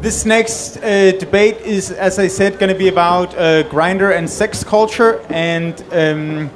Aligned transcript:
This 0.00 0.24
next 0.24 0.76
uh, 0.76 1.10
debate 1.18 1.56
is, 1.62 1.90
as 1.90 2.20
I 2.20 2.28
said, 2.28 2.60
going 2.60 2.72
to 2.72 2.78
be 2.78 2.86
about 2.86 3.34
uh, 3.34 3.64
Grindr 3.64 4.16
and 4.16 4.30
sex 4.30 4.62
culture, 4.62 5.20
and 5.28 5.74
um, 5.90 6.50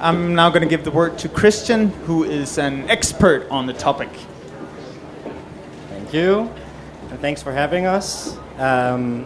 I'm 0.00 0.34
now 0.34 0.50
going 0.50 0.62
to 0.62 0.68
give 0.68 0.82
the 0.82 0.90
word 0.90 1.16
to 1.18 1.28
Christian, 1.28 1.90
who 2.06 2.24
is 2.24 2.58
an 2.58 2.90
expert 2.90 3.46
on 3.52 3.66
the 3.66 3.72
topic. 3.72 4.08
Thank 5.90 6.12
you, 6.12 6.50
and 7.10 7.20
thanks 7.20 7.40
for 7.40 7.52
having 7.52 7.86
us. 7.86 8.36
Um, 8.58 9.24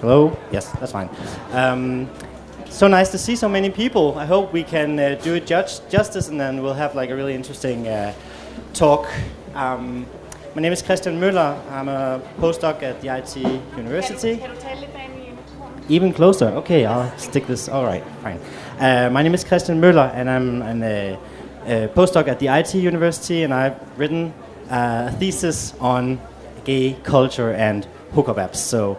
hello? 0.00 0.38
Yes, 0.52 0.70
that's 0.74 0.92
fine. 0.92 1.10
Um, 1.50 2.08
so 2.70 2.86
nice 2.86 3.10
to 3.10 3.18
see 3.18 3.34
so 3.34 3.48
many 3.48 3.70
people. 3.70 4.16
I 4.16 4.24
hope 4.24 4.52
we 4.52 4.62
can 4.62 5.00
uh, 5.00 5.20
do 5.20 5.34
it 5.34 5.48
judge, 5.48 5.80
justice, 5.88 6.28
and 6.28 6.38
then 6.38 6.62
we'll 6.62 6.74
have 6.74 6.94
like 6.94 7.10
a 7.10 7.16
really 7.16 7.34
interesting 7.34 7.88
uh, 7.88 8.14
talk. 8.72 9.08
My 10.54 10.62
name 10.62 10.72
is 10.72 10.82
Christian 10.82 11.18
Müller. 11.18 11.58
I'm 11.72 11.88
a 11.88 12.22
postdoc 12.38 12.80
at 12.84 13.00
the 13.00 13.08
IT 13.08 13.34
University. 13.76 14.40
Even 15.88 16.12
closer. 16.12 16.46
Okay, 16.62 16.86
I'll 16.86 17.10
stick 17.18 17.48
this. 17.48 17.68
All 17.68 17.82
right, 17.82 18.04
fine. 18.22 18.38
Uh, 18.78 19.10
my 19.10 19.24
name 19.24 19.34
is 19.34 19.42
Christian 19.42 19.80
Müller, 19.80 20.14
and 20.14 20.30
I'm 20.30 20.62
an, 20.62 20.82
a, 20.84 21.18
a 21.66 21.88
postdoc 21.88 22.28
at 22.28 22.38
the 22.38 22.46
IT 22.46 22.72
University, 22.74 23.42
and 23.42 23.52
I've 23.52 23.98
written 23.98 24.32
uh, 24.70 25.10
a 25.10 25.16
thesis 25.18 25.74
on 25.80 26.20
gay 26.62 26.96
culture 27.02 27.50
and 27.52 27.84
hookup 28.12 28.36
apps. 28.36 28.58
So 28.58 28.96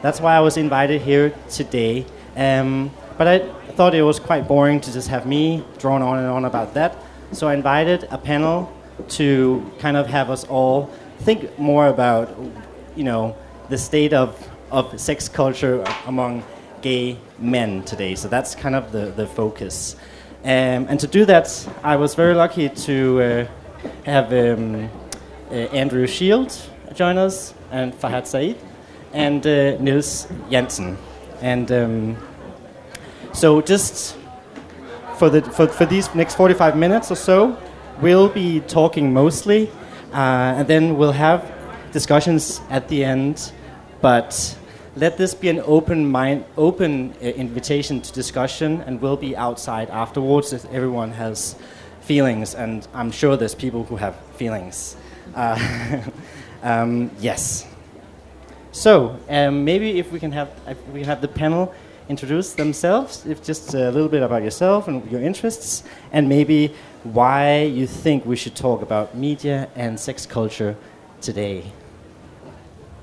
that's 0.00 0.22
why 0.22 0.34
I 0.34 0.40
was 0.40 0.56
invited 0.56 1.02
here 1.02 1.34
today. 1.50 2.06
Um, 2.34 2.90
but 3.18 3.26
I 3.26 3.40
thought 3.72 3.94
it 3.94 4.04
was 4.04 4.18
quite 4.18 4.48
boring 4.48 4.80
to 4.80 4.90
just 4.90 5.08
have 5.08 5.26
me 5.26 5.66
drone 5.76 6.00
on 6.00 6.16
and 6.16 6.28
on 6.28 6.46
about 6.46 6.72
that. 6.74 6.96
So 7.32 7.46
I 7.46 7.52
invited 7.52 8.08
a 8.10 8.16
panel 8.16 8.72
to 9.08 9.70
kind 9.78 9.96
of 9.96 10.06
have 10.06 10.30
us 10.30 10.44
all 10.44 10.90
think 11.18 11.58
more 11.58 11.88
about, 11.88 12.36
you 12.96 13.04
know, 13.04 13.36
the 13.68 13.78
state 13.78 14.12
of, 14.12 14.36
of 14.70 15.00
sex 15.00 15.28
culture 15.28 15.84
among 16.06 16.42
gay 16.82 17.16
men 17.38 17.82
today. 17.84 18.14
So 18.14 18.28
that's 18.28 18.54
kind 18.54 18.74
of 18.74 18.92
the, 18.92 19.06
the 19.06 19.26
focus. 19.26 19.96
Um, 20.44 20.86
and 20.88 21.00
to 21.00 21.06
do 21.06 21.24
that, 21.24 21.68
I 21.82 21.96
was 21.96 22.14
very 22.14 22.34
lucky 22.34 22.68
to 22.68 23.22
uh, 23.22 23.46
have 24.04 24.32
um, 24.32 24.90
uh, 25.50 25.54
Andrew 25.54 26.06
Shield 26.06 26.54
join 26.94 27.18
us, 27.18 27.54
and 27.70 27.92
Fahad 27.94 28.26
Saeed, 28.26 28.56
and 29.12 29.46
uh, 29.46 29.76
Nils 29.78 30.28
Jansen. 30.50 30.96
And 31.40 31.70
um, 31.72 32.16
so 33.32 33.60
just 33.60 34.16
for, 35.18 35.30
the, 35.30 35.42
for, 35.42 35.66
for 35.66 35.86
these 35.86 36.14
next 36.14 36.36
45 36.36 36.76
minutes 36.76 37.10
or 37.10 37.16
so, 37.16 37.56
we'll 38.00 38.28
be 38.28 38.60
talking 38.60 39.12
mostly, 39.12 39.70
uh, 40.12 40.56
and 40.58 40.68
then 40.68 40.96
we'll 40.96 41.12
have 41.12 41.52
discussions 41.92 42.60
at 42.70 42.88
the 42.88 43.04
end. 43.04 43.52
But 44.00 44.56
let 44.96 45.16
this 45.16 45.34
be 45.34 45.48
an 45.48 45.60
open 45.64 46.10
mind, 46.10 46.44
open 46.56 47.14
uh, 47.22 47.26
invitation 47.26 48.00
to 48.00 48.12
discussion, 48.12 48.80
and 48.82 49.00
we'll 49.00 49.16
be 49.16 49.36
outside 49.36 49.90
afterwards 49.90 50.52
if 50.52 50.64
everyone 50.66 51.12
has 51.12 51.56
feelings, 52.00 52.54
and 52.54 52.86
I'm 52.94 53.10
sure 53.10 53.36
there's 53.36 53.54
people 53.54 53.84
who 53.84 53.96
have 53.96 54.14
feelings. 54.36 54.96
Uh, 55.34 56.02
um, 56.62 57.10
yes. 57.18 57.66
So 58.72 59.18
um, 59.28 59.64
maybe 59.64 59.98
if 59.98 60.12
we 60.12 60.20
can 60.20 60.32
have 60.32 60.50
if 60.66 60.84
we 60.88 61.04
have 61.04 61.20
the 61.20 61.28
panel 61.28 61.72
introduce 62.08 62.52
themselves, 62.52 63.24
if 63.24 63.42
just 63.42 63.72
a 63.72 63.90
little 63.90 64.08
bit 64.08 64.22
about 64.22 64.42
yourself 64.42 64.88
and 64.88 65.10
your 65.10 65.22
interests, 65.22 65.84
and 66.12 66.28
maybe 66.28 66.74
why 67.04 67.62
you 67.62 67.86
think 67.86 68.24
we 68.24 68.34
should 68.34 68.54
talk 68.54 68.80
about 68.82 69.14
media 69.14 69.68
and 69.76 70.00
sex 70.00 70.24
culture 70.24 70.74
today. 71.20 71.64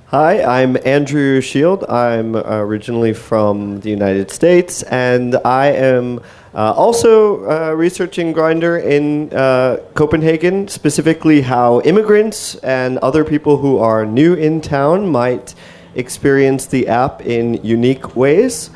Hi, 0.08 0.44
I'm 0.44 0.76
Andrew 0.86 1.40
Shield. 1.40 1.86
I'm 1.88 2.36
originally 2.36 3.14
from 3.14 3.80
the 3.80 3.90
United 3.90 4.30
States, 4.32 4.84
and 4.84 5.36
I 5.46 5.68
am 5.68 6.20
uh, 6.54 6.74
also 6.74 7.50
uh, 7.50 7.74
researching 7.74 8.34
Grindr 8.34 8.84
in 8.84 9.32
uh, 9.34 9.78
Copenhagen, 9.94 10.68
specifically 10.68 11.42
how 11.42 11.80
immigrants 11.82 12.56
and 12.56 12.98
other 12.98 13.24
people 13.24 13.58
who 13.58 13.78
are 13.78 14.06
new 14.06 14.34
in 14.34 14.60
town 14.60 15.08
might 15.08 15.56
experience 15.96 16.66
the 16.66 16.88
app 16.88 17.22
in 17.22 17.64
unique 17.64 18.16
ways. 18.16 18.70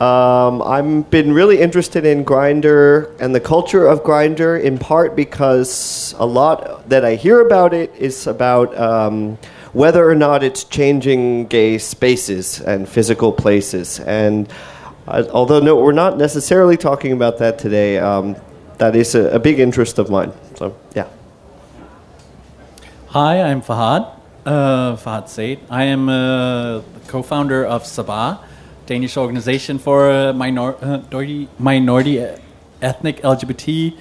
Um, 0.00 0.62
I've 0.62 1.10
been 1.10 1.32
really 1.32 1.60
interested 1.60 2.06
in 2.06 2.24
Grindr 2.24 3.18
and 3.20 3.34
the 3.34 3.40
culture 3.40 3.86
of 3.86 4.04
Grindr, 4.04 4.62
in 4.62 4.78
part 4.78 5.16
because 5.16 6.14
a 6.18 6.26
lot 6.26 6.88
that 6.88 7.04
I 7.04 7.16
hear 7.16 7.40
about 7.40 7.74
it 7.74 7.94
is 7.96 8.26
about. 8.26 8.76
Um, 8.78 9.38
whether 9.72 10.08
or 10.08 10.14
not 10.14 10.42
it's 10.42 10.64
changing 10.64 11.46
gay 11.46 11.78
spaces 11.78 12.60
and 12.60 12.88
physical 12.88 13.32
places. 13.32 14.00
And 14.00 14.50
uh, 15.06 15.24
although 15.30 15.60
no, 15.60 15.76
we're 15.76 15.92
not 15.92 16.18
necessarily 16.18 16.76
talking 16.76 17.12
about 17.12 17.38
that 17.38 17.58
today, 17.58 17.98
um, 17.98 18.36
that 18.78 18.96
is 18.96 19.14
a, 19.14 19.30
a, 19.30 19.38
big 19.38 19.58
interest 19.58 19.98
of 19.98 20.10
mine. 20.10 20.32
So, 20.54 20.76
yeah. 20.94 21.08
Hi, 23.08 23.42
I'm 23.42 23.62
Fahad. 23.62 24.14
Uh, 24.46 24.96
Fahad 24.96 25.28
Saeed. 25.28 25.60
I 25.70 25.84
am 25.84 26.08
a 26.08 26.82
co-founder 27.08 27.64
of 27.64 27.82
Sabaah, 27.84 28.40
Danish 28.88 29.18
organization 29.18 29.78
for 29.78 30.10
uh, 30.10 30.32
minority, 30.32 31.46
minority 31.58 32.24
ethnic 32.80 33.20
LGBT 33.20 33.94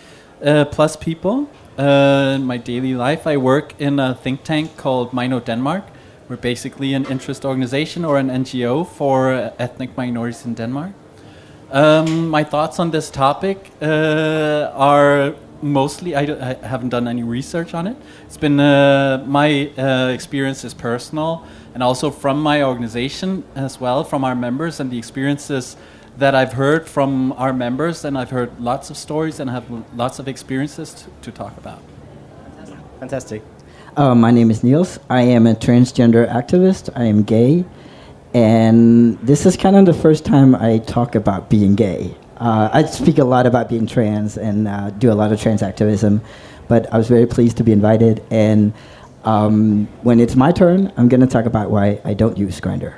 uh, 0.45 0.65
plus 0.65 0.95
people. 0.95 1.49
Uh, 1.77 2.33
in 2.37 2.45
my 2.45 2.55
daily 2.55 2.95
life, 2.95 3.27
I 3.27 3.35
work 3.35 3.73
in 3.79 3.99
a 3.99 4.15
think 4.15 4.43
tank 4.43 4.77
called 4.77 5.11
Mino 5.11 5.41
Denmark. 5.41 5.83
We're 6.29 6.37
basically 6.37 6.93
an 6.93 7.05
interest 7.05 7.43
organization 7.43 8.05
or 8.05 8.17
an 8.17 8.29
NGO 8.29 8.87
for 8.87 9.51
ethnic 9.59 9.97
minorities 9.97 10.45
in 10.45 10.53
Denmark. 10.53 10.93
Um, 11.69 12.29
my 12.29 12.45
thoughts 12.45 12.79
on 12.79 12.91
this 12.91 13.09
topic 13.09 13.71
uh, 13.81 14.71
are 14.73 15.35
mostly 15.61 16.15
I, 16.15 16.21
I, 16.21 16.53
haven't 16.65 16.89
done 16.89 17.07
any 17.07 17.23
research 17.23 17.73
on 17.73 17.87
it. 17.87 17.97
It's 18.25 18.37
been 18.37 18.59
uh, 18.59 19.23
my 19.27 19.69
uh, 19.77 20.11
experience 20.13 20.63
is 20.63 20.73
personal, 20.73 21.45
and 21.77 21.83
also 21.83 22.09
from 22.09 22.41
my 22.41 22.63
organization 22.63 23.43
as 23.53 23.79
well, 23.79 24.03
from 24.03 24.23
our 24.23 24.33
members 24.33 24.79
and 24.79 24.89
the 24.89 24.97
experiences 24.97 25.77
that 26.17 26.33
I've 26.33 26.53
heard 26.53 26.89
from 26.89 27.33
our 27.33 27.53
members, 27.53 28.03
and 28.03 28.17
I've 28.17 28.31
heard 28.31 28.59
lots 28.59 28.89
of 28.89 28.97
stories 28.97 29.39
and 29.39 29.47
have 29.47 29.69
lots 29.95 30.17
of 30.17 30.27
experiences 30.27 30.91
to, 30.95 31.05
to 31.21 31.31
talk 31.31 31.55
about. 31.55 31.79
Fantastic. 32.99 33.43
Uh, 33.95 34.15
my 34.15 34.31
name 34.31 34.49
is 34.49 34.63
Niels. 34.63 34.99
I 35.07 35.21
am 35.21 35.45
a 35.45 35.53
transgender 35.53 36.27
activist. 36.27 36.89
I 36.95 37.03
am 37.03 37.21
gay. 37.21 37.63
And 38.33 39.19
this 39.19 39.45
is 39.45 39.55
kind 39.55 39.75
of 39.75 39.85
the 39.85 39.93
first 39.93 40.25
time 40.25 40.55
I 40.55 40.79
talk 40.79 41.13
about 41.13 41.47
being 41.47 41.75
gay. 41.75 42.17
Uh, 42.37 42.71
I 42.73 42.85
speak 42.85 43.19
a 43.19 43.23
lot 43.23 43.45
about 43.45 43.69
being 43.69 43.85
trans 43.85 44.35
and 44.35 44.67
uh, 44.67 44.89
do 44.89 45.11
a 45.11 45.13
lot 45.13 45.31
of 45.31 45.39
trans 45.39 45.61
activism, 45.61 46.23
but 46.67 46.91
I 46.91 46.97
was 46.97 47.07
very 47.07 47.27
pleased 47.27 47.57
to 47.57 47.63
be 47.63 47.71
invited. 47.71 48.23
And 48.31 48.73
um, 49.27 49.87
when 50.03 50.21
it's 50.21 50.37
my 50.37 50.53
turn, 50.53 50.93
I'm 50.95 51.09
going 51.09 51.19
to 51.19 51.27
talk 51.27 51.45
about 51.45 51.69
why 51.69 51.99
I 52.05 52.13
don't 52.13 52.37
use 52.37 52.61
Grindr. 52.61 52.95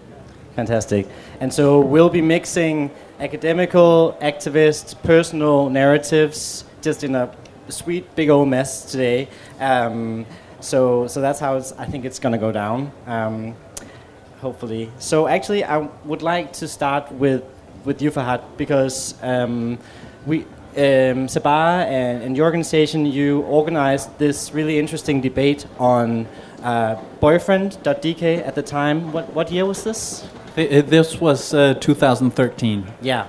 Fantastic. 0.54 1.08
And 1.40 1.52
so 1.52 1.80
we'll 1.80 2.08
be 2.08 2.22
mixing 2.22 2.92
academical, 3.18 4.16
activist, 4.22 5.02
personal 5.02 5.70
narratives 5.70 6.64
just 6.82 7.02
in 7.02 7.16
a 7.16 7.34
sweet 7.68 8.14
big 8.14 8.28
old 8.28 8.48
mess 8.48 8.92
today. 8.92 9.28
Um, 9.58 10.24
so, 10.60 11.08
so 11.08 11.20
that's 11.20 11.40
how 11.40 11.56
I 11.56 11.86
think 11.86 12.04
it's 12.04 12.20
going 12.20 12.32
to 12.32 12.38
go 12.38 12.52
down. 12.52 12.92
Um, 13.06 13.56
hopefully. 14.40 14.88
So 15.00 15.26
actually, 15.26 15.64
I 15.64 15.78
would 16.04 16.22
like 16.22 16.52
to 16.54 16.68
start 16.68 17.10
with 17.10 17.42
with 17.84 18.00
you, 18.00 18.12
Fahad, 18.12 18.42
because 18.56 19.20
um, 19.22 19.78
we. 20.26 20.46
Um, 20.74 21.28
Sabaah 21.28 21.84
and, 21.84 22.22
and, 22.22 22.36
your 22.36 22.46
organization, 22.46 23.04
you 23.04 23.42
organized 23.42 24.18
this 24.18 24.54
really 24.54 24.78
interesting 24.78 25.20
debate 25.20 25.66
on 25.78 26.26
uh, 26.62 26.94
boyfriend.dk 27.20 28.46
at 28.46 28.54
the 28.54 28.62
time. 28.62 29.12
What, 29.12 29.34
what 29.34 29.52
year 29.52 29.66
was 29.66 29.84
this? 29.84 30.26
This 30.54 31.20
was 31.20 31.52
uh, 31.52 31.74
2013. 31.74 32.86
Yeah. 33.02 33.26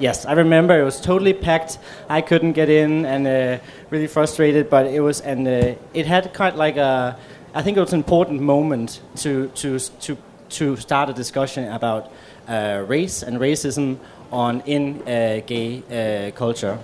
Yes, 0.00 0.26
I 0.26 0.32
remember 0.32 0.78
it 0.78 0.84
was 0.84 1.00
totally 1.00 1.32
packed. 1.32 1.78
I 2.10 2.20
couldn't 2.20 2.52
get 2.52 2.68
in 2.68 3.06
and 3.06 3.26
uh, 3.26 3.64
really 3.88 4.06
frustrated, 4.06 4.68
but 4.68 4.86
it 4.86 5.00
was 5.00 5.20
and 5.22 5.48
uh, 5.48 5.74
it 5.94 6.06
had 6.06 6.34
kind 6.34 6.52
of 6.52 6.58
like 6.58 6.76
a. 6.76 7.16
I 7.54 7.62
think 7.62 7.76
it 7.76 7.80
was 7.80 7.92
an 7.92 8.00
important 8.00 8.40
moment 8.40 9.00
to 9.16 9.48
to 9.54 9.78
to 9.78 10.16
to 10.50 10.76
start 10.76 11.08
a 11.08 11.12
discussion 11.12 11.72
about 11.72 12.10
uh, 12.48 12.84
race 12.86 13.22
and 13.22 13.38
racism 13.38 13.98
on 14.32 14.62
in 14.62 15.02
uh, 15.02 15.40
gay 15.46 15.82
uh, 15.90 16.36
culture. 16.36 16.78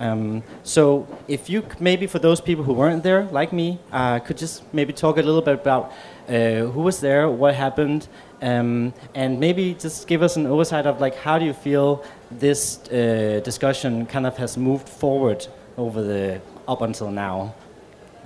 Um, 0.00 0.42
so, 0.62 1.06
if 1.28 1.50
you 1.50 1.62
maybe 1.78 2.06
for 2.06 2.18
those 2.18 2.40
people 2.40 2.64
who 2.64 2.72
weren't 2.72 3.02
there, 3.02 3.24
like 3.30 3.52
me, 3.52 3.78
could 4.24 4.38
just 4.38 4.62
maybe 4.72 4.92
talk 4.92 5.18
a 5.18 5.22
little 5.22 5.42
bit 5.42 5.54
about 5.54 5.92
who 6.28 6.80
was 6.82 7.00
there, 7.00 7.28
what 7.28 7.54
happened, 7.54 8.08
um, 8.40 8.92
and 9.14 9.38
maybe 9.38 9.74
just 9.74 10.08
give 10.08 10.22
us 10.22 10.36
an 10.36 10.46
oversight 10.46 10.86
of 10.86 11.00
like 11.00 11.14
how 11.16 11.38
do 11.38 11.44
you 11.44 11.52
feel 11.52 12.02
this 12.30 12.78
uh, 12.88 13.40
discussion 13.44 14.06
kind 14.06 14.26
of 14.26 14.36
has 14.38 14.56
moved 14.56 14.88
forward 14.88 15.46
over 15.76 16.02
the 16.02 16.40
up 16.66 16.82
until 16.82 17.10
now. 17.10 17.54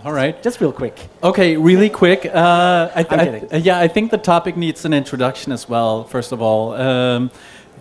All 0.04 0.12
right. 0.12 0.40
Just 0.42 0.60
real 0.60 0.72
quick. 0.72 1.08
Okay, 1.22 1.56
really 1.56 1.88
quick. 1.90 2.26
Uh, 2.26 2.90
I, 2.94 3.06
I'm 3.10 3.20
I- 3.20 3.40
uh, 3.52 3.56
yeah, 3.58 3.78
I 3.80 3.88
think 3.88 4.10
the 4.10 4.18
topic 4.18 4.56
needs 4.56 4.84
an 4.84 4.92
introduction 4.94 5.52
as 5.52 5.68
well. 5.68 6.04
First 6.04 6.32
of 6.32 6.40
all, 6.40 6.74
um, 6.74 7.30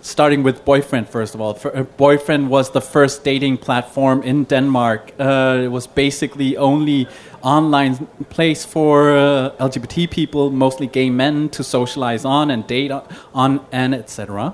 starting 0.06 0.44
with 0.44 0.64
boyfriend. 0.66 1.10
First 1.10 1.34
of 1.34 1.42
all, 1.42 1.58
uh, 1.64 1.82
boyfriend 1.98 2.50
was 2.50 2.70
the 2.70 2.82
first 2.82 3.24
dating 3.24 3.58
platform 3.58 4.22
in 4.22 4.44
Denmark. 4.44 5.12
Uh, 5.20 5.62
it 5.64 5.72
was 5.72 5.88
basically 5.88 6.56
only 6.58 7.08
online 7.42 7.96
place 8.30 8.64
for 8.64 9.10
uh, 9.10 9.50
LGBT 9.60 10.10
people, 10.12 10.52
mostly 10.52 10.86
gay 10.86 11.10
men, 11.10 11.50
to 11.50 11.64
socialize 11.64 12.24
on 12.24 12.52
and 12.52 12.68
date 12.68 12.92
on, 12.92 13.04
on 13.34 13.60
and 13.72 13.96
etc. 13.96 14.54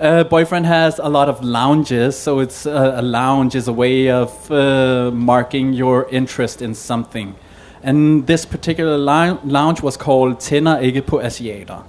Uh, 0.00 0.22
boyfriend 0.22 0.66
has 0.66 1.00
a 1.00 1.08
lot 1.08 1.28
of 1.28 1.42
lounges, 1.42 2.16
so 2.16 2.38
it's 2.38 2.64
uh, 2.64 2.94
a 2.96 3.02
lounge 3.02 3.56
is 3.56 3.66
a 3.66 3.72
way 3.72 4.10
of 4.10 4.50
uh, 4.50 5.10
marking 5.12 5.72
your 5.72 6.08
interest 6.10 6.62
in 6.62 6.74
something. 6.74 7.34
And 7.82 8.26
this 8.26 8.46
particular 8.46 8.96
lounge 8.96 9.82
was 9.82 9.96
called 9.96 10.38
Tænder 10.38 10.78
ikke 10.78 11.02
på 11.02 11.18
asiater. 11.18 11.84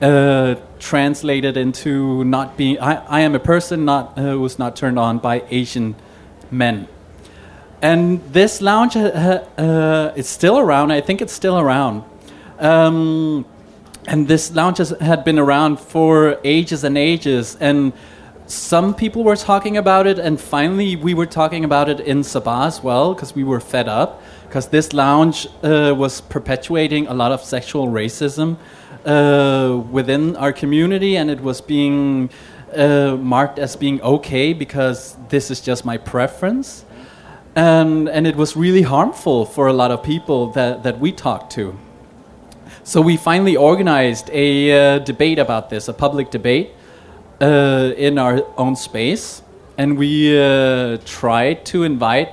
Uh, 0.00 0.54
translated 0.78 1.56
into 1.56 2.22
not 2.22 2.56
being, 2.56 2.78
I, 2.78 3.04
I 3.06 3.20
am 3.22 3.34
a 3.34 3.40
person 3.40 3.84
not 3.84 4.16
uh, 4.16 4.22
who's 4.30 4.56
not 4.56 4.76
turned 4.76 4.96
on 4.96 5.18
by 5.18 5.42
Asian 5.50 5.96
men. 6.52 6.86
And 7.82 8.22
this 8.32 8.60
lounge 8.60 8.96
uh, 8.96 9.44
uh, 9.58 10.12
is 10.14 10.28
still 10.28 10.56
around. 10.56 10.92
I 10.92 11.00
think 11.00 11.20
it's 11.20 11.32
still 11.32 11.58
around. 11.58 12.04
Um, 12.60 13.44
and 14.06 14.28
this 14.28 14.52
lounge 14.52 14.78
has, 14.78 14.90
had 15.00 15.24
been 15.24 15.38
around 15.38 15.80
for 15.80 16.38
ages 16.44 16.84
and 16.84 16.96
ages. 16.96 17.56
And 17.60 17.92
some 18.46 18.94
people 18.94 19.24
were 19.24 19.36
talking 19.36 19.76
about 19.76 20.06
it, 20.06 20.20
and 20.20 20.40
finally 20.40 20.94
we 20.94 21.12
were 21.12 21.26
talking 21.26 21.64
about 21.64 21.88
it 21.88 21.98
in 21.98 22.22
Sabaah 22.22 22.66
as 22.66 22.82
well 22.82 23.14
because 23.14 23.34
we 23.34 23.42
were 23.42 23.60
fed 23.60 23.88
up. 23.88 24.22
Because 24.46 24.68
this 24.68 24.92
lounge 24.92 25.48
uh, 25.62 25.92
was 25.96 26.20
perpetuating 26.20 27.08
a 27.08 27.14
lot 27.14 27.32
of 27.32 27.42
sexual 27.42 27.88
racism 27.88 28.56
uh, 29.04 29.82
within 29.90 30.36
our 30.36 30.52
community, 30.52 31.16
and 31.16 31.30
it 31.30 31.40
was 31.40 31.60
being 31.60 32.30
uh, 32.74 33.16
marked 33.16 33.58
as 33.58 33.76
being 33.76 34.00
okay 34.02 34.52
because 34.52 35.16
this 35.28 35.50
is 35.50 35.60
just 35.60 35.84
my 35.84 35.96
preference 35.96 36.84
and 37.58 38.08
and 38.08 38.26
it 38.26 38.36
was 38.36 38.56
really 38.56 38.82
harmful 38.82 39.44
for 39.44 39.66
a 39.66 39.72
lot 39.72 39.90
of 39.90 40.02
people 40.02 40.52
that 40.52 40.82
that 40.82 40.98
we 41.00 41.12
talked 41.12 41.52
to. 41.52 41.76
So 42.84 43.00
we 43.02 43.16
finally 43.16 43.56
organized 43.56 44.30
a 44.32 44.48
uh, 44.72 44.98
debate 45.00 45.38
about 45.38 45.68
this, 45.68 45.88
a 45.88 45.92
public 45.92 46.30
debate 46.30 46.70
uh, 47.40 47.92
in 47.96 48.18
our 48.18 48.46
own 48.56 48.76
space, 48.76 49.42
and 49.76 49.98
we 49.98 50.38
uh, 50.38 50.98
tried 51.04 51.66
to 51.66 51.82
invite 51.82 52.28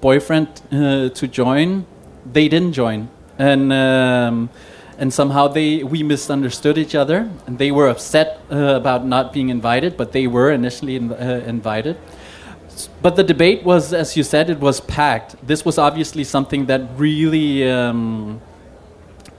boyfriend 0.00 0.48
uh, 0.70 1.08
to 1.08 1.26
join. 1.26 1.86
They 2.32 2.48
didn't 2.48 2.72
join, 2.72 3.08
and. 3.38 3.72
Um, 3.72 4.50
and 4.98 5.12
somehow 5.12 5.48
they 5.48 5.82
we 5.82 6.02
misunderstood 6.02 6.78
each 6.78 6.94
other, 6.94 7.30
and 7.46 7.58
they 7.58 7.70
were 7.70 7.88
upset 7.88 8.40
uh, 8.50 8.56
about 8.56 9.04
not 9.06 9.32
being 9.32 9.48
invited, 9.48 9.96
but 9.96 10.12
they 10.12 10.26
were 10.26 10.50
initially 10.50 10.96
in, 10.96 11.12
uh, 11.12 11.42
invited. 11.46 11.96
But 13.00 13.16
the 13.16 13.22
debate 13.22 13.64
was, 13.64 13.92
as 13.92 14.16
you 14.16 14.22
said, 14.22 14.50
it 14.50 14.60
was 14.60 14.80
packed. 14.80 15.36
This 15.46 15.64
was 15.64 15.78
obviously 15.78 16.24
something 16.24 16.66
that 16.66 16.82
really 16.96 17.68
um, 17.68 18.40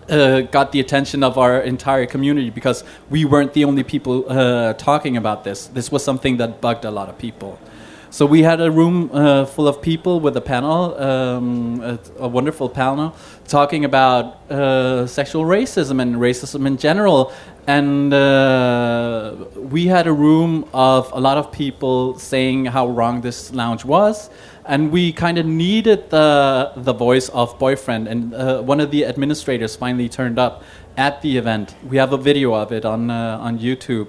uh, 0.09 0.41
got 0.41 0.71
the 0.71 0.79
attention 0.79 1.23
of 1.23 1.37
our 1.37 1.59
entire 1.61 2.05
community 2.05 2.49
because 2.49 2.83
we 3.09 3.25
weren't 3.25 3.53
the 3.53 3.65
only 3.65 3.83
people 3.83 4.25
uh, 4.29 4.73
talking 4.73 5.17
about 5.17 5.43
this. 5.43 5.67
This 5.67 5.91
was 5.91 6.03
something 6.03 6.37
that 6.37 6.61
bugged 6.61 6.85
a 6.85 6.91
lot 6.91 7.09
of 7.09 7.17
people. 7.17 7.59
So 8.09 8.25
we 8.25 8.41
had 8.41 8.61
a 8.61 8.71
room 8.71 9.09
uh, 9.11 9.45
full 9.45 9.67
of 9.67 9.81
people 9.81 10.21
with 10.21 10.37
a 10.37 10.41
panel, 10.41 10.95
um, 10.95 11.81
a, 11.81 11.99
a 12.19 12.27
wonderful 12.27 12.69
panel, 12.69 13.13
talking 13.47 13.83
about 13.83 14.49
uh, 14.49 15.05
sexual 15.05 15.43
racism 15.43 16.01
and 16.01 16.15
racism 16.15 16.65
in 16.65 16.77
general. 16.77 17.33
And 17.67 18.13
uh, 18.13 19.35
we 19.55 19.87
had 19.87 20.07
a 20.07 20.13
room 20.13 20.69
of 20.73 21.11
a 21.11 21.19
lot 21.19 21.37
of 21.37 21.51
people 21.51 22.17
saying 22.17 22.65
how 22.65 22.87
wrong 22.87 23.19
this 23.19 23.53
lounge 23.53 23.83
was. 23.83 24.29
And 24.65 24.89
we 24.89 25.11
kind 25.11 25.37
of 25.37 25.45
needed 25.45 26.09
the, 26.09 26.71
the 26.77 26.93
voice 26.93 27.27
of 27.29 27.59
boyfriend. 27.59 28.07
And 28.07 28.33
uh, 28.33 28.61
one 28.61 28.79
of 28.79 28.89
the 28.89 29.05
administrators 29.05 29.75
finally 29.75 30.07
turned 30.07 30.39
up 30.39 30.63
at 30.95 31.21
the 31.21 31.37
event. 31.37 31.75
We 31.87 31.97
have 31.97 32.13
a 32.13 32.17
video 32.17 32.53
of 32.53 32.71
it 32.71 32.85
on, 32.85 33.11
uh, 33.11 33.37
on 33.41 33.59
YouTube 33.59 34.07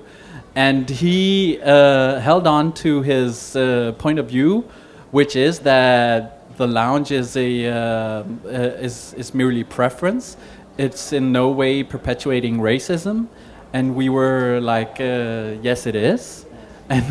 and 0.59 0.91
he 0.91 1.61
uh, 1.63 2.19
held 2.19 2.49
on 2.49 2.73
to 2.73 3.01
his 3.03 3.55
uh, 3.55 3.93
point 3.97 4.19
of 4.19 4.29
view, 4.29 4.65
which 5.13 5.37
is 5.37 5.61
that 5.61 6.57
the 6.57 6.67
lounge 6.67 7.13
is 7.13 7.37
a 7.37 7.67
uh, 7.67 7.75
uh, 7.75 8.87
is 8.87 9.15
is 9.15 9.33
merely 9.33 9.63
preference. 9.63 10.37
It's 10.77 11.13
in 11.13 11.31
no 11.31 11.51
way 11.51 11.85
perpetuating 11.85 12.59
racism, 12.59 13.29
and 13.73 13.95
we 13.95 14.09
were 14.09 14.59
like, 14.61 15.01
uh, 15.01 15.63
yes, 15.63 15.87
it 15.87 15.95
is, 15.95 16.45
and. 16.89 17.05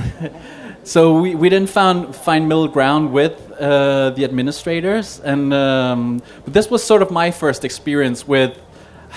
So 0.84 1.20
we, 1.20 1.36
we 1.36 1.50
didn't 1.50 1.70
found, 1.70 2.16
find 2.16 2.48
middle 2.48 2.70
ground 2.70 3.12
with 3.12 3.34
uh, 3.60 4.12
the 4.12 4.24
administrators, 4.24 5.20
and 5.20 5.54
um, 5.54 6.22
but 6.46 6.54
this 6.54 6.72
was 6.72 6.82
sort 6.82 7.02
of 7.02 7.12
my 7.12 7.30
first 7.30 7.66
experience 7.66 8.26
with 8.26 8.58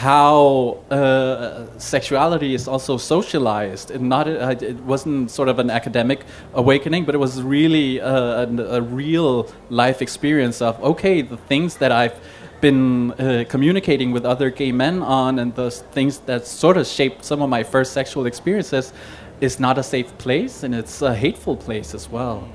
how 0.00 0.78
uh, 0.90 1.66
sexuality 1.78 2.54
is 2.54 2.66
also 2.66 2.96
socialized. 2.96 3.90
And 3.90 4.08
not 4.08 4.26
uh, 4.28 4.54
it 4.72 4.80
wasn't 4.92 5.30
sort 5.30 5.48
of 5.48 5.58
an 5.58 5.70
academic 5.70 6.20
awakening 6.54 7.04
but 7.04 7.14
it 7.14 7.18
was 7.18 7.42
really 7.42 8.00
uh, 8.00 8.46
a, 8.46 8.78
a 8.78 8.80
real 8.80 9.50
life 9.68 10.00
experience 10.02 10.62
of 10.62 10.72
okay 10.82 11.22
the 11.22 11.36
things 11.36 11.76
that 11.76 11.92
i've 11.92 12.16
been 12.60 13.12
uh, 13.12 13.44
communicating 13.48 14.10
with 14.12 14.24
other 14.24 14.50
gay 14.50 14.72
men 14.72 15.02
on 15.02 15.38
and 15.38 15.54
those 15.54 15.80
things 15.92 16.18
that 16.20 16.46
sort 16.46 16.76
of 16.76 16.86
shaped 16.86 17.24
some 17.24 17.40
of 17.42 17.48
my 17.48 17.62
first 17.62 17.92
sexual 17.92 18.26
experiences 18.26 18.92
is 19.40 19.58
not 19.58 19.78
a 19.78 19.82
safe 19.82 20.16
place 20.18 20.62
and 20.62 20.74
it's 20.74 21.00
a 21.02 21.14
hateful 21.14 21.56
place 21.56 21.94
as 21.94 22.10
well. 22.10 22.46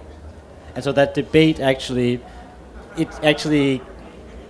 And 0.75 0.83
so 0.83 0.92
that 0.92 1.13
debate 1.13 1.59
actually, 1.59 2.19
it 2.97 3.07
actually 3.24 3.81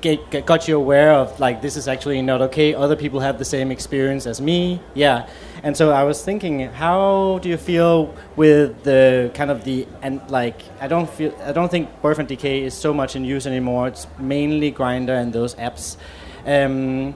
get, 0.06 0.46
got 0.46 0.68
you 0.68 0.78
aware 0.78 1.14
of 1.14 1.40
like 1.40 1.62
this 1.62 1.76
is 1.76 1.88
actually 1.88 2.22
not 2.22 2.42
okay. 2.42 2.74
Other 2.74 2.96
people 2.96 3.20
have 3.22 3.38
the 3.40 3.46
same 3.46 3.72
experience 3.72 4.28
as 4.28 4.40
me. 4.40 4.80
Yeah. 4.94 5.28
And 5.64 5.76
so 5.76 5.92
I 5.92 6.04
was 6.04 6.24
thinking, 6.24 6.60
how 6.70 7.40
do 7.42 7.50
you 7.50 7.58
feel 7.58 8.14
with 8.36 8.84
the 8.84 9.32
kind 9.34 9.50
of 9.50 9.64
the 9.64 9.88
and 10.02 10.22
like 10.30 10.62
I 10.80 10.88
don't 10.88 11.10
feel 11.10 11.32
I 11.44 11.52
don't 11.52 11.72
think 11.72 11.90
boyfriend 12.02 12.30
DK 12.30 12.62
is 12.62 12.74
so 12.74 12.94
much 12.94 13.16
in 13.16 13.26
use 13.26 13.48
anymore. 13.48 13.88
It's 13.88 14.08
mainly 14.20 14.72
Grindr 14.72 15.20
and 15.22 15.34
those 15.34 15.56
apps. 15.56 15.98
Um, 16.46 17.16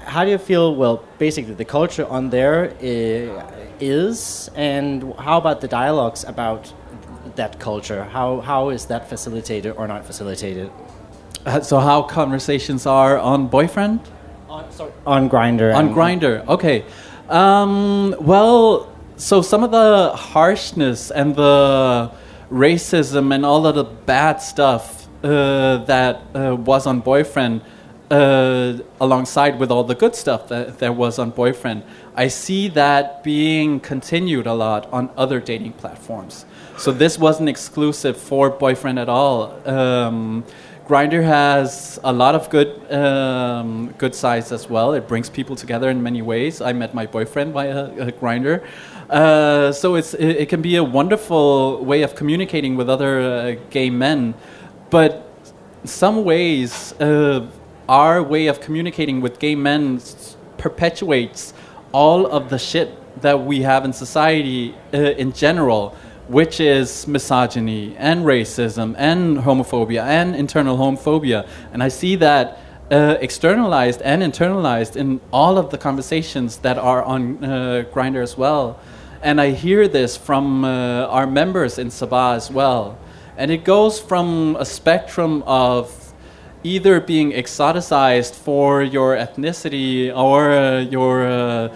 how 0.00 0.24
do 0.24 0.30
you 0.30 0.38
feel? 0.38 0.74
Well, 0.74 1.04
basically 1.18 1.54
the 1.54 1.64
culture 1.64 2.06
on 2.06 2.30
there 2.30 2.74
is, 2.80 4.50
and 4.54 5.14
how 5.18 5.38
about 5.38 5.60
the 5.60 5.68
dialogues 5.68 6.24
about 6.24 6.72
that 7.36 7.58
culture? 7.58 8.04
How 8.04 8.40
how 8.40 8.70
is 8.70 8.86
that 8.86 9.08
facilitated 9.08 9.74
or 9.76 9.86
not 9.86 10.04
facilitated? 10.06 10.70
Uh, 11.46 11.60
so 11.60 11.78
how 11.78 12.02
conversations 12.02 12.86
are 12.86 13.18
on 13.18 13.48
boyfriend? 13.48 14.00
On 14.48 14.70
sorry, 14.70 14.92
on 15.06 15.28
Grindr. 15.28 15.74
on 15.74 15.94
Grindr 15.94 16.46
okay. 16.48 16.84
Um, 17.28 18.14
well 18.20 18.92
so 19.16 19.42
some 19.42 19.62
of 19.62 19.70
the 19.70 20.12
harshness 20.14 21.10
and 21.10 21.34
the 21.36 22.10
racism 22.50 23.34
and 23.34 23.44
all 23.44 23.66
of 23.66 23.74
the 23.74 23.84
bad 23.84 24.36
stuff 24.38 25.08
uh, 25.24 25.78
that 25.84 26.22
uh, 26.34 26.54
was 26.54 26.86
on 26.86 27.00
boyfriend 27.00 27.62
uh, 28.10 28.78
alongside 29.00 29.58
with 29.58 29.70
all 29.70 29.84
the 29.84 29.94
good 29.94 30.14
stuff 30.14 30.48
that 30.48 30.78
there 30.78 30.92
was 30.92 31.18
on 31.18 31.30
boyfriend 31.30 31.82
i 32.14 32.28
see 32.28 32.68
that 32.68 33.24
being 33.24 33.80
continued 33.80 34.46
a 34.46 34.52
lot 34.52 34.86
on 34.92 35.10
other 35.16 35.40
dating 35.40 35.72
platforms. 35.72 36.44
So 36.76 36.90
this 36.90 37.18
wasn't 37.18 37.48
exclusive 37.48 38.16
for 38.16 38.50
boyfriend 38.50 38.98
at 38.98 39.08
all. 39.08 39.66
Um, 39.68 40.44
Grindr 40.86 41.24
has 41.24 41.98
a 42.04 42.12
lot 42.12 42.34
of 42.34 42.50
good 42.50 42.92
um, 42.92 43.94
good 43.96 44.14
sides 44.14 44.52
as 44.52 44.68
well. 44.68 44.92
It 44.92 45.08
brings 45.08 45.30
people 45.30 45.56
together 45.56 45.88
in 45.88 46.02
many 46.02 46.20
ways. 46.20 46.60
I 46.60 46.74
met 46.74 46.94
my 46.94 47.06
boyfriend 47.06 47.54
via 47.54 47.84
uh, 47.84 48.10
Grindr, 48.10 48.62
uh, 49.08 49.72
so 49.72 49.94
it's 49.94 50.12
it, 50.12 50.42
it 50.42 50.48
can 50.50 50.60
be 50.60 50.76
a 50.76 50.84
wonderful 50.84 51.82
way 51.82 52.02
of 52.02 52.14
communicating 52.14 52.76
with 52.76 52.90
other 52.90 53.20
uh, 53.20 53.54
gay 53.70 53.88
men. 53.88 54.34
But 54.90 55.26
some 55.84 56.22
ways, 56.22 56.92
uh, 57.00 57.46
our 57.88 58.22
way 58.22 58.48
of 58.48 58.60
communicating 58.60 59.22
with 59.22 59.38
gay 59.38 59.54
men 59.54 60.00
perpetuates 60.58 61.54
all 61.92 62.26
of 62.26 62.50
the 62.50 62.58
shit 62.58 62.90
that 63.22 63.42
we 63.42 63.62
have 63.62 63.86
in 63.86 63.92
society 63.92 64.74
uh, 64.92 64.98
in 64.98 65.32
general, 65.32 65.96
which 66.28 66.60
is 66.60 67.06
misogyny 67.06 67.94
and 67.98 68.24
racism 68.24 68.94
and 68.96 69.38
homophobia 69.38 70.02
and 70.02 70.34
internal 70.34 70.76
homophobia. 70.76 71.46
And 71.72 71.82
I 71.82 71.88
see 71.88 72.16
that 72.16 72.58
uh, 72.90 73.16
externalized 73.20 74.02
and 74.02 74.22
internalized 74.22 74.96
in 74.96 75.20
all 75.32 75.58
of 75.58 75.70
the 75.70 75.78
conversations 75.78 76.58
that 76.58 76.78
are 76.78 77.02
on 77.02 77.44
uh, 77.44 77.84
Grindr 77.92 78.22
as 78.22 78.36
well. 78.36 78.78
And 79.22 79.40
I 79.40 79.50
hear 79.50 79.88
this 79.88 80.16
from 80.16 80.64
uh, 80.64 81.06
our 81.06 81.26
members 81.26 81.78
in 81.78 81.88
Sabaah 81.88 82.36
as 82.36 82.50
well. 82.50 82.98
And 83.36 83.50
it 83.50 83.64
goes 83.64 84.00
from 84.00 84.56
a 84.60 84.64
spectrum 84.64 85.42
of 85.46 86.12
either 86.62 87.00
being 87.00 87.32
exoticized 87.32 88.34
for 88.34 88.82
your 88.82 89.16
ethnicity 89.16 90.14
or 90.14 90.50
uh, 90.50 90.80
your 90.80 91.26
uh, 91.26 91.68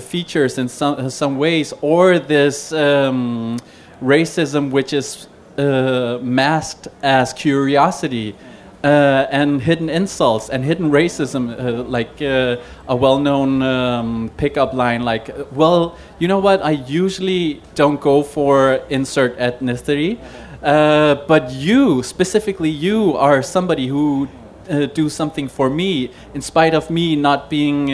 features 0.00 0.58
in 0.58 0.68
some 0.68 1.10
some 1.10 1.38
ways, 1.38 1.72
or 1.80 2.18
this 2.18 2.72
um, 2.72 3.58
racism 4.02 4.70
which 4.70 4.92
is 4.92 5.28
uh, 5.58 6.18
masked 6.20 6.88
as 7.02 7.32
curiosity. 7.32 8.34
Uh, 8.82 9.26
and 9.30 9.62
hidden 9.62 9.88
insults 9.88 10.50
and 10.50 10.62
hidden 10.62 10.90
racism, 10.90 11.58
uh, 11.58 11.82
like 11.84 12.20
uh, 12.20 12.56
a 12.86 12.94
well-known 12.94 13.62
um, 13.62 14.30
pickup 14.36 14.74
line, 14.74 15.02
like, 15.02 15.30
"Well, 15.52 15.96
you 16.18 16.28
know 16.28 16.38
what? 16.38 16.62
I 16.62 16.72
usually 16.72 17.62
don't 17.74 17.98
go 17.98 18.22
for 18.22 18.82
insert 18.90 19.38
ethnicity, 19.38 20.18
uh, 20.62 21.14
but 21.26 21.50
you, 21.50 22.02
specifically 22.02 22.68
you, 22.68 23.16
are 23.16 23.42
somebody 23.42 23.86
who 23.86 24.28
uh, 24.68 24.84
do 24.92 25.08
something 25.08 25.48
for 25.48 25.70
me, 25.70 26.10
in 26.34 26.42
spite 26.42 26.74
of 26.74 26.90
me 26.90 27.16
not 27.16 27.48
being 27.48 27.88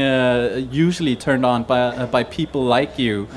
usually 0.72 1.14
turned 1.14 1.46
on 1.46 1.62
by 1.62 2.04
by 2.06 2.24
people 2.24 2.64
like 2.64 2.98
you." 2.98 3.28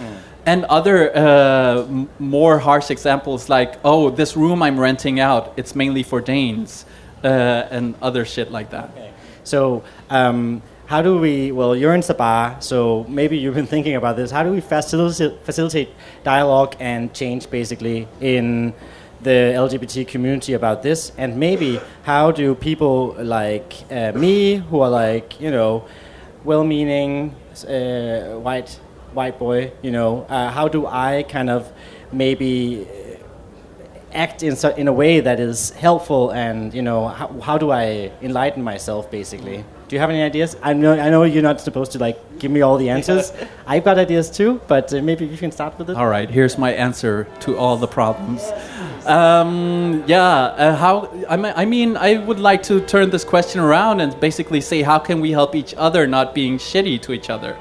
And 0.45 0.65
other 0.65 1.15
uh, 1.15 1.88
more 2.19 2.59
harsh 2.59 2.91
examples 2.91 3.47
like, 3.47 3.79
oh, 3.85 4.09
this 4.09 4.35
room 4.35 4.62
I'm 4.62 4.77
renting 4.77 5.19
out, 5.19 5.53
it's 5.55 5.73
mainly 5.73 6.03
for 6.03 6.19
Danes, 6.19 6.85
uh, 7.23 7.27
and 7.71 7.95
other 8.01 8.25
shit 8.25 8.51
like 8.51 8.71
that. 8.71 8.91
So, 9.45 9.83
um, 10.09 10.62
how 10.85 11.01
do 11.01 11.17
we? 11.17 11.51
Well, 11.51 11.75
you're 11.75 11.95
in 11.95 12.01
Sabaah, 12.01 12.62
so 12.62 13.05
maybe 13.07 13.38
you've 13.38 13.55
been 13.55 13.67
thinking 13.67 13.95
about 13.95 14.17
this. 14.17 14.31
How 14.31 14.43
do 14.43 14.51
we 14.51 14.59
facilitate, 14.59 15.43
facilitate 15.45 15.89
dialogue 16.23 16.75
and 16.79 17.13
change, 17.13 17.50
basically, 17.50 18.07
in 18.19 18.73
the 19.21 19.55
LGBT 19.55 20.07
community 20.07 20.53
about 20.53 20.83
this? 20.83 21.13
And 21.17 21.38
maybe 21.38 21.79
how 22.03 22.31
do 22.31 22.53
people 22.53 23.15
like 23.17 23.73
uh, 23.89 24.12
me, 24.12 24.57
who 24.57 24.81
are 24.81 24.89
like 24.89 25.39
you 25.39 25.51
know, 25.51 25.85
well-meaning 26.43 27.33
uh, 27.67 28.39
white 28.39 28.79
white 29.13 29.39
boy, 29.39 29.72
you 29.82 29.91
know, 29.91 30.25
uh, 30.29 30.50
how 30.50 30.67
do 30.67 30.86
I 30.86 31.24
kind 31.24 31.50
of 31.50 31.72
maybe 32.12 32.88
act 34.13 34.43
in, 34.43 34.55
in 34.77 34.88
a 34.88 34.93
way 34.93 35.20
that 35.20 35.39
is 35.39 35.72
helpful 35.72 36.32
and 36.32 36.74
you 36.74 36.82
know 36.82 37.08
how, 37.08 37.27
how 37.41 37.58
do 37.58 37.72
i 37.72 38.12
enlighten 38.22 38.62
myself 38.62 39.10
basically 39.10 39.65
do 39.88 39.96
you 39.96 40.00
have 40.00 40.10
any 40.10 40.22
ideas 40.22 40.55
i 40.62 40.72
know 40.72 40.93
i 40.93 41.10
know 41.10 41.24
you're 41.24 41.41
not 41.41 41.60
supposed 41.60 41.91
to 41.91 42.00
like 42.00 42.17
give 42.39 42.51
me 42.51 42.62
all 42.62 42.77
the 42.77 42.89
answers 42.89 43.34
i've 43.67 43.84
got 43.84 43.98
ideas 43.98 44.29
too 44.29 44.62
but 44.67 44.93
uh, 44.93 45.01
maybe 45.01 45.25
you 45.25 45.38
can 45.38 45.51
start 45.51 45.77
with 45.79 45.89
it 45.89 45.98
All 45.98 46.08
right, 46.08 46.29
here's 46.29 46.58
my 46.58 46.72
answer 46.74 47.27
to 47.41 47.58
all 47.58 47.77
the 47.77 47.88
problems. 47.88 48.43
Um, 49.05 50.03
yeah, 50.08 50.24
uh, 50.24 50.75
how? 50.75 51.10
I 51.27 51.63
I 51.63 51.65
mean, 51.65 51.98
I 51.98 52.17
would 52.17 52.39
like 52.39 52.63
to 52.63 52.79
turn 52.79 53.10
this 53.10 53.25
question 53.25 53.60
around 53.60 54.00
and 54.00 54.17
basically 54.20 54.62
say, 54.62 54.82
how 54.82 54.98
can 55.00 55.20
we 55.20 55.32
help 55.32 55.55
each 55.55 55.74
other 55.77 56.08
not 56.08 56.34
being 56.34 56.58
shitty 56.58 57.01
to 57.01 57.12
each 57.12 57.29
other? 57.29 57.58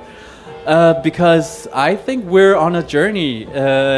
Uh, 0.66 0.94
because 1.02 1.66
I 1.74 1.96
think 1.96 2.24
we're 2.26 2.54
on 2.54 2.76
a 2.76 2.84
journey, 2.84 3.46
uh, 3.46 3.50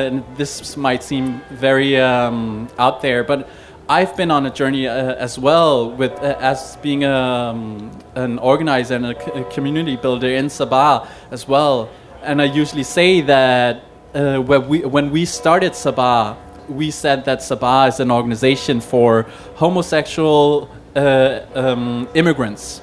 and 0.09 0.25
this 0.37 0.79
might 0.79 1.03
seem 1.03 1.43
very 1.51 2.01
um, 2.01 2.69
out 2.79 3.03
there, 3.03 3.23
but 3.23 3.51
I've 3.87 4.17
been 4.17 4.31
on 4.31 4.47
a 4.47 4.51
journey 4.51 4.89
uh, 4.89 5.15
as 5.17 5.39
well 5.39 5.91
with 5.91 6.13
uh, 6.13 6.39
as 6.41 6.77
being 6.77 7.05
um, 7.05 7.91
an 8.15 8.39
organizer 8.39 8.95
and 8.95 9.07
a 9.09 9.45
community 9.51 9.97
builder 9.97 10.29
in 10.29 10.49
Sabaah 10.49 11.07
as 11.31 11.47
well. 11.47 11.91
And 12.23 12.41
I 12.41 12.47
usually 12.47 12.83
say 12.83 13.21
that 13.21 13.85
uh, 14.15 14.39
when 14.39 14.67
we 14.67 14.87
when 14.87 15.11
we 15.11 15.27
started 15.27 15.73
Sabaah, 15.73 16.39
we 16.71 16.91
said 16.91 17.27
that 17.27 17.41
Sabaah 17.41 17.89
is 17.89 18.01
an 18.01 18.11
organization 18.11 18.81
for 18.81 19.27
homosexual 19.57 20.71
uh, 20.97 21.41
um, 21.55 22.09
immigrants. 22.15 22.81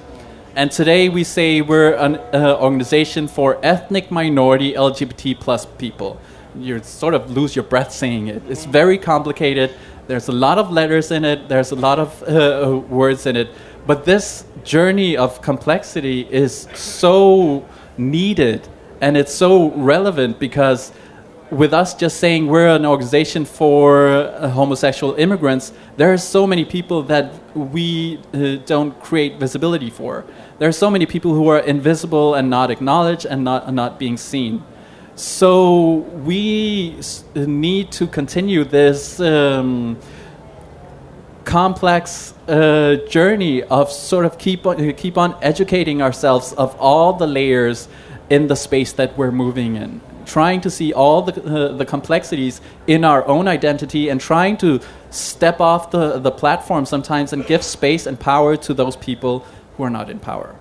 And 0.53 0.69
today 0.69 1.07
we 1.07 1.23
say 1.23 1.61
we're 1.61 1.93
an 1.93 2.17
uh, 2.33 2.57
organization 2.59 3.29
for 3.29 3.57
ethnic 3.63 4.11
minority 4.11 4.73
LGBT 4.73 5.39
plus 5.39 5.65
people. 5.65 6.19
You 6.55 6.83
sort 6.83 7.13
of 7.13 7.31
lose 7.31 7.55
your 7.55 7.63
breath 7.63 7.93
saying 7.93 8.27
it. 8.27 8.43
It's 8.49 8.65
very 8.65 8.97
complicated. 8.97 9.73
There's 10.07 10.27
a 10.27 10.33
lot 10.33 10.57
of 10.57 10.69
letters 10.69 11.09
in 11.09 11.23
it. 11.23 11.47
There's 11.47 11.71
a 11.71 11.77
lot 11.77 11.99
of 11.99 12.21
uh, 12.23 12.77
words 12.89 13.25
in 13.27 13.37
it. 13.37 13.47
But 13.87 14.03
this 14.03 14.43
journey 14.65 15.15
of 15.15 15.41
complexity 15.41 16.27
is 16.29 16.67
so 16.73 17.65
needed 17.97 18.67
and 18.99 19.15
it's 19.15 19.33
so 19.33 19.71
relevant 19.71 20.37
because 20.37 20.91
with 21.51 21.73
us 21.73 21.93
just 21.93 22.17
saying 22.17 22.47
we're 22.47 22.69
an 22.69 22.85
organization 22.85 23.43
for 23.43 24.07
uh, 24.07 24.49
homosexual 24.49 25.13
immigrants, 25.15 25.73
there 25.97 26.11
are 26.11 26.17
so 26.17 26.47
many 26.47 26.63
people 26.63 27.03
that 27.03 27.33
we 27.53 28.19
uh, 28.33 28.55
don't 28.65 28.97
create 29.01 29.37
visibility 29.37 29.89
for. 29.89 30.23
There 30.59 30.69
are 30.69 30.71
so 30.73 30.89
many 30.89 31.05
people 31.05 31.33
who 31.33 31.49
are 31.49 31.59
invisible 31.59 32.35
and 32.35 32.49
not 32.49 32.71
acknowledged 32.71 33.25
and 33.25 33.43
not, 33.43 33.73
not 33.73 33.99
being 33.99 34.15
seen. 34.15 34.63
So 35.15 35.95
we 36.25 36.97
need 37.35 37.91
to 37.91 38.07
continue 38.07 38.63
this 38.63 39.19
um, 39.19 39.97
complex 41.43 42.33
uh, 42.47 42.95
journey 43.09 43.61
of 43.63 43.91
sort 43.91 44.23
of 44.23 44.37
keep 44.37 44.65
on, 44.65 44.93
keep 44.93 45.17
on 45.17 45.35
educating 45.41 46.01
ourselves 46.01 46.53
of 46.53 46.79
all 46.79 47.11
the 47.11 47.27
layers 47.27 47.89
in 48.29 48.47
the 48.47 48.55
space 48.55 48.93
that 48.93 49.17
we're 49.17 49.33
moving 49.33 49.75
in 49.75 49.99
trying 50.37 50.61
to 50.61 50.69
see 50.69 50.89
all 50.93 51.21
the, 51.27 51.33
uh, 51.43 51.77
the 51.81 51.85
complexities 51.85 52.61
in 52.87 53.03
our 53.11 53.21
own 53.27 53.47
identity 53.57 54.03
and 54.09 54.21
trying 54.21 54.55
to 54.57 54.79
step 55.09 55.59
off 55.59 55.91
the, 55.91 56.19
the 56.27 56.31
platform 56.31 56.85
sometimes 56.85 57.33
and 57.33 57.45
give 57.45 57.61
space 57.63 58.03
and 58.09 58.17
power 58.19 58.55
to 58.57 58.73
those 58.73 58.95
people 58.95 59.45
who 59.75 59.83
are 59.83 59.89
not 59.89 60.09
in 60.09 60.19
power 60.19 60.55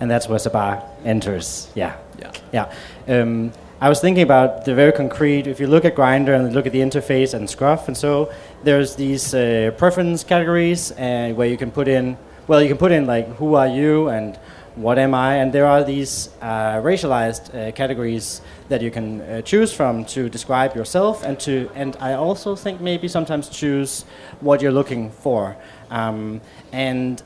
and 0.00 0.10
that's 0.10 0.28
where 0.28 0.38
Sabaah 0.38 0.82
enters. 1.04 1.68
Yeah, 1.74 1.96
Yeah. 2.18 2.32
yeah. 2.52 2.72
Um, 3.08 3.52
I 3.80 3.88
was 3.88 4.00
thinking 4.00 4.22
about 4.22 4.64
the 4.64 4.74
very 4.74 4.92
concrete. 4.92 5.46
If 5.46 5.60
you 5.60 5.66
look 5.66 5.84
at 5.84 5.94
Grindr 5.94 6.34
and 6.34 6.54
look 6.54 6.66
at 6.66 6.72
the 6.72 6.80
interface 6.80 7.34
and 7.34 7.48
Scruff, 7.48 7.88
and 7.88 7.96
so 7.96 8.32
there's 8.64 8.96
these 8.96 9.34
uh, 9.34 9.70
preference 9.76 10.24
categories, 10.24 10.92
and 10.92 11.36
where 11.36 11.48
you 11.48 11.58
can 11.58 11.70
put 11.70 11.86
in. 11.88 12.16
Well, 12.46 12.62
you 12.62 12.68
can 12.68 12.78
put 12.78 12.92
in 12.92 13.06
like 13.06 13.28
who 13.36 13.54
are 13.54 13.68
you 13.68 14.08
and 14.08 14.38
what 14.76 14.98
am 14.98 15.14
I, 15.14 15.36
and 15.36 15.52
there 15.52 15.66
are 15.66 15.82
these 15.82 16.28
uh, 16.40 16.76
racialized 16.82 17.54
uh, 17.54 17.72
categories 17.72 18.42
that 18.68 18.82
you 18.82 18.90
can 18.90 19.20
uh, 19.22 19.42
choose 19.42 19.72
from 19.72 20.04
to 20.06 20.28
describe 20.28 20.76
yourself, 20.76 21.24
and 21.24 21.40
to 21.40 21.70
and 21.74 21.96
I 21.98 22.12
also 22.12 22.54
think 22.54 22.80
maybe 22.80 23.08
sometimes 23.08 23.48
choose 23.48 24.04
what 24.40 24.60
you're 24.60 24.72
looking 24.72 25.10
for, 25.10 25.56
um, 25.90 26.40
and 26.72 27.22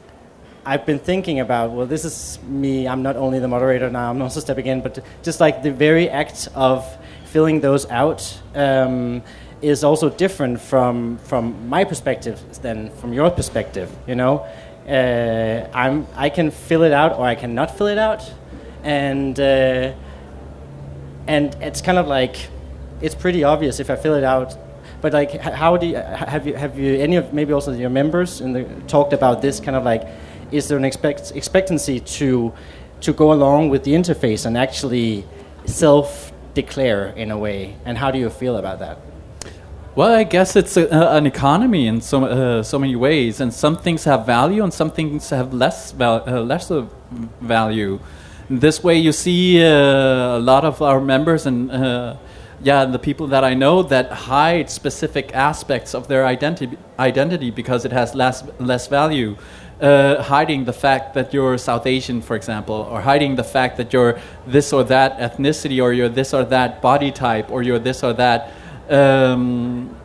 I've 0.65 0.85
been 0.85 0.99
thinking 0.99 1.41
about, 1.41 1.73
well, 1.73 1.87
this 1.87 2.05
is 2.05 2.39
me. 2.43 2.87
I'm 2.87 3.03
not 3.03 3.17
only 3.17 3.39
the 3.39 3.49
moderator 3.49 3.91
now, 3.91 4.11
I'm 4.11 4.21
also 4.21 4.41
stepping 4.41 4.67
in, 4.67 4.83
but 4.83 4.99
just 5.23 5.41
like 5.41 5.63
the 5.63 5.73
very 5.73 6.09
act 6.09 6.49
of 6.55 6.87
filling 7.25 7.61
those 7.61 7.89
out 7.91 8.41
um, 8.55 9.23
is 9.63 9.85
also 9.85 10.11
different 10.11 10.61
from, 10.61 11.19
from 11.19 11.69
my 11.69 11.85
perspective 11.85 12.41
than 12.61 12.91
from 12.97 13.13
your 13.13 13.31
perspective, 13.31 13.91
you 14.07 14.15
know? 14.15 14.47
Uh, 14.91 15.71
I'm, 15.73 16.07
I 16.17 16.31
can 16.31 16.51
fill 16.51 16.83
it 16.83 16.93
out 16.93 17.17
or 17.17 17.25
I 17.25 17.37
cannot 17.37 17.79
fill 17.79 17.87
it 17.87 17.99
out. 17.99 18.29
And, 18.83 19.39
uh, 19.39 19.93
and 21.29 21.55
it's 21.61 21.81
kind 21.81 21.99
of 21.99 22.09
like, 22.09 22.49
it's 23.01 23.15
pretty 23.15 23.45
obvious 23.45 23.79
if 23.79 23.89
I 23.89 23.97
fill 23.97 24.15
it 24.15 24.25
out. 24.25 24.57
But 25.01 25.13
like 25.13 25.41
how 25.41 25.77
do 25.77 25.87
you, 25.87 25.97
have 25.97 26.47
you 26.47 26.55
have 26.57 26.79
you 26.79 26.95
any 26.97 27.17
of 27.17 27.33
maybe 27.33 27.55
also 27.55 27.73
your 27.73 27.89
members 27.89 28.43
in 28.43 28.53
the 28.53 28.65
talked 28.87 29.15
about 29.15 29.41
this 29.41 29.59
kind 29.59 29.75
of 29.75 29.83
like 29.83 30.07
is 30.53 30.69
there 30.69 30.77
an 30.77 30.85
expect, 30.85 31.33
expectancy 31.35 32.01
to 32.01 32.53
to 33.01 33.13
go 33.15 33.33
along 33.33 33.71
with 33.71 33.85
the 33.85 33.93
interface 33.93 34.45
and 34.45 34.59
actually 34.59 35.25
self 35.65 36.33
declare 36.53 37.07
in 37.17 37.31
a 37.31 37.39
way? 37.39 37.77
And 37.87 37.97
how 37.97 38.11
do 38.11 38.19
you 38.19 38.29
feel 38.29 38.57
about 38.57 38.81
that 38.81 38.99
Well, 40.01 40.15
I 40.15 40.25
guess 40.25 40.57
it's 40.57 40.79
a, 40.79 40.89
an 40.89 41.27
economy 41.27 41.87
in 41.87 42.01
so 42.01 42.25
uh, 42.25 42.63
so 42.63 42.79
many 42.79 42.97
ways, 42.97 43.39
and 43.39 43.53
some 43.53 43.77
things 43.77 44.05
have 44.05 44.25
value, 44.25 44.63
and 44.63 44.73
some 44.73 44.91
things 44.91 45.29
have 45.29 45.53
less 45.53 45.93
val- 45.93 46.25
uh, 46.27 46.41
less 46.41 46.71
of 46.71 46.91
value. 47.43 48.01
This 48.49 48.83
way, 48.83 48.97
you 48.97 49.13
see 49.13 49.63
uh, 49.63 50.39
a 50.39 50.41
lot 50.41 50.65
of 50.65 50.81
our 50.81 51.03
members 51.03 51.45
and 51.45 51.71
uh, 51.71 52.17
yeah, 52.63 52.87
the 52.87 52.99
people 52.99 53.27
that 53.27 53.45
I 53.45 53.53
know 53.53 53.83
that 53.83 54.11
hide 54.11 54.71
specific 54.71 55.35
aspects 55.35 55.95
of 55.95 56.09
their 56.09 56.25
identity 56.25 56.79
identity 56.99 57.51
because 57.51 57.85
it 57.85 57.93
has 57.93 58.15
less 58.15 58.43
less 58.59 58.87
value. 58.87 59.37
Uh, 59.83 60.23
hiding 60.23 60.65
the 60.65 60.73
fact 60.73 61.13
that 61.13 61.35
you're 61.35 61.59
South 61.59 61.87
Asian, 61.87 62.23
for 62.23 62.37
example, 62.37 62.89
or 62.91 63.03
hiding 63.03 63.37
the 63.37 63.45
fact 63.45 63.77
that 63.77 63.93
you're 63.93 64.19
this 64.47 64.73
or 64.73 64.83
that 64.85 65.19
ethnicity, 65.19 65.79
or 65.83 65.93
you're 65.93 66.15
this 66.21 66.33
or 66.33 66.45
that 66.45 66.81
body 66.81 67.13
type, 67.13 67.51
or 67.51 67.63
you're 67.63 67.79
this 67.79 68.03
or 68.03 68.15
that 68.15 68.55
um, 68.91 69.97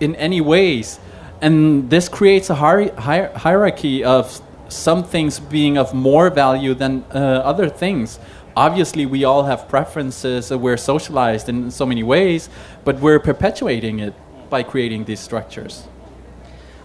in 0.00 0.16
any 0.16 0.40
ways. 0.40 0.98
And 1.40 1.88
this 1.90 2.08
creates 2.08 2.50
a 2.50 2.54
hier- 2.54 2.94
hier- 2.98 3.32
hierarchy 3.34 4.04
of 4.04 4.40
some 4.68 5.04
things 5.04 5.40
being 5.40 5.78
of 5.78 5.94
more 5.94 6.30
value 6.30 6.74
than 6.74 7.04
uh, 7.12 7.18
other 7.44 7.68
things. 7.68 8.18
Obviously, 8.56 9.06
we 9.06 9.24
all 9.24 9.44
have 9.44 9.68
preferences, 9.68 10.50
uh, 10.50 10.58
we're 10.58 10.76
socialized 10.76 11.48
in 11.48 11.70
so 11.70 11.86
many 11.86 12.02
ways, 12.02 12.50
but 12.84 13.00
we're 13.00 13.20
perpetuating 13.20 14.00
it 14.00 14.14
by 14.50 14.62
creating 14.62 15.04
these 15.04 15.20
structures. 15.20 15.84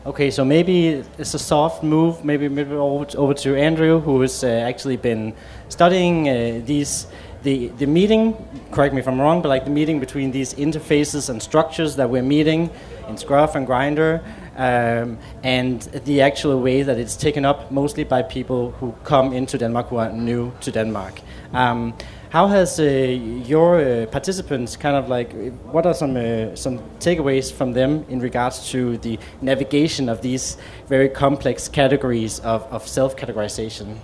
Okay, 0.06 0.30
so 0.30 0.46
maybe 0.46 1.04
it's 1.18 1.34
a 1.34 1.40
soft 1.40 1.82
move. 1.82 2.24
Maybe 2.24 2.48
maybe 2.48 2.74
over, 2.76 3.08
over 3.18 3.34
to 3.34 3.56
Andrew, 3.56 4.00
who 4.00 4.22
has 4.22 4.44
uh, 4.44 4.48
actually 4.48 4.98
been 4.98 5.34
studying 5.68 6.30
uh, 6.30 6.62
these 6.64 7.08
the 7.46 7.70
the 7.78 7.86
meeting. 7.86 8.36
Correct 8.72 8.94
me 8.94 9.00
if 9.00 9.08
I'm 9.08 9.22
wrong, 9.22 9.42
but 9.42 9.50
like 9.50 9.64
the 9.64 9.72
meeting 9.72 10.00
between 10.00 10.32
these 10.32 10.54
interfaces 10.56 11.30
and 11.30 11.42
structures 11.42 11.96
that 11.96 12.10
we're 12.10 12.30
meeting 12.38 12.70
in 13.08 13.18
Scruff 13.18 13.56
and 13.56 13.66
Grindr, 13.68 14.22
um, 14.58 15.18
and 15.44 15.82
the 16.06 16.22
actual 16.22 16.60
way 16.60 16.84
that 16.84 16.98
it's 16.98 17.16
taken 17.16 17.46
up 17.46 17.72
mostly 17.72 18.04
by 18.04 18.24
people 18.24 18.72
who 18.72 18.94
come 19.04 19.32
into 19.32 19.58
Denmark 19.58 19.88
who 19.90 19.98
are 19.98 20.12
new 20.12 20.52
to 20.62 20.72
Denmark. 20.72 21.22
Um, 21.54 21.94
how 22.30 22.48
has 22.48 22.80
uh, 22.80 22.84
your 22.84 23.80
uh, 23.80 24.06
participants 24.08 24.76
kind 24.76 24.98
of 24.98 25.08
like? 25.08 25.32
What 25.72 25.86
are 25.86 25.94
some 25.94 26.18
uh, 26.18 26.56
some 26.56 26.80
takeaways 27.00 27.52
from 27.52 27.74
them 27.74 28.06
in 28.10 28.20
regards 28.20 28.70
to 28.72 28.98
the 28.98 29.18
navigation 29.42 30.10
of 30.10 30.20
these 30.22 30.58
very 30.90 31.10
complex 31.10 31.70
categories 31.70 32.40
of, 32.40 32.64
of 32.72 32.88
self-categorization? 32.88 33.96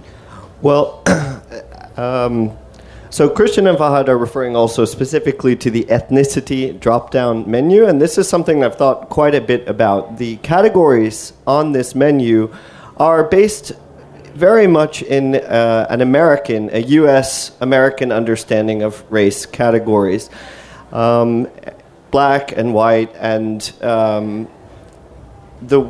Well, 0.62 1.02
um, 1.98 2.58
so 3.12 3.30
Christian 3.30 3.68
and 3.68 3.78
Fahad 3.78 4.08
are 4.08 4.18
referring 4.18 4.56
also 4.56 4.86
specifically 4.86 5.54
to 5.58 5.70
the 5.70 5.84
ethnicity 5.84 6.80
drop-down 6.80 7.50
menu, 7.50 7.86
and 7.86 8.02
this 8.02 8.18
is 8.18 8.30
something 8.30 8.64
I've 8.64 8.76
thought 8.76 9.10
quite 9.10 9.36
a 9.36 9.42
bit 9.42 9.68
about. 9.68 10.18
The 10.18 10.38
categories 10.38 11.34
on 11.46 11.74
this 11.74 11.94
menu 11.94 12.56
are 12.96 13.26
based 13.26 13.74
very 14.34 14.66
much 14.66 15.02
in 15.02 15.36
uh, 15.36 15.88
an 15.90 16.00
American, 16.00 16.70
a 16.72 16.80
U.S. 16.80 17.52
American 17.60 18.14
understanding 18.14 18.82
of 18.82 19.04
race 19.12 19.46
categories, 19.46 20.30
um, 20.94 21.50
black 22.12 22.54
and 22.56 22.74
white, 22.74 23.14
and 23.18 23.74
um, 23.82 24.48
the 25.62 25.82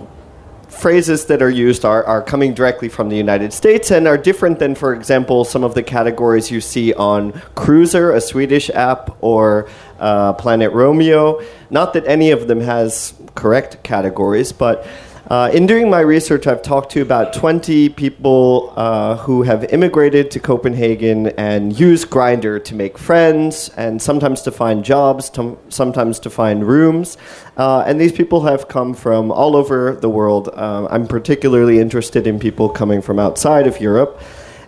phrases 0.72 1.26
that 1.26 1.42
are 1.42 1.50
used 1.50 1.84
are, 1.86 2.04
are 2.06 2.22
coming 2.22 2.54
directly 2.54 2.90
from 2.90 3.10
the 3.10 3.18
United 3.18 3.52
States 3.54 3.92
and 3.92 4.08
are 4.08 4.18
different 4.18 4.58
than, 4.58 4.74
for 4.74 4.94
example, 4.94 5.44
some 5.44 5.64
of 5.64 5.76
the 5.76 5.84
categories 5.84 6.50
you 6.50 6.62
see 6.62 6.94
on 6.94 7.34
Qruiser, 7.56 8.16
a 8.16 8.22
Swedish 8.22 8.70
app, 8.70 9.16
or 9.22 9.70
uh, 10.00 10.34
Planet 10.34 10.72
Romeo. 10.72 11.42
Not 11.70 11.94
that 11.94 12.08
any 12.08 12.32
of 12.32 12.48
them 12.48 12.62
has 12.62 13.14
correct 13.36 13.84
categories, 13.84 14.52
but 14.54 14.88
uh, 15.32 15.50
in 15.54 15.66
doing 15.66 15.90
my 15.90 16.02
research, 16.02 16.46
I've 16.46 16.62
talked 16.62 16.92
to 16.92 17.02
about 17.02 17.32
20 17.32 17.88
people 17.88 18.74
uh, 18.76 19.16
who 19.16 19.44
have 19.44 19.64
immigrated 19.72 20.30
to 20.32 20.42
Copenhagen 20.42 21.28
and 21.38 21.80
use 21.80 22.04
Grindr 22.04 22.62
to 22.66 22.76
make 22.76 22.98
friends 22.98 23.70
and 23.78 24.02
sometimes 24.02 24.42
to 24.42 24.52
find 24.52 24.84
jobs, 24.84 25.30
to, 25.30 25.58
sometimes 25.70 26.20
to 26.20 26.30
find 26.30 26.68
rooms. 26.68 27.18
Uh, 27.56 27.80
and 27.88 27.98
these 27.98 28.12
people 28.12 28.42
have 28.42 28.68
come 28.68 28.94
from 28.94 29.32
all 29.32 29.56
over 29.56 29.96
the 29.96 30.10
world. 30.10 30.50
Uh, 30.50 30.90
I'm 30.92 31.08
particularly 31.08 31.80
interested 31.80 32.28
in 32.28 32.38
people 32.38 32.68
coming 32.68 33.02
from 33.02 33.18
outside 33.18 33.68
of 33.68 33.80
Europe. 33.80 34.22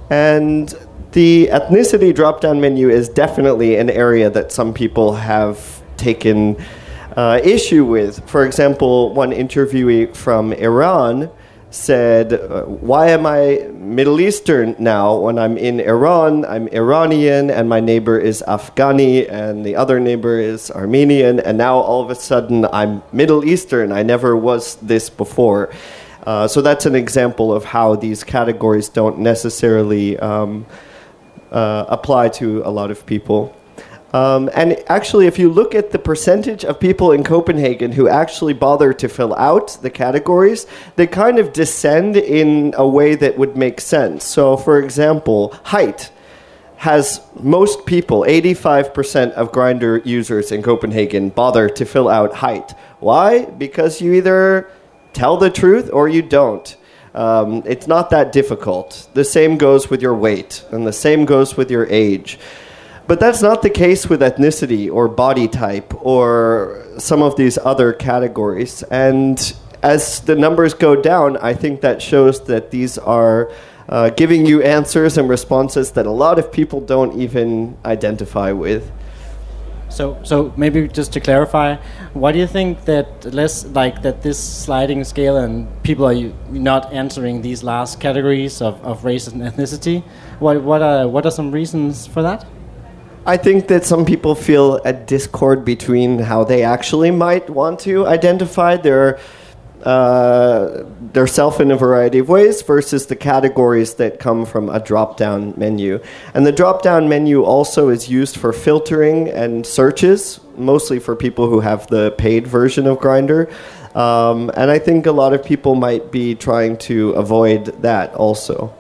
And 0.10 0.74
the 1.12 1.50
ethnicity 1.52 2.16
drop 2.16 2.40
down 2.40 2.62
menu 2.62 2.90
is 2.90 3.10
definitely 3.10 3.76
an 3.76 3.90
area 3.90 4.30
that 4.30 4.54
some 4.54 4.74
people 4.74 5.14
have 5.16 5.82
taken 5.98 6.56
uh, 7.16 7.40
issue 7.44 7.86
with. 7.86 8.28
For 8.30 8.46
example, 8.46 9.14
one 9.14 9.32
interviewee 9.32 10.16
from 10.16 10.54
Iran 10.54 11.30
said, 11.70 12.34
uh, 12.34 12.64
Why 12.64 13.10
am 13.10 13.26
I 13.26 13.68
Middle 13.74 14.20
Eastern 14.22 14.76
now? 14.80 15.18
When 15.18 15.40
I'm 15.40 15.58
in 15.58 15.80
Iran, 15.80 16.46
I'm 16.46 16.68
Iranian, 16.70 17.50
and 17.50 17.68
my 17.68 17.80
neighbor 17.80 18.18
is 18.18 18.44
Afghani, 18.48 19.30
and 19.30 19.66
the 19.66 19.76
other 19.76 20.00
neighbor 20.00 20.40
is 20.40 20.72
Armenian, 20.72 21.40
and 21.40 21.58
now 21.58 21.78
all 21.78 22.02
of 22.02 22.10
a 22.10 22.16
sudden 22.16 22.66
I'm 22.66 23.02
Middle 23.12 23.44
Eastern. 23.46 23.92
I 23.92 24.04
never 24.04 24.36
was 24.38 24.76
this 24.76 25.10
before. 25.10 25.72
Uh, 26.26 26.48
so 26.48 26.62
that's 26.62 26.86
an 26.86 26.96
example 26.96 27.54
of 27.54 27.66
how 27.66 27.96
these 27.96 28.24
categories 28.24 28.88
don't 28.88 29.20
necessarily 29.20 30.18
um, 30.20 30.66
uh, 31.52 31.86
apply 31.90 32.30
to 32.30 32.62
a 32.64 32.72
lot 32.72 32.92
of 32.92 33.06
people. 33.06 33.54
Um, 34.14 34.52
and 34.54 34.78
actually, 34.88 35.26
if 35.26 35.40
you 35.40 35.50
look 35.50 35.74
at 35.74 35.92
the 35.92 35.98
percentage 35.98 36.64
of 36.64 36.80
people 36.80 37.12
in 37.12 37.24
Copenhagen 37.24 37.92
who 37.92 38.08
actually 38.08 38.54
bother 38.54 38.94
to 38.94 39.10
fill 39.10 39.34
out 39.36 39.80
the 39.82 39.90
categories, 39.90 40.68
they 40.96 41.08
kind 41.08 41.40
of 41.40 41.52
descend 41.52 42.16
in 42.16 42.76
a 42.78 42.88
way 42.88 43.16
that 43.16 43.40
would 43.40 43.58
make 43.58 43.82
sense. 43.82 44.24
So, 44.24 44.56
for 44.56 44.80
example, 44.80 45.56
height 45.64 46.12
has 46.78 47.22
most 47.42 47.88
people, 47.88 48.22
85% 48.22 49.32
of 49.32 49.52
Grindr 49.52 50.06
users 50.06 50.52
in 50.52 50.62
Copenhagen, 50.62 51.30
bother 51.30 51.68
to 51.70 51.86
fill 51.86 52.10
out 52.10 52.36
height. 52.36 52.74
Why? 53.00 53.46
Because 53.46 54.00
you 54.00 54.14
either 54.14 54.70
tell 55.14 55.38
the 55.38 55.50
truth 55.50 55.90
or 55.92 56.08
you 56.08 56.22
don't. 56.22 56.76
Um, 57.16 57.64
it's 57.66 57.88
not 57.88 58.10
that 58.10 58.32
difficult. 58.32 59.08
The 59.14 59.24
same 59.24 59.58
goes 59.58 59.90
with 59.90 60.02
your 60.02 60.16
weight, 60.16 60.64
and 60.72 60.86
the 60.86 60.94
same 60.94 61.26
goes 61.26 61.56
with 61.56 61.72
your 61.72 61.88
age. 61.88 62.38
But 63.06 63.20
that's 63.20 63.42
not 63.42 63.62
the 63.62 63.70
case 63.70 64.08
with 64.08 64.22
ethnicity 64.22 64.92
or 64.92 65.08
body 65.08 65.48
type 65.48 65.94
or 66.06 66.86
some 66.98 67.22
of 67.22 67.36
these 67.36 67.58
other 67.58 67.92
categories. 67.92 68.82
And 68.84 69.54
as 69.82 70.22
the 70.22 70.36
numbers 70.36 70.74
go 70.74 70.96
down, 70.96 71.38
I 71.38 71.54
think 71.54 71.82
that 71.82 72.02
shows 72.02 72.46
that 72.46 72.72
these 72.72 72.98
are 72.98 73.52
uh, 73.90 74.10
giving 74.12 74.46
you 74.46 74.62
answers 74.62 75.18
and 75.18 75.28
responses 75.28 75.92
that 75.92 76.06
a 76.06 76.12
lot 76.12 76.40
of 76.40 76.52
people 76.52 76.80
don't 76.80 77.20
even 77.20 77.78
identify 77.84 78.52
with. 78.54 78.90
So, 79.90 80.18
so 80.24 80.54
maybe 80.58 80.88
just 80.88 81.14
to 81.14 81.20
clarify, 81.20 81.76
why 82.14 82.32
do 82.32 82.40
you 82.40 82.48
think 82.48 82.86
that 82.86 83.32
less 83.32 83.66
like 83.66 84.02
that 84.02 84.24
this 84.24 84.40
sliding 84.40 85.04
scale 85.04 85.38
and 85.38 85.68
people 85.84 86.08
are 86.08 86.34
not 86.50 86.92
answering 86.92 87.44
these 87.44 87.64
last 87.64 88.00
categories 88.00 88.60
of, 88.62 88.84
of 88.84 89.06
race 89.06 89.28
and 89.28 89.42
ethnicity? 89.42 90.04
What 90.40 90.64
what 90.64 90.82
are 90.82 91.08
what 91.08 91.28
are 91.28 91.32
some 91.32 91.52
reasons 91.52 92.08
for 92.08 92.24
that? 92.24 92.46
I 93.26 93.38
think 93.38 93.68
that 93.70 93.86
some 93.86 94.04
people 94.04 94.36
feel 94.36 94.82
a 94.84 94.92
discord 94.92 95.64
between 95.64 96.20
how 96.20 96.44
they 96.44 96.64
actually 96.64 97.10
might 97.10 97.50
want 97.50 97.80
to 97.82 98.06
identify 98.06 98.76
their 98.76 99.18
uh, 99.84 100.84
their 101.12 101.28
self 101.28 101.60
in 101.60 101.70
a 101.70 101.76
variety 101.76 102.20
of 102.20 102.30
ways 102.30 102.62
versus 102.62 103.08
the 103.08 103.16
categories 103.16 103.96
that 103.96 104.18
come 104.18 104.46
from 104.46 104.70
a 104.70 104.80
drop 104.80 105.18
down 105.18 105.54
menu. 105.58 106.00
And 106.34 106.46
the 106.46 106.54
drop 106.54 106.82
down 106.82 107.10
menu 107.10 107.44
also 107.44 107.90
is 107.90 108.10
used 108.10 108.38
for 108.38 108.54
filtering 108.54 109.28
and 109.28 109.66
searches, 109.66 110.40
mostly 110.58 111.00
for 111.00 111.18
people 111.18 111.50
who 111.50 111.60
have 111.60 111.88
the 111.88 112.12
paid 112.12 112.48
version 112.48 112.88
of 112.88 113.00
Grindr. 113.00 113.52
Um, 113.94 114.52
and 114.56 114.72
I 114.72 114.80
think 114.80 115.06
a 115.06 115.12
lot 115.12 115.34
of 115.34 115.44
people 115.44 115.76
might 115.76 116.12
be 116.12 116.34
trying 116.36 116.78
to 116.90 117.12
avoid 117.12 117.66
that 117.82 118.14
also. 118.16 118.74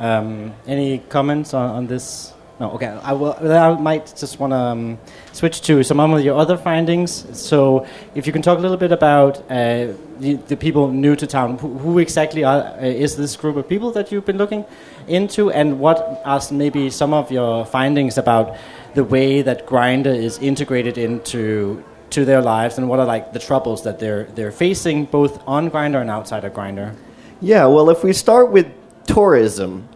Um, 0.00 0.52
any 0.66 0.98
comments 0.98 1.54
on, 1.54 1.70
on 1.70 1.86
this? 1.86 2.34
No, 2.60 2.72
okay. 2.72 2.88
I 2.88 3.14
will. 3.14 3.32
I 3.40 3.72
might 3.80 4.12
just 4.14 4.38
want 4.38 4.50
to 4.50 4.56
um, 4.58 4.98
switch 5.32 5.62
to 5.62 5.82
some 5.82 5.98
of 5.98 6.22
your 6.22 6.36
other 6.38 6.58
findings. 6.58 7.10
So, 7.32 7.86
if 8.14 8.26
you 8.26 8.34
can 8.34 8.42
talk 8.42 8.58
a 8.58 8.60
little 8.60 8.76
bit 8.76 8.92
about 8.92 9.38
uh, 9.50 9.94
the, 10.18 10.34
the, 10.46 10.58
people 10.58 10.92
new 10.92 11.16
to 11.16 11.26
town, 11.26 11.56
who, 11.56 11.78
who 11.78 11.98
exactly 11.98 12.44
are, 12.44 12.60
uh, 12.60 12.80
is 12.82 13.16
this 13.16 13.34
group 13.34 13.56
of 13.56 13.66
people 13.66 13.90
that 13.92 14.12
you've 14.12 14.26
been 14.26 14.36
looking 14.36 14.66
into, 15.08 15.50
and 15.50 15.80
what 15.80 16.20
are 16.26 16.40
maybe 16.52 16.90
some 16.90 17.14
of 17.14 17.32
your 17.32 17.64
findings 17.64 18.18
about 18.18 18.58
the 18.92 19.04
way 19.04 19.40
that 19.40 19.66
Grindr 19.66 20.14
is 20.14 20.36
integrated 20.36 20.98
into 20.98 21.82
to 22.10 22.26
their 22.26 22.42
lives, 22.42 22.76
and 22.76 22.90
what 22.90 23.00
are 23.00 23.06
like 23.06 23.32
the 23.32 23.38
troubles 23.38 23.84
that 23.84 23.98
they're 23.98 24.24
they're 24.34 24.52
facing 24.52 25.06
both 25.06 25.42
on 25.46 25.70
Grindr 25.70 26.02
and 26.02 26.10
outside 26.10 26.44
of 26.44 26.52
Grindr. 26.52 26.94
Yeah. 27.40 27.64
Well, 27.64 27.88
if 27.88 28.04
we 28.04 28.12
start 28.12 28.50
with 28.50 28.70
tourism. 29.06 29.88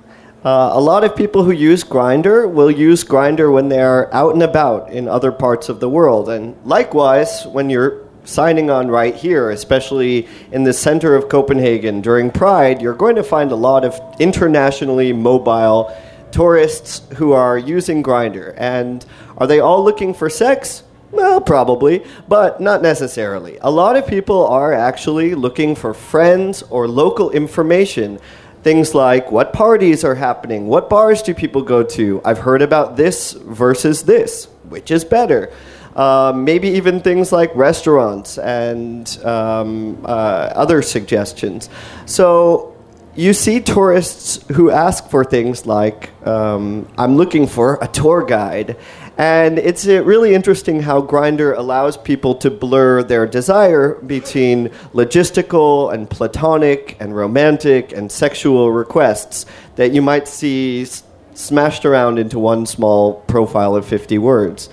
Uh, 0.44 0.72
a 0.74 0.80
lot 0.80 1.04
of 1.04 1.16
people 1.16 1.42
who 1.42 1.52
use 1.52 1.82
Grindr 1.82 2.50
will 2.50 2.70
use 2.70 3.02
Grindr 3.02 3.50
when 3.50 3.70
they 3.70 3.80
are 3.80 4.12
out 4.12 4.34
and 4.34 4.42
about 4.42 4.92
in 4.92 5.08
other 5.08 5.32
parts 5.32 5.70
of 5.70 5.80
the 5.80 5.88
world. 5.88 6.28
And 6.28 6.54
likewise, 6.66 7.46
when 7.46 7.70
you're 7.70 8.06
signing 8.24 8.68
on 8.68 8.88
right 8.88 9.14
here, 9.14 9.48
especially 9.48 10.28
in 10.52 10.64
the 10.64 10.74
center 10.74 11.16
of 11.16 11.30
Copenhagen 11.30 12.02
during 12.02 12.30
Pride, 12.30 12.82
you're 12.82 12.92
going 12.92 13.16
to 13.16 13.22
find 13.22 13.52
a 13.52 13.56
lot 13.56 13.86
of 13.86 13.98
internationally 14.20 15.14
mobile 15.14 15.96
tourists 16.30 17.00
who 17.14 17.32
are 17.32 17.56
using 17.56 18.02
Grindr. 18.02 18.52
And 18.58 19.06
are 19.38 19.46
they 19.46 19.60
all 19.60 19.82
looking 19.82 20.12
for 20.12 20.28
sex? 20.28 20.82
Well, 21.10 21.40
probably, 21.40 22.04
but 22.28 22.60
not 22.60 22.82
necessarily. 22.82 23.56
A 23.62 23.70
lot 23.70 23.96
of 23.96 24.06
people 24.06 24.46
are 24.48 24.74
actually 24.74 25.34
looking 25.34 25.74
for 25.74 25.94
friends 25.94 26.62
or 26.64 26.86
local 26.86 27.30
information 27.30 28.20
Things 28.64 28.94
like 28.94 29.30
what 29.30 29.52
parties 29.52 30.04
are 30.04 30.14
happening, 30.14 30.66
what 30.66 30.88
bars 30.88 31.20
do 31.20 31.34
people 31.34 31.60
go 31.60 31.82
to? 31.82 32.22
I've 32.24 32.38
heard 32.38 32.62
about 32.62 32.96
this 32.96 33.32
versus 33.32 34.04
this, 34.04 34.46
which 34.70 34.90
is 34.90 35.04
better? 35.04 35.52
Uh, 35.94 36.32
maybe 36.34 36.68
even 36.68 37.00
things 37.00 37.30
like 37.30 37.54
restaurants 37.54 38.38
and 38.38 39.06
um, 39.22 40.02
uh, 40.04 40.08
other 40.54 40.80
suggestions. 40.80 41.68
So 42.06 42.74
you 43.14 43.34
see 43.34 43.60
tourists 43.60 44.44
who 44.48 44.70
ask 44.70 45.08
for 45.10 45.24
things 45.24 45.66
like, 45.66 46.10
um, 46.26 46.88
I'm 46.96 47.16
looking 47.16 47.46
for 47.46 47.78
a 47.82 47.86
tour 47.86 48.24
guide. 48.24 48.76
And 49.16 49.60
it's 49.60 49.86
uh, 49.86 50.02
really 50.02 50.34
interesting 50.34 50.82
how 50.82 51.00
Grindr 51.00 51.56
allows 51.56 51.96
people 51.96 52.34
to 52.36 52.50
blur 52.50 53.02
their 53.04 53.26
desire 53.26 53.94
between 53.94 54.70
logistical 54.92 55.94
and 55.94 56.10
platonic 56.10 56.96
and 56.98 57.14
romantic 57.14 57.92
and 57.92 58.10
sexual 58.10 58.72
requests 58.72 59.46
that 59.76 59.92
you 59.92 60.02
might 60.02 60.26
see 60.26 60.82
s- 60.82 61.04
smashed 61.34 61.84
around 61.84 62.18
into 62.18 62.40
one 62.40 62.66
small 62.66 63.14
profile 63.28 63.76
of 63.76 63.86
50 63.86 64.18
words. 64.18 64.68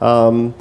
Um, 0.00 0.54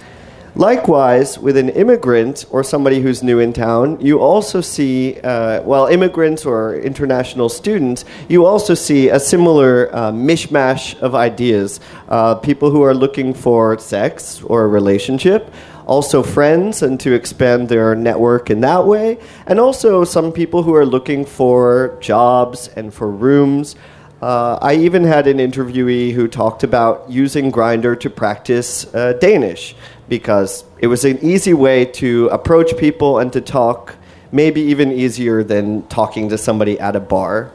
Likewise, 0.58 1.38
with 1.38 1.58
an 1.58 1.68
immigrant 1.68 2.46
or 2.50 2.64
somebody 2.64 3.02
who's 3.02 3.22
new 3.22 3.40
in 3.40 3.52
town, 3.52 4.00
you 4.00 4.22
also 4.22 4.62
see, 4.62 5.20
uh, 5.20 5.62
well, 5.64 5.88
immigrants 5.88 6.46
or 6.46 6.78
international 6.78 7.50
students, 7.50 8.06
you 8.30 8.46
also 8.46 8.74
see 8.74 9.10
a 9.10 9.20
similar 9.20 9.94
uh, 9.94 10.14
mishmash 10.14 10.98
of 11.02 11.14
ideas. 11.14 11.82
Uh, 12.08 12.36
people 12.36 12.72
who 12.72 12.84
are 12.84 12.94
looking 12.94 13.34
for 13.34 13.78
sex 13.80 14.42
or 14.44 14.64
a 14.64 14.68
relationship, 14.70 15.54
also 15.86 16.24
friends 16.24 16.82
and 16.82 17.02
to 17.02 17.14
expand 17.14 17.68
their 17.68 17.94
network 17.94 18.50
in 18.50 18.62
that 18.62 18.88
way, 18.88 19.18
and 19.48 19.60
also 19.60 20.06
some 20.06 20.32
people 20.32 20.64
who 20.64 20.74
are 20.74 20.86
looking 20.86 21.26
for 21.26 21.98
jobs 22.00 22.70
and 22.70 22.94
for 22.94 23.12
rooms. 23.12 23.76
Uh, 24.26 24.58
I 24.60 24.74
even 24.74 25.04
had 25.04 25.28
an 25.28 25.38
interviewee 25.38 26.12
who 26.12 26.28
talked 26.28 26.64
about 26.64 27.08
using 27.08 27.52
Grindr 27.52 28.00
to 28.00 28.10
practice 28.10 28.92
uh, 28.96 29.14
Danish 29.22 29.76
because 30.10 30.64
it 30.80 30.88
was 30.88 31.06
an 31.06 31.20
easy 31.22 31.54
way 31.54 31.86
to 32.02 32.28
approach 32.30 32.76
people 32.76 33.20
and 33.20 33.32
to 33.34 33.40
talk, 33.40 33.94
maybe 34.32 34.62
even 34.62 34.92
easier 34.92 35.44
than 35.44 35.84
talking 35.90 36.30
to 36.30 36.40
somebody 36.40 36.80
at 36.80 36.96
a 36.96 37.00
bar. 37.00 37.52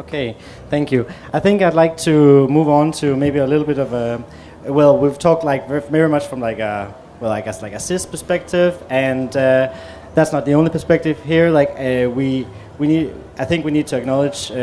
Okay, 0.00 0.36
thank 0.68 0.92
you. 0.92 1.06
I 1.32 1.40
think 1.40 1.62
I'd 1.62 1.72
like 1.72 1.96
to 2.04 2.46
move 2.48 2.68
on 2.68 2.92
to 3.00 3.16
maybe 3.16 3.38
a 3.38 3.46
little 3.46 3.66
bit 3.66 3.78
of 3.78 3.94
a. 3.94 4.22
Well, 4.66 4.98
we've 4.98 5.18
talked 5.18 5.42
like 5.42 5.66
very 5.66 6.10
much 6.10 6.26
from 6.26 6.40
like 6.40 6.58
a 6.58 6.94
well, 7.18 7.32
I 7.32 7.40
guess 7.40 7.62
like 7.62 7.72
a 7.72 7.80
cis 7.80 8.04
perspective, 8.04 8.76
and 8.90 9.34
uh, 9.34 9.74
that's 10.14 10.32
not 10.34 10.44
the 10.44 10.52
only 10.52 10.70
perspective 10.70 11.18
here. 11.24 11.48
Like 11.48 11.70
uh, 11.78 12.10
we 12.10 12.46
we 12.80 12.86
need, 12.88 13.14
I 13.38 13.44
think 13.44 13.64
we 13.64 13.70
need 13.70 13.86
to 13.88 13.96
acknowledge 13.96 14.50
uh, 14.50 14.54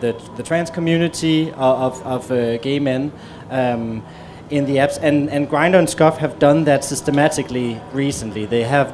the 0.00 0.12
the 0.36 0.42
trans 0.42 0.70
community 0.70 1.52
of 1.52 2.00
of 2.06 2.30
uh, 2.30 2.56
gay 2.58 2.78
men. 2.78 3.12
Um, 3.50 4.02
in 4.50 4.66
the 4.66 4.76
apps, 4.76 4.98
and, 5.02 5.30
and 5.30 5.48
Grindr 5.48 5.78
and 5.78 5.88
Scruff 5.88 6.18
have 6.18 6.38
done 6.38 6.64
that 6.64 6.84
systematically 6.84 7.80
recently. 7.92 8.44
They 8.44 8.62
have 8.62 8.92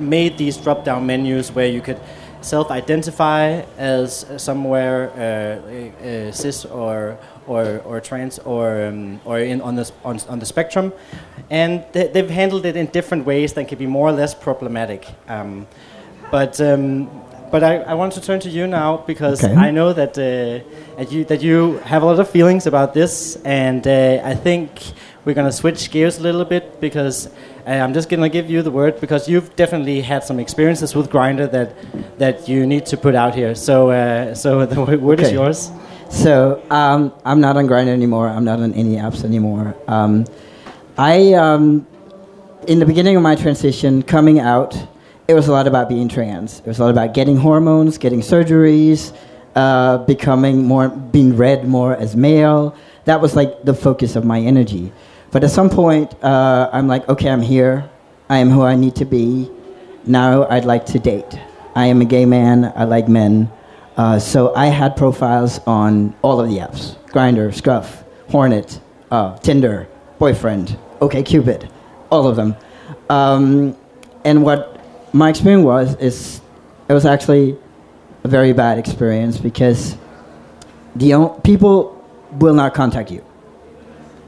made 0.00 0.38
these 0.38 0.56
drop 0.56 0.84
down 0.84 1.06
menus 1.06 1.50
where 1.50 1.66
you 1.66 1.80
could 1.80 2.00
self 2.40 2.70
identify 2.70 3.62
as 3.78 4.24
somewhere 4.36 5.10
uh, 5.10 6.06
uh, 6.06 6.32
cis 6.32 6.64
or, 6.64 7.18
or, 7.46 7.80
or 7.84 8.00
trans 8.00 8.38
or, 8.40 8.86
um, 8.86 9.20
or 9.24 9.40
in, 9.40 9.60
on, 9.60 9.74
the, 9.74 9.90
on, 10.04 10.20
on 10.28 10.38
the 10.38 10.46
spectrum. 10.46 10.92
And 11.50 11.84
they, 11.92 12.06
they've 12.06 12.30
handled 12.30 12.64
it 12.64 12.76
in 12.76 12.86
different 12.86 13.26
ways 13.26 13.52
that 13.54 13.66
can 13.68 13.78
be 13.78 13.86
more 13.86 14.08
or 14.08 14.12
less 14.12 14.34
problematic. 14.34 15.06
Um, 15.28 15.66
but 16.30 16.60
um, 16.60 17.21
but 17.52 17.62
I, 17.62 17.76
I 17.92 17.94
want 17.94 18.12
to 18.14 18.20
turn 18.20 18.40
to 18.40 18.48
you 18.48 18.66
now 18.66 18.96
because 19.06 19.44
Okay. 19.44 19.54
I 19.54 19.70
know 19.70 19.92
that 19.92 20.12
uh, 20.18 20.24
that 20.98 21.12
you 21.12 21.24
that 21.26 21.40
you 21.42 21.78
have 21.84 22.02
a 22.02 22.06
lot 22.06 22.18
of 22.18 22.28
feelings 22.28 22.66
about 22.66 22.94
this, 22.94 23.36
and 23.44 23.86
uh, 23.86 24.20
I 24.32 24.34
think 24.34 24.70
we're 25.24 25.34
gonna 25.34 25.52
switch 25.52 25.90
gears 25.92 26.18
a 26.18 26.22
little 26.22 26.44
bit 26.44 26.80
because 26.80 27.28
uh, 27.66 27.70
I'm 27.84 27.92
just 27.94 28.08
gonna 28.08 28.28
give 28.28 28.50
you 28.50 28.62
the 28.62 28.70
word 28.72 28.98
because 29.00 29.28
you've 29.30 29.54
definitely 29.54 30.00
had 30.00 30.24
some 30.24 30.40
experiences 30.40 30.96
with 30.96 31.10
Grindr 31.10 31.48
that 31.52 31.70
that 32.18 32.48
you 32.48 32.66
need 32.66 32.84
to 32.86 32.96
put 32.96 33.14
out 33.14 33.34
here. 33.34 33.54
So 33.54 33.90
uh, 33.90 34.34
so 34.34 34.66
the 34.72 34.80
word 35.06 35.20
is 35.20 35.30
yours. 35.30 35.70
So 36.08 36.60
um, 36.70 37.12
I'm 37.24 37.40
not 37.40 37.56
on 37.56 37.66
Grindr 37.66 37.92
anymore. 37.92 38.28
I'm 38.28 38.44
not 38.44 38.60
on 38.60 38.72
any 38.74 38.96
apps 38.96 39.24
anymore. 39.24 39.74
Um, 39.88 40.24
I, 40.98 41.32
um, 41.32 41.86
in 42.68 42.78
the 42.78 42.84
beginning 42.84 43.16
of 43.16 43.22
my 43.22 43.34
transition, 43.34 44.02
coming 44.02 44.38
out, 44.38 44.76
it 45.28 45.34
was 45.34 45.48
a 45.48 45.52
lot 45.52 45.66
about 45.66 45.88
being 45.88 46.08
trans. 46.08 46.60
It 46.60 46.66
was 46.66 46.78
a 46.78 46.84
lot 46.84 46.90
about 46.90 47.14
getting 47.14 47.36
hormones, 47.36 47.98
getting 47.98 48.20
surgeries, 48.20 49.16
uh, 49.54 49.98
becoming 49.98 50.64
more, 50.64 50.88
being 50.88 51.36
read 51.36 51.66
more 51.66 51.96
as 51.96 52.16
male. 52.16 52.74
That 53.04 53.20
was 53.20 53.36
like 53.36 53.62
the 53.64 53.74
focus 53.74 54.16
of 54.16 54.24
my 54.24 54.40
energy. 54.40 54.92
But 55.30 55.44
at 55.44 55.50
some 55.50 55.70
point, 55.70 56.12
uh, 56.22 56.70
I'm 56.72 56.88
like, 56.88 57.08
okay, 57.08 57.30
I'm 57.30 57.42
here. 57.42 57.88
I 58.28 58.38
am 58.38 58.50
who 58.50 58.62
I 58.62 58.76
need 58.76 58.94
to 58.96 59.04
be. 59.04 59.50
Now 60.04 60.46
I'd 60.48 60.64
like 60.64 60.86
to 60.86 60.98
date. 60.98 61.38
I 61.74 61.86
am 61.86 62.00
a 62.00 62.04
gay 62.04 62.26
man. 62.26 62.72
I 62.76 62.84
like 62.84 63.08
men. 63.08 63.50
Uh, 63.96 64.18
so 64.18 64.54
I 64.54 64.66
had 64.66 64.96
profiles 64.96 65.60
on 65.66 66.14
all 66.22 66.40
of 66.40 66.48
the 66.48 66.58
apps: 66.58 66.96
Grindr, 67.08 67.54
Scruff, 67.54 68.04
Hornet, 68.30 68.80
uh, 69.10 69.36
Tinder, 69.38 69.86
Boyfriend, 70.18 70.78
OkCupid, 71.00 71.70
all 72.10 72.26
of 72.26 72.36
them. 72.36 72.56
Um, 73.10 73.76
and 74.24 74.42
what 74.44 74.71
my 75.12 75.28
experience 75.28 75.64
was 75.64 75.94
is 75.96 76.40
it 76.88 76.92
was 76.92 77.06
actually 77.06 77.56
a 78.24 78.28
very 78.28 78.52
bad 78.52 78.78
experience 78.78 79.38
because 79.38 79.96
the 80.96 81.12
on- 81.12 81.40
people 81.42 81.98
will 82.38 82.54
not 82.54 82.74
contact 82.74 83.10
you. 83.10 83.24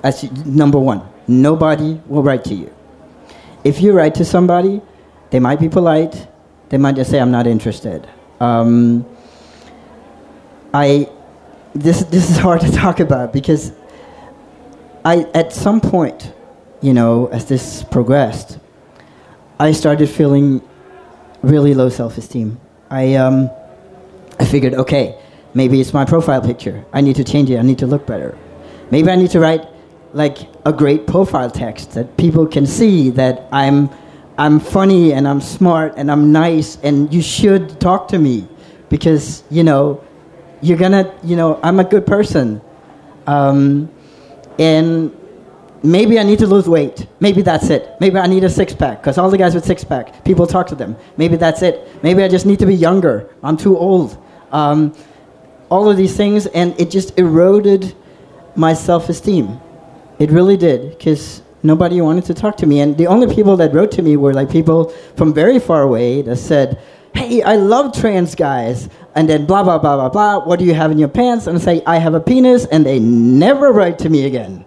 That's 0.03 0.23
number 0.45 0.79
one. 0.79 1.03
Nobody 1.27 2.01
will 2.07 2.23
write 2.23 2.45
to 2.45 2.55
you. 2.55 2.73
If 3.65 3.81
you 3.81 3.93
write 3.93 4.15
to 4.17 4.25
somebody, 4.25 4.83
they 5.31 5.41
might 5.41 5.59
be 5.59 5.69
polite. 5.69 6.29
They 6.69 6.77
might 6.77 6.97
just 6.97 7.11
say, 7.11 7.19
"I'm 7.19 7.31
not 7.31 7.47
interested." 7.47 8.07
Um, 8.41 9.07
I 10.75 11.09
this 11.75 12.05
this 12.05 12.31
is 12.31 12.37
hard 12.37 12.61
to 12.61 12.71
talk 12.83 13.01
about 13.01 13.33
because 13.33 13.73
I 15.05 15.27
at 15.35 15.53
some 15.53 15.81
point, 15.81 16.33
you 16.83 16.93
know, 16.93 17.27
as 17.29 17.47
this 17.47 17.85
progressed, 17.85 18.59
I 19.59 19.73
started 19.73 20.09
feeling 20.09 20.61
really 21.45 21.75
low 21.75 21.89
self-esteem. 21.89 22.61
I 22.91 23.15
um, 23.15 23.51
I 24.39 24.45
figured, 24.45 24.75
okay, 24.75 25.19
maybe 25.55 25.81
it's 25.81 25.93
my 25.93 26.05
profile 26.05 26.41
picture. 26.41 26.85
I 26.93 27.01
need 27.01 27.17
to 27.17 27.25
change 27.25 27.51
it. 27.51 27.59
I 27.59 27.63
need 27.63 27.79
to 27.79 27.87
look 27.87 28.07
better. 28.07 28.37
Maybe 28.91 29.11
I 29.11 29.17
need 29.17 29.31
to 29.31 29.41
write 29.41 29.67
like 30.13 30.39
a 30.65 30.73
great 30.73 31.07
profile 31.07 31.51
text 31.51 31.93
that 31.93 32.17
people 32.17 32.47
can 32.47 32.67
see 32.67 33.11
that 33.11 33.49
I'm 33.53 33.91
I'm 34.37 34.59
funny 34.59 35.13
and 35.13 35.29
I'm 35.29 35.41
smart 35.41 35.95
and 35.97 36.11
I'm 36.11 36.33
nice 36.33 36.77
and 36.83 37.13
you 37.15 37.23
should 37.23 37.81
talk 37.81 38.09
to 38.09 38.19
me 38.19 38.49
because 38.89 39.45
you 39.51 39.63
know 39.63 40.03
you're 40.61 40.79
gonna 40.79 41.13
you 41.23 41.37
know 41.37 41.61
I'm 41.63 41.79
a 41.81 41.85
good 41.85 42.07
person 42.07 42.61
um, 43.27 43.91
and 44.59 45.17
maybe 45.85 46.19
I 46.19 46.23
need 46.23 46.39
to 46.39 46.47
lose 46.47 46.69
weight. 46.69 47.07
Maybe 47.21 47.43
that's 47.43 47.69
it. 47.71 47.89
Maybe 48.01 48.17
I 48.19 48.27
need 48.27 48.43
a 48.43 48.49
six 48.49 48.73
pack 48.75 49.01
because 49.01 49.19
all 49.19 49.31
the 49.31 49.39
guys 49.39 49.55
with 49.55 49.65
six 49.65 49.85
pack, 49.85 50.25
people 50.25 50.47
talk 50.47 50.67
to 50.69 50.75
them. 50.75 50.97
Maybe 51.19 51.37
that's 51.37 51.63
it. 51.63 52.03
Maybe 52.03 52.25
I 52.25 52.29
just 52.29 52.47
need 52.47 52.59
to 52.61 52.67
be 52.67 52.75
younger. 52.75 53.29
I'm 53.43 53.57
too 53.57 53.77
old. 53.77 54.19
Um, 54.51 54.95
all 55.69 55.91
of 55.91 55.97
these 55.97 56.17
things, 56.17 56.47
and 56.47 56.79
it 56.81 56.91
just 56.91 57.19
eroded 57.19 57.95
my 58.57 58.73
self 58.73 59.09
esteem. 59.09 59.61
It 60.19 60.31
really 60.31 60.57
did 60.57 60.91
because 60.91 61.43
nobody 61.63 62.01
wanted 62.01 62.25
to 62.27 62.35
talk 62.35 62.57
to 62.59 62.67
me. 62.67 62.81
And 62.81 62.97
the 62.97 63.07
only 63.07 63.33
people 63.35 63.57
that 63.59 63.75
wrote 63.75 63.91
to 63.93 64.03
me 64.03 64.17
were 64.17 64.33
like 64.33 64.51
people 64.51 64.89
from 65.17 65.35
very 65.35 65.59
far 65.59 65.83
away 65.83 66.23
that 66.23 66.37
said, 66.37 66.81
Hey, 67.15 67.43
I 67.43 67.57
love 67.57 67.97
trans 67.97 68.35
guys. 68.35 68.89
And 69.15 69.29
then 69.29 69.47
blah, 69.47 69.63
blah, 69.63 69.79
blah, 69.79 69.97
blah, 69.97 70.09
blah. 70.09 70.45
What 70.45 70.59
do 70.59 70.65
you 70.65 70.75
have 70.75 70.91
in 70.91 70.99
your 70.99 71.09
pants? 71.09 71.47
And 71.47 71.61
say, 71.61 71.83
I 71.87 71.99
have 71.99 72.15
a 72.15 72.21
penis. 72.21 72.67
And 72.67 72.85
they 72.85 72.99
never 72.99 73.73
write 73.73 73.99
to 74.01 74.09
me 74.09 74.25
again 74.25 74.65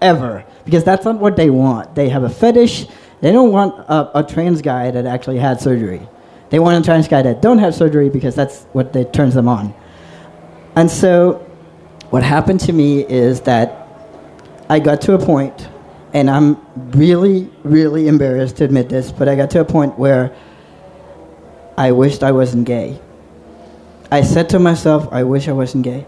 ever 0.00 0.44
because 0.64 0.84
that's 0.84 1.04
not 1.04 1.18
what 1.18 1.36
they 1.36 1.50
want. 1.50 1.94
They 1.94 2.08
have 2.08 2.24
a 2.24 2.30
fetish. 2.30 2.86
They 3.20 3.32
don't 3.32 3.52
want 3.52 3.78
a, 3.88 4.20
a 4.20 4.22
trans 4.22 4.62
guy 4.62 4.90
that 4.90 5.06
actually 5.06 5.38
had 5.38 5.60
surgery. 5.60 6.06
They 6.50 6.58
want 6.58 6.82
a 6.82 6.86
trans 6.86 7.08
guy 7.08 7.22
that 7.22 7.42
don't 7.42 7.58
have 7.58 7.74
surgery 7.74 8.08
because 8.08 8.34
that's 8.34 8.64
what 8.72 8.92
they, 8.92 9.04
turns 9.04 9.34
them 9.34 9.48
on. 9.48 9.74
And 10.76 10.90
so, 10.90 11.34
what 12.10 12.22
happened 12.22 12.60
to 12.60 12.72
me 12.72 13.04
is 13.06 13.40
that 13.42 13.88
I 14.68 14.78
got 14.78 15.00
to 15.02 15.14
a 15.14 15.18
point, 15.18 15.68
and 16.12 16.30
I'm 16.30 16.56
really, 16.92 17.50
really 17.62 18.08
embarrassed 18.08 18.56
to 18.56 18.64
admit 18.64 18.88
this, 18.88 19.12
but 19.12 19.28
I 19.28 19.34
got 19.36 19.50
to 19.50 19.60
a 19.60 19.64
point 19.64 19.98
where 19.98 20.34
I 21.76 21.92
wished 21.92 22.22
I 22.22 22.32
wasn't 22.32 22.66
gay. 22.66 23.00
I 24.10 24.22
said 24.22 24.48
to 24.50 24.58
myself, 24.58 25.08
I 25.12 25.24
wish 25.24 25.48
I 25.48 25.52
wasn't 25.52 25.84
gay. 25.84 26.06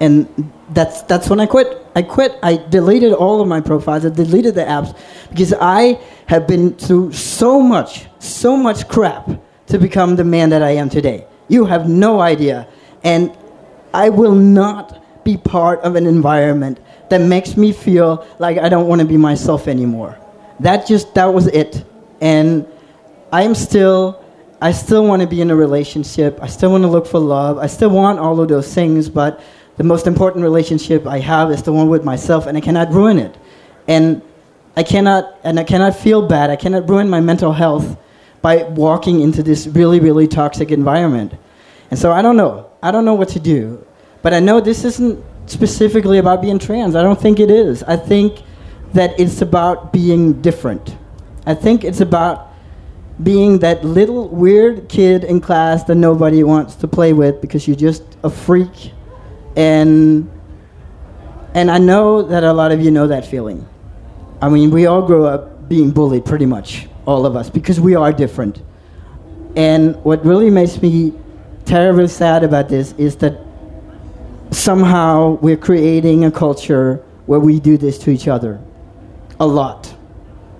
And 0.00 0.52
that's, 0.70 1.02
that's 1.02 1.28
when 1.28 1.40
I 1.40 1.46
quit. 1.46 1.84
I 1.94 2.02
quit. 2.02 2.38
I 2.42 2.56
deleted 2.56 3.12
all 3.12 3.40
of 3.40 3.48
my 3.48 3.60
profiles. 3.60 4.04
I 4.04 4.10
deleted 4.10 4.54
the 4.54 4.62
apps 4.62 4.96
because 5.30 5.52
I 5.60 6.00
have 6.26 6.46
been 6.46 6.74
through 6.74 7.12
so 7.12 7.60
much, 7.60 8.06
so 8.20 8.56
much 8.56 8.88
crap 8.88 9.28
to 9.66 9.78
become 9.78 10.16
the 10.16 10.24
man 10.24 10.50
that 10.50 10.62
I 10.62 10.70
am 10.70 10.88
today. 10.88 11.26
You 11.48 11.64
have 11.64 11.88
no 11.88 12.20
idea. 12.20 12.68
And 13.02 13.36
I 13.92 14.10
will 14.10 14.34
not 14.34 15.24
be 15.24 15.36
part 15.36 15.80
of 15.80 15.96
an 15.96 16.06
environment 16.06 16.80
that 17.10 17.20
makes 17.20 17.56
me 17.56 17.72
feel 17.72 18.26
like 18.38 18.58
I 18.58 18.68
don't 18.68 18.86
want 18.86 19.00
to 19.00 19.06
be 19.06 19.16
myself 19.16 19.66
anymore. 19.66 20.18
That 20.60 20.86
just, 20.86 21.14
that 21.14 21.26
was 21.26 21.46
it. 21.48 21.84
And 22.20 22.66
I'm 23.32 23.54
still, 23.54 24.24
I 24.60 24.72
still 24.72 25.06
want 25.06 25.22
to 25.22 25.28
be 25.28 25.40
in 25.40 25.50
a 25.50 25.56
relationship. 25.56 26.38
I 26.42 26.46
still 26.46 26.70
want 26.70 26.82
to 26.82 26.88
look 26.88 27.06
for 27.06 27.18
love. 27.18 27.58
I 27.58 27.66
still 27.66 27.90
want 27.90 28.18
all 28.18 28.40
of 28.40 28.48
those 28.48 28.72
things, 28.72 29.08
but 29.08 29.40
the 29.78 29.84
most 29.84 30.06
important 30.06 30.42
relationship 30.42 31.06
I 31.06 31.20
have 31.20 31.50
is 31.50 31.62
the 31.62 31.72
one 31.72 31.88
with 31.88 32.04
myself, 32.04 32.46
and 32.46 32.58
I 32.58 32.60
cannot 32.60 32.92
ruin 32.92 33.18
it. 33.18 33.36
and 33.88 34.20
I 34.76 34.84
cannot 34.84 35.36
and 35.42 35.58
I 35.58 35.64
cannot 35.64 35.96
feel 35.96 36.22
bad. 36.28 36.50
I 36.50 36.56
cannot 36.56 36.88
ruin 36.88 37.10
my 37.10 37.20
mental 37.20 37.52
health 37.52 37.96
by 38.42 38.62
walking 38.62 39.20
into 39.22 39.42
this 39.42 39.66
really 39.66 39.98
really 39.98 40.28
toxic 40.28 40.70
environment. 40.70 41.32
And 41.90 41.98
so 41.98 42.12
I 42.12 42.22
don't 42.22 42.36
know. 42.36 42.70
I 42.80 42.92
don't 42.92 43.04
know 43.04 43.14
what 43.14 43.30
to 43.30 43.40
do. 43.40 43.84
But 44.22 44.34
I 44.34 44.40
know 44.40 44.60
this 44.60 44.84
isn't 44.84 45.24
specifically 45.46 46.18
about 46.18 46.42
being 46.42 46.60
trans. 46.60 46.94
I 46.94 47.02
don't 47.02 47.20
think 47.20 47.40
it 47.40 47.50
is. 47.50 47.82
I 47.84 47.96
think 47.96 48.42
that 48.92 49.18
it's 49.18 49.42
about 49.42 49.92
being 49.92 50.40
different. 50.42 50.96
I 51.46 51.54
think 51.54 51.82
it's 51.82 52.00
about 52.00 52.52
being 53.22 53.58
that 53.60 53.84
little 53.84 54.28
weird 54.28 54.88
kid 54.88 55.24
in 55.24 55.40
class 55.40 55.82
that 55.84 55.96
nobody 55.96 56.44
wants 56.44 56.76
to 56.76 56.86
play 56.86 57.12
with 57.12 57.40
because 57.40 57.66
you're 57.66 57.76
just 57.76 58.04
a 58.22 58.30
freak. 58.30 58.92
And 59.58 60.30
and 61.54 61.70
I 61.70 61.78
know 61.78 62.22
that 62.22 62.44
a 62.44 62.52
lot 62.52 62.70
of 62.70 62.80
you 62.80 62.92
know 62.92 63.08
that 63.08 63.26
feeling. 63.26 63.66
I 64.40 64.48
mean, 64.48 64.70
we 64.70 64.86
all 64.86 65.02
grow 65.02 65.24
up 65.24 65.68
being 65.68 65.90
bullied 65.90 66.24
pretty 66.24 66.46
much, 66.46 66.86
all 67.04 67.26
of 67.26 67.34
us, 67.34 67.50
because 67.50 67.80
we 67.80 67.96
are 67.96 68.12
different. 68.12 68.62
And 69.56 69.96
what 70.04 70.24
really 70.24 70.50
makes 70.50 70.80
me 70.80 71.12
terribly 71.64 72.06
sad 72.06 72.44
about 72.44 72.68
this 72.68 72.92
is 72.92 73.16
that 73.16 73.44
somehow 74.52 75.38
we're 75.42 75.56
creating 75.56 76.24
a 76.24 76.30
culture 76.30 77.04
where 77.26 77.40
we 77.40 77.58
do 77.58 77.76
this 77.76 77.98
to 77.98 78.10
each 78.10 78.28
other 78.28 78.60
a 79.40 79.46
lot. 79.46 79.92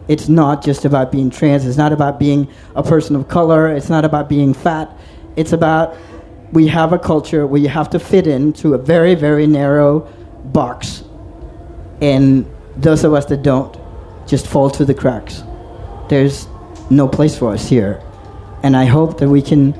It's 0.08 0.28
not 0.28 0.64
just 0.64 0.84
about 0.84 1.12
being 1.12 1.30
trans, 1.30 1.64
it's 1.64 1.76
not 1.76 1.92
about 1.92 2.18
being 2.18 2.48
a 2.74 2.82
person 2.82 3.14
of 3.14 3.28
color, 3.28 3.68
it's 3.68 3.88
not 3.88 4.04
about 4.04 4.28
being 4.28 4.52
fat. 4.52 4.90
It's 5.36 5.52
about 5.52 5.96
we 6.52 6.66
have 6.68 6.92
a 6.92 6.98
culture 6.98 7.46
where 7.46 7.60
you 7.60 7.68
have 7.68 7.90
to 7.90 7.98
fit 7.98 8.26
into 8.26 8.74
a 8.74 8.78
very, 8.78 9.14
very 9.14 9.46
narrow 9.46 10.00
box. 10.46 11.04
And 12.00 12.46
those 12.76 13.04
of 13.04 13.12
us 13.12 13.26
that 13.26 13.42
don't 13.42 13.76
just 14.26 14.46
fall 14.46 14.68
through 14.68 14.86
the 14.86 14.94
cracks. 14.94 15.42
There's 16.08 16.46
no 16.90 17.08
place 17.08 17.36
for 17.36 17.52
us 17.52 17.68
here. 17.68 18.02
And 18.62 18.76
I 18.76 18.84
hope 18.84 19.18
that 19.18 19.28
we 19.28 19.42
can 19.42 19.74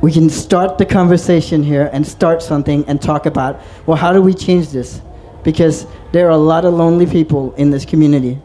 we 0.00 0.10
can 0.10 0.30
start 0.30 0.78
the 0.78 0.86
conversation 0.86 1.62
here 1.62 1.90
and 1.92 2.06
start 2.06 2.42
something 2.42 2.84
and 2.88 3.02
talk 3.02 3.26
about 3.26 3.60
well 3.84 3.98
how 3.98 4.14
do 4.14 4.22
we 4.22 4.32
change 4.32 4.70
this 4.70 5.02
because 5.44 5.86
there 6.12 6.26
are 6.26 6.30
a 6.30 6.36
lot 6.38 6.64
of 6.64 6.72
lonely 6.72 7.04
people 7.04 7.52
in 7.56 7.70
this 7.70 7.84
community 7.84 8.40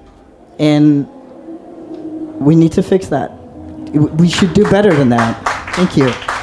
and 0.60 1.08
we 2.42 2.56
need 2.56 2.74
to 2.74 2.84
fix 2.84 3.08
that 3.08 3.32
we 4.20 4.28
should 4.28 4.54
do 4.54 4.70
better 4.70 4.94
than 4.94 5.08
that 5.08 5.42
thank 5.76 5.96
you 5.96 6.35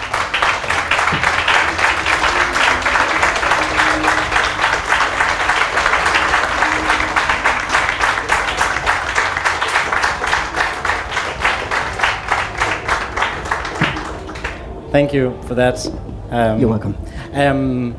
Thank 14.92 15.14
you 15.14 15.40
for 15.44 15.54
that. 15.54 15.86
Um, 16.30 16.60
You're 16.60 16.68
welcome. 16.68 16.94
Um, 17.32 17.96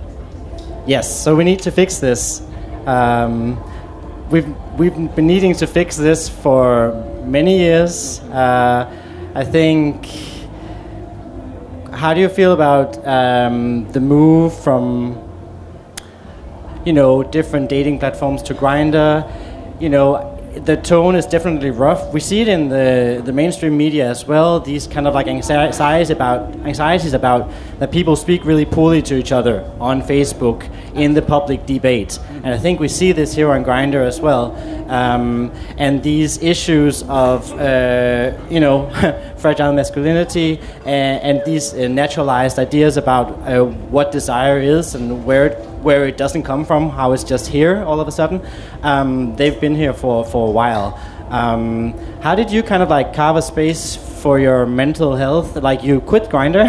yes, 0.85 1.23
so 1.23 1.35
we 1.35 1.43
need 1.43 1.59
to 1.61 1.71
fix 1.71 1.97
this. 1.97 2.43
Um, 2.85 3.57
we've 4.29 4.47
we've 4.77 5.15
been 5.15 5.25
needing 5.25 5.55
to 5.55 5.65
fix 5.65 5.97
this 5.97 6.29
for 6.29 6.93
many 7.25 7.57
years. 7.57 8.19
Uh, 8.19 8.85
I 9.33 9.43
think. 9.43 10.05
How 11.91 12.13
do 12.13 12.19
you 12.19 12.29
feel 12.29 12.53
about 12.53 12.97
um, 13.07 13.89
the 13.93 13.99
move 13.99 14.53
from, 14.53 15.17
you 16.85 16.91
know, 16.91 17.23
different 17.23 17.69
dating 17.69 17.99
platforms 17.99 18.43
to 18.43 18.53
Grindr? 18.53 19.23
You 19.79 19.89
know, 19.89 20.32
the 20.55 20.77
tone 20.77 21.15
is 21.15 21.25
definitely 21.25 21.71
rough. 21.71 22.13
We 22.13 22.19
see 22.19 22.41
it 22.41 22.47
in 22.47 22.69
the, 22.69 23.21
the 23.25 23.33
mainstream 23.33 23.75
media 23.75 24.09
as 24.09 24.25
well. 24.25 24.59
These 24.59 24.87
kind 24.87 25.07
of 25.07 25.13
like 25.13 25.27
anxieties 25.27 26.09
about 26.09 26.55
anxieties 26.57 27.13
about 27.13 27.49
that 27.83 27.91
people 27.91 28.15
speak 28.15 28.45
really 28.45 28.63
poorly 28.63 29.01
to 29.01 29.13
each 29.13 29.33
other 29.33 29.69
on 29.77 30.01
Facebook 30.01 30.69
in 30.95 31.13
the 31.13 31.21
public 31.21 31.65
debate, 31.65 32.17
and 32.29 32.47
I 32.47 32.57
think 32.57 32.79
we 32.79 32.87
see 32.87 33.11
this 33.11 33.35
here 33.35 33.51
on 33.51 33.65
Grindr 33.65 34.07
as 34.07 34.21
well. 34.21 34.55
Um, 34.89 35.51
and 35.77 36.01
these 36.01 36.41
issues 36.41 37.03
of 37.09 37.51
uh, 37.51 38.31
you 38.49 38.61
know 38.61 38.89
fragile 39.37 39.73
masculinity 39.73 40.61
and, 40.85 41.21
and 41.27 41.41
these 41.45 41.73
uh, 41.73 41.89
naturalized 41.89 42.57
ideas 42.57 42.95
about 42.95 43.27
uh, 43.31 43.65
what 43.65 44.13
desire 44.13 44.59
is 44.59 44.95
and 44.95 45.25
where 45.25 45.47
it, 45.47 45.57
where 45.83 46.07
it 46.07 46.15
doesn't 46.15 46.43
come 46.43 46.63
from, 46.63 46.89
how 46.89 47.11
it's 47.11 47.25
just 47.25 47.47
here 47.47 47.83
all 47.83 47.99
of 47.99 48.07
a 48.07 48.13
sudden. 48.13 48.41
Um, 48.83 49.35
they've 49.35 49.59
been 49.59 49.75
here 49.75 49.91
for, 49.91 50.23
for 50.23 50.47
a 50.47 50.51
while. 50.51 50.97
Um, 51.31 51.97
how 52.21 52.33
did 52.33 52.49
you 52.49 52.63
kind 52.63 52.81
of 52.81 52.89
like 52.89 53.13
carve 53.13 53.35
a 53.35 53.41
space 53.41 53.97
for 53.97 54.39
your 54.39 54.65
mental 54.65 55.17
health? 55.17 55.57
Like 55.57 55.83
you 55.83 55.99
quit 55.99 56.29
Grindr. 56.29 56.63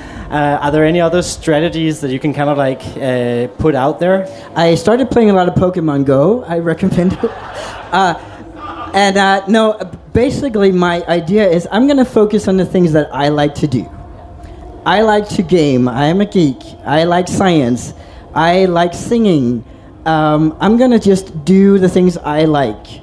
uh, 0.30 0.58
are 0.60 0.70
there 0.70 0.84
any 0.84 1.00
other 1.00 1.22
strategies 1.22 2.00
that 2.00 2.10
you 2.10 2.18
can 2.18 2.34
kind 2.34 2.50
of 2.50 2.58
like 2.58 2.82
uh, 2.96 3.46
put 3.58 3.74
out 3.74 4.00
there? 4.00 4.26
I 4.56 4.74
started 4.74 5.10
playing 5.10 5.30
a 5.30 5.32
lot 5.32 5.48
of 5.48 5.54
Pokemon 5.54 6.04
Go. 6.04 6.44
I 6.44 6.58
recommend 6.58 7.12
it. 7.12 7.30
Uh, 7.86 8.14
and 8.94 9.16
uh, 9.16 9.46
no, 9.46 9.78
basically, 10.12 10.72
my 10.72 11.04
idea 11.06 11.48
is 11.48 11.68
I'm 11.70 11.86
going 11.86 11.98
to 11.98 12.04
focus 12.04 12.48
on 12.48 12.56
the 12.56 12.66
things 12.66 12.92
that 12.92 13.08
I 13.14 13.28
like 13.28 13.54
to 13.56 13.68
do. 13.68 13.88
I 14.84 15.02
like 15.02 15.28
to 15.30 15.42
game. 15.42 15.88
I 15.88 16.06
am 16.06 16.20
a 16.20 16.26
geek. 16.26 16.58
I 16.84 17.04
like 17.04 17.28
science. 17.28 17.94
I 18.34 18.64
like 18.64 18.92
singing. 18.92 19.64
Um, 20.04 20.56
I'm 20.60 20.76
going 20.76 20.90
to 20.90 20.98
just 20.98 21.44
do 21.44 21.78
the 21.78 21.88
things 21.88 22.16
I 22.16 22.44
like 22.44 23.00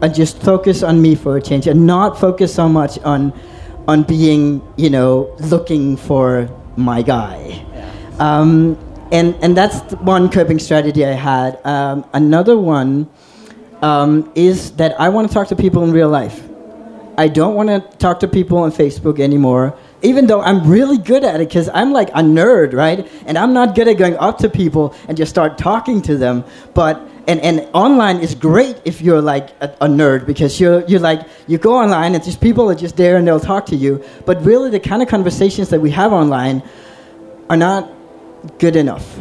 and 0.00 0.14
just 0.14 0.42
focus 0.42 0.82
on 0.82 1.00
me 1.00 1.14
for 1.14 1.36
a 1.36 1.42
change 1.42 1.66
and 1.66 1.86
not 1.86 2.18
focus 2.18 2.54
so 2.54 2.68
much 2.68 2.98
on, 3.00 3.32
on 3.86 4.02
being, 4.02 4.62
you 4.76 4.90
know, 4.90 5.34
looking 5.40 5.96
for 5.96 6.50
my 6.76 7.02
guy. 7.02 7.64
Um, 8.18 8.78
and, 9.12 9.34
and 9.42 9.56
that's 9.56 9.80
one 9.96 10.30
coping 10.30 10.58
strategy 10.58 11.04
I 11.04 11.12
had. 11.12 11.60
Um, 11.64 12.04
another 12.14 12.58
one 12.58 13.08
um, 13.82 14.30
is 14.34 14.72
that 14.72 14.98
I 15.00 15.08
want 15.10 15.28
to 15.28 15.34
talk 15.34 15.48
to 15.48 15.56
people 15.56 15.84
in 15.84 15.92
real 15.92 16.08
life. 16.08 16.42
I 17.18 17.28
don't 17.28 17.54
want 17.54 17.68
to 17.68 17.80
talk 17.98 18.20
to 18.20 18.28
people 18.28 18.58
on 18.58 18.72
Facebook 18.72 19.20
anymore, 19.20 19.76
even 20.02 20.26
though 20.26 20.40
I'm 20.40 20.68
really 20.68 20.98
good 20.98 21.24
at 21.24 21.40
it 21.40 21.48
because 21.48 21.68
I'm 21.72 21.92
like 21.92 22.08
a 22.10 22.22
nerd, 22.22 22.74
right? 22.74 23.08
And 23.26 23.38
I'm 23.38 23.52
not 23.52 23.74
good 23.74 23.88
at 23.88 23.94
going 23.98 24.16
up 24.16 24.38
to 24.38 24.48
people 24.48 24.94
and 25.08 25.16
just 25.16 25.30
start 25.30 25.58
talking 25.58 26.02
to 26.02 26.16
them. 26.16 26.44
But 26.74 27.00
and, 27.28 27.40
and 27.40 27.68
online 27.72 28.18
is 28.18 28.34
great 28.34 28.80
if 28.84 29.00
you're 29.00 29.22
like 29.22 29.50
a, 29.60 29.68
a, 29.80 29.86
nerd 29.86 30.26
because 30.26 30.58
you're, 30.58 30.84
you're 30.86 31.00
like 31.00 31.26
you 31.46 31.56
go 31.56 31.74
online 31.74 32.16
and 32.16 32.24
just 32.24 32.40
people 32.40 32.68
are 32.68 32.74
just 32.74 32.96
there 32.96 33.16
and 33.16 33.26
they'll 33.26 33.38
talk 33.38 33.64
to 33.66 33.76
you 33.76 34.04
but 34.26 34.44
really 34.44 34.70
the 34.70 34.80
kind 34.80 35.02
of 35.02 35.08
conversations 35.08 35.68
that 35.68 35.80
we 35.80 35.88
have 35.92 36.12
online 36.12 36.64
are 37.48 37.56
not 37.56 37.88
good 38.58 38.74
enough 38.74 39.20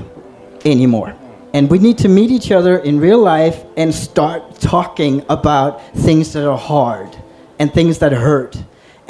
anymore 0.65 1.15
and 1.53 1.69
we 1.69 1.79
need 1.79 1.97
to 1.99 2.07
meet 2.07 2.31
each 2.31 2.51
other 2.51 2.77
in 2.77 2.99
real 2.99 3.19
life 3.19 3.63
and 3.75 3.93
start 3.93 4.59
talking 4.59 5.23
about 5.29 5.85
things 5.93 6.33
that 6.33 6.49
are 6.49 6.57
hard 6.57 7.15
and 7.59 7.73
things 7.73 7.99
that 7.99 8.11
hurt. 8.13 8.61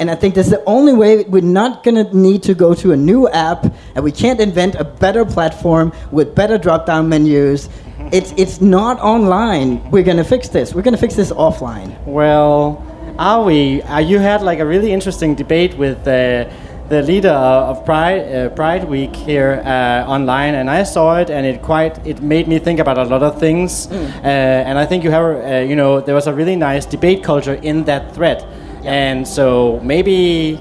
And 0.02 0.10
I 0.10 0.16
think 0.16 0.34
that's 0.34 0.50
the 0.50 0.64
only 0.64 0.92
way 0.92 1.22
we're 1.22 1.42
not 1.42 1.84
going 1.84 1.94
to 1.94 2.16
need 2.16 2.42
to 2.42 2.54
go 2.54 2.74
to 2.74 2.90
a 2.90 2.96
new 2.96 3.28
app 3.28 3.72
and 3.94 4.02
we 4.02 4.10
can't 4.10 4.40
invent 4.40 4.74
a 4.74 4.82
better 4.82 5.24
platform 5.24 5.92
with 6.10 6.34
better 6.34 6.58
drop 6.58 6.86
down 6.86 7.08
menus. 7.08 7.68
It's, 8.12 8.34
it's 8.36 8.60
not 8.60 8.98
online. 8.98 9.88
We're 9.90 10.02
going 10.02 10.16
to 10.18 10.24
fix 10.24 10.48
this. 10.48 10.74
We're 10.74 10.82
going 10.82 10.92
to 10.92 11.00
fix 11.00 11.14
this 11.14 11.32
offline. 11.32 11.96
Well, 12.04 12.84
are 13.16 13.42
we? 13.44 13.80
Uh, 13.82 14.00
you 14.00 14.18
had 14.18 14.42
like 14.42 14.58
a 14.58 14.66
really 14.66 14.92
interesting 14.92 15.36
debate 15.36 15.78
with. 15.78 16.06
Uh, 16.06 16.50
the 16.88 17.00
leader 17.00 17.30
of 17.30 17.84
Pride 17.86 18.20
uh, 18.20 18.48
Pride 18.50 18.84
Week 18.84 19.16
here 19.16 19.62
uh, 19.64 20.04
online, 20.06 20.54
and 20.54 20.68
I 20.68 20.82
saw 20.82 21.18
it, 21.20 21.30
and 21.30 21.46
it 21.46 21.62
quite 21.62 22.06
it 22.06 22.20
made 22.20 22.46
me 22.48 22.58
think 22.58 22.80
about 22.80 22.98
a 22.98 23.04
lot 23.04 23.22
of 23.22 23.40
things. 23.40 23.86
Mm. 23.86 23.94
Uh, 23.94 24.68
and 24.68 24.78
I 24.78 24.84
think 24.84 25.02
you 25.02 25.10
have, 25.10 25.24
uh, 25.24 25.68
you 25.70 25.74
know, 25.74 26.00
there 26.00 26.14
was 26.14 26.26
a 26.26 26.34
really 26.34 26.56
nice 26.56 26.84
debate 26.84 27.22
culture 27.24 27.54
in 27.54 27.84
that 27.84 28.14
thread, 28.14 28.44
yeah. 28.82 28.92
and 28.92 29.28
so 29.28 29.80
maybe 29.82 30.60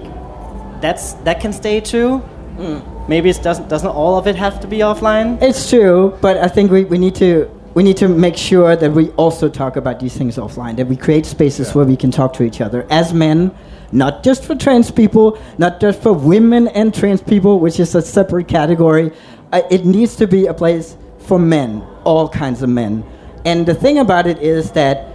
that's 0.82 1.14
that 1.26 1.40
can 1.40 1.54
stay 1.54 1.82
true. 1.82 2.22
Mm. 2.58 3.08
Maybe 3.08 3.30
it 3.30 3.42
doesn't 3.42 3.70
doesn't 3.70 3.90
all 3.90 4.18
of 4.18 4.28
it 4.28 4.36
have 4.36 4.60
to 4.62 4.68
be 4.68 4.78
offline. 4.78 5.42
It's 5.42 5.70
true, 5.70 6.18
but 6.22 6.38
I 6.38 6.48
think 6.48 6.72
we, 6.72 6.86
we 6.86 6.98
need 6.98 7.16
to 7.16 7.50
we 7.74 7.84
need 7.84 7.98
to 7.98 8.08
make 8.08 8.36
sure 8.36 8.76
that 8.76 8.92
we 8.92 9.10
also 9.12 9.48
talk 9.48 9.76
about 9.76 10.00
these 10.00 10.18
things 10.18 10.38
offline, 10.38 10.76
that 10.76 10.88
we 10.88 10.98
create 10.98 11.26
spaces 11.26 11.70
yeah. 11.70 11.74
where 11.74 11.86
we 11.86 11.96
can 11.96 12.12
talk 12.12 12.34
to 12.34 12.44
each 12.44 12.60
other 12.60 12.86
as 12.90 13.14
men, 13.14 13.56
not 13.92 14.24
just 14.24 14.44
for 14.44 14.56
trans 14.56 14.92
people, 14.92 15.40
not 15.58 15.80
just 15.80 16.02
for 16.02 16.12
women 16.12 16.68
and 16.70 16.94
trans 16.94 17.22
people, 17.22 17.60
which 17.60 17.80
is 17.80 17.96
a 17.96 18.02
separate 18.02 18.48
category. 18.48 19.12
Uh, 19.54 19.62
it 19.72 19.86
needs 19.86 20.16
to 20.18 20.28
be 20.28 20.48
a 20.48 20.54
place 20.54 20.98
for 21.20 21.40
men, 21.40 21.82
all 22.04 22.28
kinds 22.28 22.62
of 22.62 22.70
men. 22.70 23.04
And 23.46 23.66
the 23.66 23.74
thing 23.74 24.00
about 24.00 24.28
it 24.28 24.40
is 24.40 24.72
that 24.72 25.11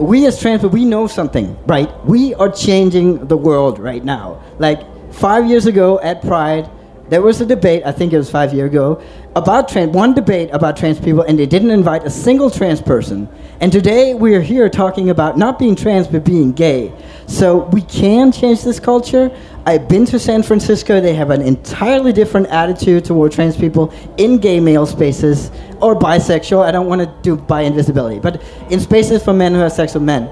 we 0.00 0.26
as 0.26 0.40
trans 0.40 0.62
people, 0.62 0.70
we 0.70 0.84
know 0.84 1.06
something, 1.06 1.56
right? 1.66 1.88
We 2.04 2.34
are 2.34 2.50
changing 2.50 3.26
the 3.26 3.36
world 3.36 3.78
right 3.78 4.04
now. 4.04 4.40
Like 4.58 5.12
five 5.12 5.46
years 5.46 5.66
ago 5.66 6.00
at 6.00 6.22
Pride, 6.22 6.70
There 7.08 7.22
was 7.22 7.40
a 7.40 7.46
debate, 7.46 7.84
I 7.86 7.92
think 7.92 8.12
it 8.12 8.18
was 8.18 8.30
five 8.30 8.52
years 8.52 8.70
ago, 8.70 9.00
about 9.34 9.68
trans, 9.68 9.94
one 9.94 10.12
debate 10.12 10.50
about 10.52 10.76
trans 10.76 11.00
people, 11.00 11.22
and 11.22 11.38
they 11.38 11.46
didn't 11.46 11.70
invite 11.70 12.04
a 12.04 12.10
single 12.10 12.50
trans 12.50 12.82
person. 12.82 13.26
And 13.60 13.72
today 13.72 14.12
we 14.14 14.34
are 14.34 14.42
here 14.42 14.68
talking 14.68 15.08
about 15.08 15.38
not 15.38 15.58
being 15.58 15.74
trans 15.74 16.06
but 16.06 16.22
being 16.22 16.52
gay. 16.52 16.92
So 17.26 17.64
we 17.72 17.80
can 17.80 18.30
change 18.30 18.62
this 18.62 18.78
culture. 18.78 19.34
I've 19.64 19.88
been 19.88 20.04
to 20.06 20.18
San 20.18 20.42
Francisco. 20.42 21.00
They 21.00 21.14
have 21.14 21.30
an 21.30 21.40
entirely 21.40 22.12
different 22.12 22.48
attitude 22.48 23.06
toward 23.06 23.32
trans 23.32 23.56
people 23.56 23.92
in 24.18 24.36
gay 24.36 24.60
male 24.60 24.84
spaces 24.84 25.50
or 25.80 25.94
bisexual. 25.98 26.62
I 26.62 26.72
don't 26.72 26.88
want 26.88 27.00
to 27.00 27.14
do 27.22 27.36
bi 27.36 27.62
invisibility, 27.62 28.18
but 28.18 28.42
in 28.68 28.80
spaces 28.80 29.24
for 29.24 29.32
men 29.32 29.54
who 29.54 29.60
have 29.60 29.72
sex 29.72 29.94
with 29.94 30.02
men. 30.02 30.28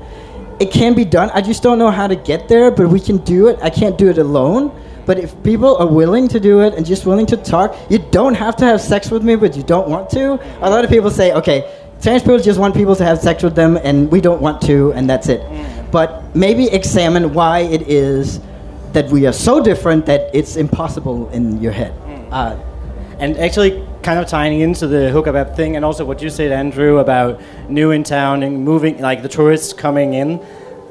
It 0.61 0.71
can 0.73 0.95
be 0.95 1.05
done. 1.07 1.31
I 1.33 1.41
just 1.41 1.62
don't 1.62 1.79
know 1.79 1.91
how 1.91 2.07
to 2.07 2.17
get 2.17 2.49
there, 2.49 2.71
but 2.71 2.89
we 2.89 3.01
can 3.01 3.19
do 3.19 3.49
it. 3.49 3.59
I 3.62 3.71
can't 3.71 3.97
do 3.97 4.09
it 4.09 4.19
alone. 4.19 4.73
But 5.07 5.19
if 5.19 5.40
people 5.45 5.77
are 5.77 5.87
willing 5.87 6.27
to 6.29 6.40
do 6.40 6.61
it 6.61 6.75
and 6.75 6.85
just 6.85 7.07
willing 7.07 7.27
to 7.27 7.37
talk, 7.37 7.77
you 7.88 7.99
don't 8.11 8.35
have 8.35 8.57
to 8.57 8.64
have 8.64 8.81
sex 8.81 9.11
with 9.11 9.23
me, 9.23 9.37
but 9.37 9.57
you 9.57 9.62
don't 9.62 9.88
want 9.88 10.11
to. 10.11 10.35
A 10.61 10.69
lot 10.69 10.85
of 10.85 10.90
people 10.90 11.11
say, 11.11 11.33
okay, 11.33 11.73
trans 12.03 12.23
people 12.23 12.38
just 12.38 12.59
want 12.59 12.75
people 12.75 12.97
to 12.97 13.05
have 13.05 13.19
sex 13.21 13.42
with 13.42 13.55
them, 13.55 13.79
and 13.83 14.11
we 14.11 14.21
don't 14.21 14.42
want 14.42 14.61
to, 14.62 14.92
and 14.92 15.09
that's 15.09 15.29
it. 15.29 15.40
But 15.92 16.35
maybe 16.35 16.66
examine 16.66 17.33
why 17.33 17.61
it 17.61 17.83
is 17.83 18.40
that 18.92 19.09
we 19.11 19.27
are 19.27 19.33
so 19.33 19.62
different 19.62 20.07
that 20.07 20.29
it's 20.35 20.57
impossible 20.57 21.29
in 21.31 21.62
your 21.62 21.73
head. 21.73 21.92
Uh, 22.33 22.57
And 23.19 23.38
actually, 23.38 23.83
kind 24.03 24.19
of 24.19 24.27
tying 24.29 24.61
into 24.61 24.87
the 24.87 25.11
hookup 25.11 25.37
app 25.37 25.57
thing, 25.57 25.77
and 25.77 25.85
also 25.85 26.05
what 26.05 26.21
you 26.21 26.29
said, 26.29 26.53
Andrew, 26.53 26.99
about 26.99 27.40
new 27.71 27.92
in 27.92 28.03
town 28.03 28.42
and 28.42 28.62
moving, 28.62 29.01
like 29.01 29.23
the 29.23 29.29
tourists 29.29 29.73
coming 29.73 30.12
in. 30.12 30.38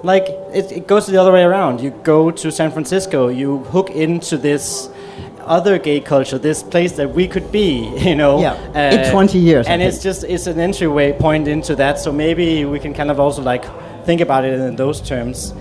Like 0.06 0.28
it, 0.54 0.72
it 0.72 0.88
goes 0.88 1.08
the 1.08 1.18
other 1.18 1.32
way 1.32 1.41
around. 1.41 1.82
You 1.82 1.89
go 1.89 2.30
to 2.30 2.52
San 2.52 2.70
Francisco, 2.72 3.28
you 3.28 3.63
hook 3.63 3.89
into 3.89 4.38
this 4.38 4.88
other 5.39 5.80
gay 5.80 6.00
culture, 6.00 6.38
this 6.38 6.62
place 6.62 6.91
that 6.98 7.15
we 7.15 7.28
could 7.28 7.52
be, 7.52 7.91
you 7.98 8.15
know. 8.15 8.39
Yeah, 8.39 9.08
in 9.08 9.12
20 9.12 9.39
years, 9.39 9.65
and 9.65 9.82
it's 9.82 10.04
just 10.04 10.24
it's 10.24 10.46
an 10.46 10.60
entryway 10.60 11.12
point 11.13 11.48
into 11.48 11.76
that. 11.78 11.98
So 11.98 12.12
maybe 12.12 12.65
we 12.65 12.80
can 12.80 12.94
kind 12.94 13.10
of 13.10 13.20
also 13.20 13.41
like 13.41 13.65
think 14.06 14.22
about 14.22 14.46
it 14.46 14.60
in 14.60 14.76
those 14.76 15.02
terms. 15.02 15.56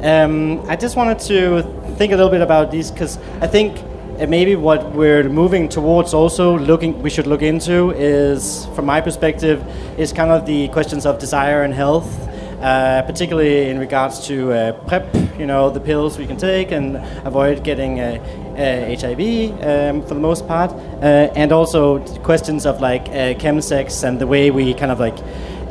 Um, 0.00 0.60
I 0.70 0.76
just 0.76 0.94
wanted 0.94 1.18
to 1.26 1.62
think 1.96 2.12
a 2.12 2.16
little 2.16 2.30
bit 2.30 2.40
about 2.40 2.70
these 2.70 2.92
because 2.92 3.18
I 3.40 3.48
think 3.48 3.78
uh, 4.20 4.28
maybe 4.28 4.54
what 4.54 4.92
we're 4.92 5.28
moving 5.28 5.68
towards 5.68 6.14
also 6.14 6.56
looking 6.56 7.02
we 7.02 7.10
should 7.10 7.26
look 7.26 7.42
into 7.42 7.90
is 7.96 8.66
from 8.76 8.86
my 8.86 9.00
perspective 9.00 9.60
is 9.98 10.12
kind 10.12 10.30
of 10.30 10.46
the 10.46 10.68
questions 10.68 11.04
of 11.04 11.18
desire 11.18 11.64
and 11.64 11.74
health 11.74 12.27
uh, 12.60 13.02
particularly 13.02 13.68
in 13.68 13.78
regards 13.78 14.26
to 14.26 14.52
uh, 14.52 14.72
PrEP 14.86 15.14
you 15.38 15.46
know 15.46 15.70
the 15.70 15.80
pills 15.80 16.18
we 16.18 16.26
can 16.26 16.36
take 16.36 16.72
and 16.72 16.96
avoid 17.26 17.62
getting 17.62 18.00
uh, 18.00 18.18
uh, 18.56 18.96
HIV 19.00 19.52
um, 19.62 20.02
for 20.02 20.14
the 20.14 20.20
most 20.20 20.46
part 20.48 20.72
uh, 20.72 21.30
and 21.36 21.52
also 21.52 22.00
questions 22.22 22.66
of 22.66 22.80
like 22.80 23.08
uh, 23.08 23.34
chemsex 23.38 24.02
and 24.02 24.20
the 24.20 24.26
way 24.26 24.50
we 24.50 24.74
kind 24.74 24.90
of 24.90 24.98
like 24.98 25.16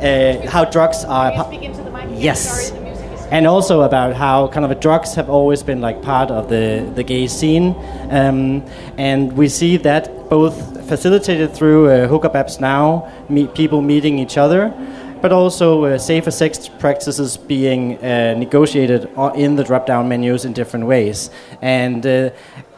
uh, 0.00 0.48
how 0.50 0.64
drugs 0.64 1.04
are 1.04 1.30
Can 1.30 1.38
you 1.38 1.44
speak 1.44 1.62
into 1.62 1.82
the 1.82 1.90
mic? 1.90 2.04
again? 2.04 2.20
Yes. 2.20 2.68
Sorry, 2.68 2.78
the 2.78 2.84
music 2.84 3.12
is 3.12 3.26
and 3.30 3.46
also 3.46 3.82
about 3.82 4.14
how 4.14 4.48
kind 4.48 4.64
of 4.64 4.80
drugs 4.80 5.14
have 5.14 5.28
always 5.28 5.62
been 5.62 5.80
like 5.80 6.00
part 6.02 6.30
of 6.30 6.48
the, 6.48 6.90
the 6.94 7.02
gay 7.02 7.26
scene 7.26 7.74
um, 8.10 8.64
and 8.96 9.32
we 9.36 9.48
see 9.48 9.76
that 9.76 10.30
both 10.30 10.88
facilitated 10.88 11.52
through 11.52 11.90
uh, 11.90 12.06
hookup 12.08 12.32
apps 12.32 12.58
now 12.60 13.06
meet 13.28 13.54
people 13.54 13.82
meeting 13.82 14.18
each 14.18 14.38
other 14.38 14.72
but 15.20 15.32
also 15.32 15.84
uh, 15.84 15.98
safer 15.98 16.30
sex 16.30 16.68
practices 16.68 17.36
being 17.36 17.98
uh, 17.98 18.34
negotiated 18.36 19.10
in 19.34 19.56
the 19.56 19.64
drop 19.64 19.86
down 19.86 20.08
menus 20.08 20.44
in 20.44 20.52
different 20.52 20.86
ways. 20.86 21.30
And 21.62 22.06
uh, 22.06 22.30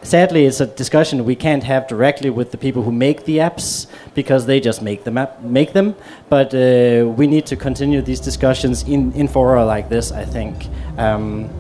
sadly 0.03 0.47
it's 0.47 0.61
a 0.61 0.67
discussion 0.67 1.25
we 1.25 1.37
can't 1.37 1.65
have 1.65 1.87
directly 1.87 2.31
with 2.31 2.51
the 2.51 2.57
people 2.57 2.83
who 2.83 2.93
make 2.93 3.25
the 3.25 3.39
apps 3.39 3.87
because 4.15 4.47
they 4.47 4.61
just 4.61 4.83
make 4.83 5.05
them 5.05 5.19
up, 5.19 5.43
make 5.43 5.73
them. 5.73 5.95
But 6.29 6.55
uh, 6.55 7.09
we 7.09 7.27
need 7.27 7.47
to 7.47 7.57
continue 7.57 8.01
these 8.03 8.21
discussions 8.21 8.83
in, 8.85 9.13
in 9.13 9.29
fora 9.29 9.65
like 9.65 9.89
this 9.89 10.13
i 10.13 10.25
think. 10.25 10.69
Um, 10.99 11.51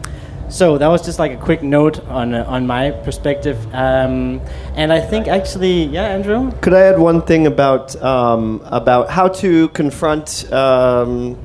so 0.51 0.77
that 0.77 0.89
was 0.89 1.03
just 1.03 1.19
like 1.19 1.33
a 1.33 1.37
quick 1.37 1.63
note 1.63 2.05
on 2.09 2.35
uh, 2.35 2.45
on 2.47 2.67
my 2.67 2.91
perspective 2.91 3.57
um, 3.73 4.41
and 4.75 4.93
i 4.93 5.01
think 5.01 5.29
actually 5.29 5.85
yeah 5.85 6.03
andrew 6.03 6.51
Could 6.61 6.75
I 6.75 6.83
add 6.83 6.99
one 6.99 7.23
thing 7.23 7.47
about 7.47 7.95
um, 8.03 8.61
about 8.65 9.09
how 9.11 9.29
to 9.29 9.69
confront 9.69 10.53
um, 10.53 11.39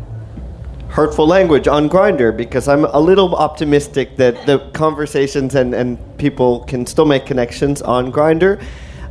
hurtful 0.89 1.27
language 1.27 1.67
on 1.67 1.89
Grindr? 1.89 2.35
Because 2.35 2.67
I'm 2.67 2.85
a 2.85 2.99
little 2.99 3.35
optimistic 3.35 4.15
that 4.15 4.45
the 4.45 4.59
conversations 4.73 5.53
and, 5.55 5.75
and 5.75 5.97
people 6.17 6.61
can 6.61 6.85
still 6.85 7.05
make 7.05 7.25
connections 7.25 7.81
on 7.81 8.11
Grindr. 8.11 8.63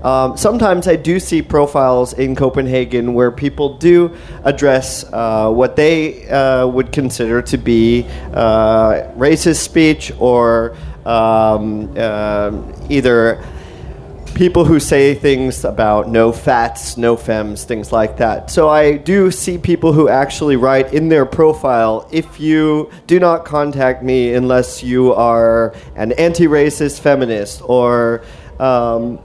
Um, 0.05 0.37
sometimes 0.37 0.87
I 0.87 0.97
do 0.97 1.19
see 1.19 1.41
profiles 1.41 2.13
in 2.13 2.37
Copenhagen 2.37 3.15
where 3.15 3.31
people 3.31 3.79
do 3.79 4.15
address 4.45 5.03
uh, 5.11 5.51
what 5.51 5.77
they 5.77 6.29
uh, 6.29 6.67
would 6.67 6.93
consider 6.93 7.41
to 7.41 7.57
be 7.57 8.07
uh, 8.35 9.11
racist 9.17 9.61
speech 9.61 10.13
or 10.19 10.77
um, 11.07 11.97
um 11.99 12.75
either 12.89 13.43
people 14.35 14.65
who 14.65 14.81
say 14.81 15.15
things 15.15 15.65
about 15.65 16.09
no 16.09 16.33
fats, 16.33 16.97
no 16.97 17.17
femmes, 17.17 17.65
things 17.65 17.93
like 17.93 18.19
that. 18.19 18.51
So 18.51 18.69
I 18.69 18.97
do 18.97 19.31
see 19.31 19.57
people 19.57 19.93
who 19.93 20.09
actually 20.09 20.57
write 20.57 20.93
in 20.93 21.09
their 21.09 21.25
profile 21.25 22.09
if 22.11 22.41
you 22.41 22.91
do 23.07 23.19
not 23.19 23.45
contact 23.45 24.03
me 24.03 24.35
unless 24.35 24.83
you 24.83 25.15
are 25.15 25.75
an 25.97 26.13
anti 26.13 26.47
racist 26.47 27.01
feminist 27.01 27.63
or. 27.65 28.23
Um, 28.61 29.19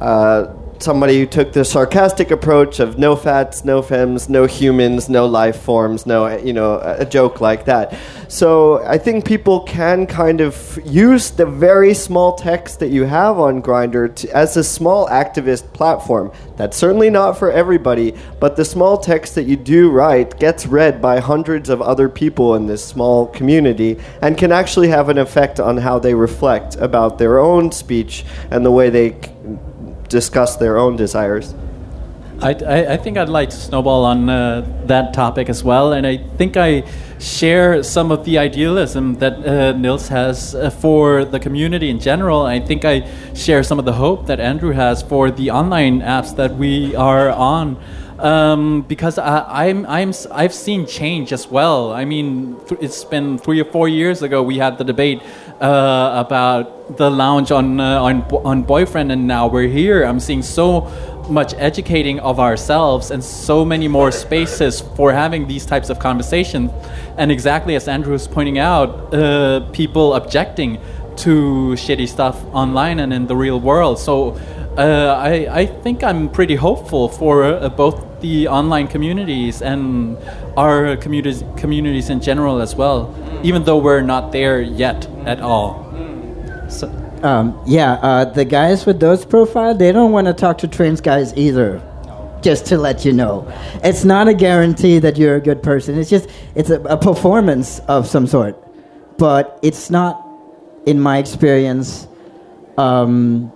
uh, 0.00 0.54
somebody 0.84 1.18
who 1.18 1.26
took 1.26 1.52
the 1.52 1.64
sarcastic 1.64 2.30
approach 2.30 2.78
of 2.80 2.98
no 2.98 3.16
fats, 3.16 3.64
no 3.64 3.82
femmes, 3.82 4.28
no 4.28 4.46
humans, 4.46 5.08
no 5.08 5.26
life 5.26 5.60
forms, 5.60 6.06
no, 6.06 6.36
you 6.36 6.52
know, 6.52 6.80
a 6.82 7.04
joke 7.04 7.40
like 7.40 7.64
that. 7.64 7.96
So 8.28 8.84
I 8.84 8.98
think 8.98 9.24
people 9.24 9.60
can 9.60 10.06
kind 10.06 10.40
of 10.40 10.78
use 10.84 11.30
the 11.30 11.46
very 11.46 11.94
small 11.94 12.34
text 12.34 12.80
that 12.80 12.88
you 12.88 13.04
have 13.04 13.38
on 13.38 13.62
Grindr 13.62 14.24
as 14.26 14.56
a 14.56 14.64
small 14.64 15.08
activist 15.08 15.72
platform. 15.72 16.32
That's 16.56 16.76
certainly 16.76 17.10
not 17.10 17.38
for 17.38 17.50
everybody, 17.50 18.14
but 18.40 18.56
the 18.56 18.64
small 18.64 18.98
text 18.98 19.34
that 19.36 19.44
you 19.44 19.56
do 19.56 19.90
write 19.90 20.38
gets 20.38 20.66
read 20.66 21.00
by 21.00 21.20
hundreds 21.20 21.68
of 21.68 21.80
other 21.80 22.08
people 22.08 22.54
in 22.54 22.66
this 22.66 22.84
small 22.84 23.26
community 23.26 23.98
and 24.20 24.36
can 24.36 24.52
actually 24.52 24.88
have 24.88 25.08
an 25.08 25.18
effect 25.18 25.60
on 25.60 25.78
how 25.78 25.98
they 25.98 26.14
reflect 26.14 26.76
about 26.76 27.18
their 27.18 27.38
own 27.38 27.72
speech 27.72 28.24
and 28.50 28.64
the 28.64 28.70
way 28.70 28.90
they 28.90 29.16
discuss 30.08 30.56
their 30.56 30.78
own 30.78 30.96
desires. 30.96 31.54
I, 32.40 32.50
I, 32.50 32.96
think 32.96 33.16
I'd 33.16 33.28
like 33.28 33.50
to 33.50 33.56
snowball 33.56 34.04
on 34.04 34.28
uh, 34.28 34.66
that 34.86 35.14
topic 35.14 35.48
as 35.48 35.62
well, 35.62 35.92
and 35.92 36.06
I 36.06 36.16
think 36.16 36.56
I 36.56 36.82
share 37.18 37.82
some 37.82 38.10
of 38.10 38.24
the 38.24 38.38
idealism 38.38 39.14
that 39.20 39.46
uh, 39.46 39.72
Nils 39.72 40.08
has 40.08 40.54
uh, 40.54 40.68
for 40.68 41.24
the 41.24 41.38
community 41.38 41.88
in 41.88 42.00
general. 42.00 42.42
I 42.42 42.60
think 42.60 42.84
I 42.84 43.08
share 43.34 43.62
some 43.62 43.78
of 43.78 43.84
the 43.84 43.94
hope 43.94 44.26
that 44.26 44.40
Andrew 44.40 44.72
has 44.72 45.02
for 45.02 45.30
the 45.30 45.50
online 45.52 46.00
apps 46.00 46.34
that 46.36 46.56
we 46.56 46.94
are 46.96 47.30
on. 47.30 47.80
Um, 48.18 48.82
because 48.82 49.18
I, 49.18 49.68
I'm, 49.68 49.84
I'm, 49.86 50.10
s- 50.10 50.26
I've 50.30 50.54
seen 50.54 50.86
change 50.86 51.32
as 51.32 51.48
well. 51.48 51.92
I 51.92 52.04
mean, 52.04 52.56
th- 52.66 52.80
it's 52.80 53.04
been 53.04 53.38
three 53.38 53.60
or 53.60 53.64
four 53.64 53.88
years 53.88 54.22
ago 54.22 54.42
we 54.42 54.58
had 54.58 54.78
the 54.78 54.84
debate 54.84 55.20
uh, 55.60 56.24
about 56.26 56.96
the 56.96 57.10
lounge 57.10 57.50
on, 57.50 57.80
uh, 57.80 58.02
on, 58.02 58.22
on 58.44 58.62
Boyfriend, 58.62 59.12
and 59.12 59.26
now 59.26 59.46
we're 59.46 59.68
here. 59.68 60.04
I'm 60.04 60.20
seeing 60.20 60.42
so 60.42 60.90
much 61.28 61.54
educating 61.54 62.20
of 62.20 62.38
ourselves 62.38 63.10
and 63.10 63.24
so 63.24 63.64
many 63.64 63.88
more 63.88 64.12
spaces 64.12 64.82
for 64.96 65.12
having 65.12 65.46
these 65.46 65.64
types 65.64 65.88
of 65.90 65.98
conversations. 65.98 66.70
And 67.16 67.32
exactly 67.32 67.76
as 67.76 67.88
Andrew 67.88 68.12
was 68.12 68.28
pointing 68.28 68.58
out, 68.58 69.14
uh, 69.14 69.60
people 69.72 70.14
objecting 70.14 70.78
to 71.16 71.74
shitty 71.76 72.08
stuff 72.08 72.44
online 72.52 73.00
and 73.00 73.12
in 73.12 73.26
the 73.26 73.36
real 73.36 73.60
world. 73.60 73.98
So 73.98 74.32
uh, 74.76 75.16
I, 75.18 75.46
I 75.50 75.66
think 75.66 76.02
I'm 76.02 76.28
pretty 76.28 76.56
hopeful 76.56 77.08
for 77.08 77.44
uh, 77.44 77.68
both 77.68 78.13
the 78.24 78.48
online 78.48 78.88
communities 78.88 79.60
and 79.60 80.16
our 80.56 80.96
communities, 80.96 81.44
communities 81.58 82.08
in 82.08 82.20
general 82.22 82.62
as 82.62 82.74
well, 82.74 83.12
even 83.42 83.64
though 83.64 83.76
we're 83.76 84.00
not 84.00 84.32
there 84.32 84.62
yet 84.62 85.06
at 85.26 85.40
all. 85.40 85.84
Um, 87.22 87.60
yeah, 87.66 87.92
uh, 88.00 88.24
the 88.24 88.46
guys 88.46 88.86
with 88.86 88.98
those 88.98 89.26
profiles, 89.26 89.76
they 89.76 89.92
don't 89.92 90.10
want 90.10 90.26
to 90.26 90.32
talk 90.32 90.56
to 90.58 90.68
trans 90.68 91.02
guys 91.02 91.36
either. 91.36 91.82
Just 92.40 92.64
to 92.66 92.78
let 92.78 93.04
you 93.04 93.12
know, 93.12 93.44
it's 93.82 94.04
not 94.04 94.28
a 94.28 94.34
guarantee 94.34 94.98
that 95.00 95.16
you're 95.18 95.36
a 95.36 95.40
good 95.40 95.62
person. 95.62 95.98
It's 95.98 96.10
just 96.10 96.28
it's 96.54 96.70
a, 96.70 96.80
a 96.82 96.96
performance 96.96 97.80
of 97.88 98.06
some 98.06 98.26
sort, 98.26 98.56
but 99.18 99.58
it's 99.62 99.90
not, 99.90 100.20
in 100.86 101.00
my 101.00 101.16
experience, 101.18 102.08
um, 102.76 103.52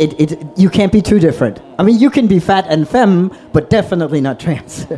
it, 0.00 0.20
it 0.32 0.58
you 0.58 0.70
can't 0.70 0.92
be 0.92 1.02
too 1.02 1.18
different. 1.20 1.60
I 1.78 1.82
mean, 1.82 1.98
you 1.98 2.10
can 2.10 2.26
be 2.26 2.40
fat 2.40 2.66
and 2.68 2.88
femme, 2.88 3.30
but 3.52 3.70
definitely 3.70 4.20
not 4.20 4.40
trans. 4.40 4.86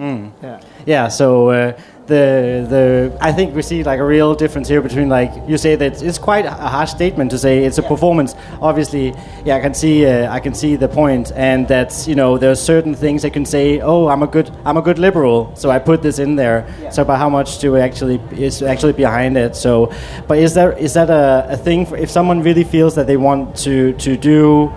Yeah. 0.00 0.60
Yeah, 0.86 1.08
so 1.08 1.50
uh, 1.50 1.78
the 2.10 2.66
the 2.68 3.16
I 3.20 3.32
think 3.32 3.54
we 3.54 3.62
see 3.62 3.82
like 3.82 4.00
a 4.00 4.04
real 4.04 4.34
difference 4.34 4.68
here 4.68 4.82
between 4.82 5.08
like 5.08 5.32
you 5.48 5.56
say 5.56 5.76
that 5.76 6.02
it's 6.02 6.18
quite 6.18 6.44
a 6.44 6.50
harsh 6.50 6.90
statement 6.90 7.30
to 7.30 7.38
say 7.38 7.64
it's 7.64 7.78
a 7.78 7.82
performance. 7.82 8.34
Obviously, 8.60 9.14
yeah, 9.46 9.56
I 9.56 9.60
can 9.60 9.72
see 9.72 10.04
uh, 10.04 10.36
I 10.36 10.40
can 10.40 10.54
see 10.54 10.76
the 10.76 10.88
point, 10.88 11.32
and 11.34 11.66
that's 11.66 12.06
you 12.06 12.14
know 12.14 12.36
there's 12.36 12.60
certain 12.60 12.94
things 12.94 13.24
I 13.24 13.30
can 13.30 13.46
say. 13.46 13.80
Oh, 13.80 14.08
I'm 14.08 14.22
a 14.22 14.26
good 14.26 14.50
I'm 14.66 14.76
a 14.76 14.82
good 14.82 14.98
liberal, 14.98 15.52
so 15.54 15.70
I 15.70 15.78
put 15.78 16.02
this 16.02 16.18
in 16.18 16.36
there. 16.36 16.60
So, 16.92 17.04
but 17.04 17.16
how 17.16 17.30
much 17.30 17.58
do 17.58 17.72
we 17.72 17.80
actually 17.80 18.20
is 18.32 18.62
actually 18.62 18.92
behind 18.92 19.36
it? 19.36 19.56
So, 19.56 19.92
but 20.28 20.38
is 20.38 20.52
there 20.52 20.72
is 20.72 20.92
that 20.94 21.10
a, 21.10 21.46
a 21.50 21.56
thing 21.56 21.86
for 21.86 21.96
if 21.96 22.10
someone 22.10 22.42
really 22.42 22.64
feels 22.64 22.94
that 22.96 23.06
they 23.06 23.16
want 23.16 23.56
to 23.64 23.92
to 23.94 24.16
do 24.16 24.70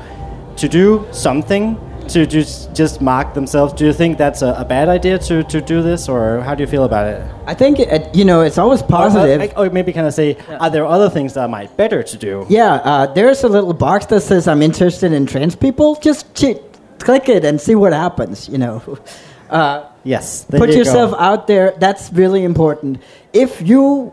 to 0.58 0.70
do 0.70 1.06
something? 1.12 1.78
To 2.10 2.26
just 2.28 2.74
just 2.76 3.02
mark 3.02 3.34
themselves. 3.34 3.74
Do 3.74 3.86
you 3.86 3.94
think 3.94 4.18
that's 4.18 4.42
a, 4.42 4.54
a 4.60 4.66
bad 4.66 4.90
idea 4.90 5.18
to, 5.20 5.44
to 5.44 5.62
do 5.62 5.82
this, 5.82 6.10
or 6.10 6.42
how 6.42 6.54
do 6.54 6.62
you 6.62 6.68
feel 6.68 6.84
about 6.84 7.08
it? 7.08 7.26
I 7.48 7.54
think 7.54 7.80
it, 7.80 8.14
you 8.14 8.26
know 8.26 8.42
it's 8.42 8.58
always 8.58 8.84
positive. 8.84 9.42
Or, 9.56 9.64
or, 9.64 9.68
or 9.68 9.70
maybe 9.70 9.94
can 9.94 10.06
I 10.06 10.10
say, 10.10 10.38
are 10.60 10.70
there 10.70 10.86
other 10.86 11.10
things 11.10 11.34
that 11.36 11.50
might 11.50 11.76
better 11.78 12.04
to 12.04 12.18
do? 12.18 12.46
Yeah, 12.50 12.74
uh, 12.74 13.14
there's 13.14 13.44
a 13.44 13.48
little 13.48 13.74
box 13.74 14.06
that 14.08 14.22
says 14.22 14.48
I'm 14.48 14.62
interested 14.62 15.14
in 15.14 15.26
trans 15.26 15.56
people. 15.56 15.96
Just 15.96 16.36
ch- 16.36 16.60
click 17.00 17.30
it 17.30 17.46
and 17.46 17.60
see 17.60 17.74
what 17.76 17.94
happens. 17.94 18.50
You 18.50 18.58
know, 18.58 19.00
uh, 19.50 19.86
Yes. 20.04 20.44
put 20.46 20.70
you 20.70 20.78
yourself 20.80 21.12
go. 21.12 21.18
out 21.18 21.48
there. 21.48 21.74
That's 21.80 22.12
really 22.12 22.44
important. 22.44 23.02
If 23.32 23.62
you, 23.62 24.12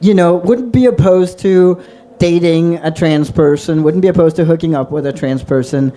you 0.00 0.12
know, 0.14 0.36
wouldn't 0.36 0.72
be 0.72 0.84
opposed 0.86 1.38
to 1.40 1.82
dating 2.18 2.76
a 2.76 2.90
trans 2.90 3.30
person, 3.30 3.82
wouldn't 3.82 4.02
be 4.02 4.08
opposed 4.08 4.36
to 4.36 4.44
hooking 4.44 4.74
up 4.74 4.90
with 4.90 5.06
a 5.06 5.12
trans 5.12 5.42
person, 5.42 5.92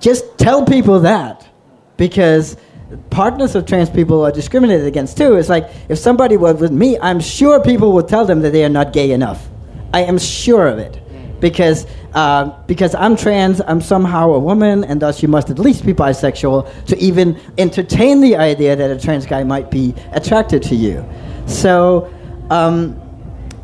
just 0.00 0.38
tell 0.38 0.64
people 0.64 1.00
that, 1.00 1.46
because 1.96 2.56
partners 3.10 3.54
of 3.54 3.66
trans 3.66 3.88
people 3.88 4.24
are 4.24 4.32
discriminated 4.32 4.86
against 4.86 5.16
too. 5.16 5.36
It's 5.36 5.48
like 5.48 5.70
if 5.88 5.98
somebody 5.98 6.36
was 6.36 6.56
with 6.60 6.72
me, 6.72 6.98
I'm 6.98 7.20
sure 7.20 7.62
people 7.62 7.92
will 7.92 8.02
tell 8.02 8.24
them 8.24 8.40
that 8.40 8.50
they 8.50 8.64
are 8.64 8.70
not 8.70 8.92
gay 8.92 9.12
enough. 9.12 9.48
I 9.94 10.02
am 10.02 10.18
sure 10.18 10.66
of 10.66 10.78
it. 10.78 11.00
Because, 11.40 11.86
uh, 12.12 12.50
because 12.66 12.94
I'm 12.94 13.16
trans, 13.16 13.62
I'm 13.62 13.80
somehow 13.80 14.32
a 14.32 14.38
woman, 14.38 14.84
and 14.84 15.00
thus 15.00 15.22
you 15.22 15.28
must 15.28 15.48
at 15.48 15.58
least 15.58 15.86
be 15.86 15.94
bisexual 15.94 16.84
to 16.84 16.98
even 16.98 17.40
entertain 17.56 18.20
the 18.20 18.36
idea 18.36 18.76
that 18.76 18.90
a 18.90 19.00
trans 19.00 19.24
guy 19.24 19.42
might 19.42 19.70
be 19.70 19.94
attracted 20.12 20.62
to 20.64 20.74
you. 20.74 21.02
So, 21.46 22.12
um, 22.50 23.00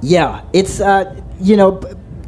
yeah, 0.01 0.43
it's, 0.55 0.80
uh, 0.80 1.20
you 1.39 1.59
know, 1.59 1.82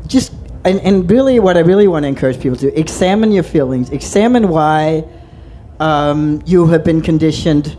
just, 0.07 0.35
and, 0.69 0.81
and 0.81 1.11
really 1.11 1.41
what 1.41 1.57
I 1.57 1.61
really 1.61 1.89
want 1.89 2.03
to 2.05 2.09
encourage 2.09 2.41
people 2.41 2.57
to 2.59 2.71
do, 2.71 2.77
examine 2.77 3.33
your 3.33 3.43
feelings, 3.43 3.89
examine 3.91 4.49
why 4.49 5.05
um, 5.81 6.43
you 6.45 6.67
have 6.67 6.85
been 6.85 7.01
conditioned 7.01 7.77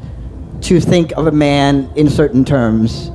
to 0.62 0.80
think 0.80 1.12
of 1.12 1.28
a 1.28 1.32
man 1.32 1.92
in 1.96 2.10
certain 2.10 2.44
terms 2.44 3.12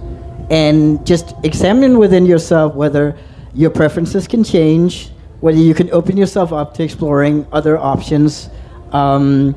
and 0.51 1.05
just 1.05 1.35
examine 1.43 1.99
within 1.99 2.25
yourself 2.25 2.75
whether 2.75 3.17
your 3.55 3.71
preferences 3.71 4.29
can 4.29 4.45
change, 4.45 5.11
whether 5.41 5.59
you 5.59 5.75
can 5.75 5.91
open 5.91 6.17
yourself 6.17 6.53
up 6.53 6.75
to 6.75 6.83
exploring 6.83 7.47
other 7.51 7.77
options, 7.77 8.51
um, 8.93 9.57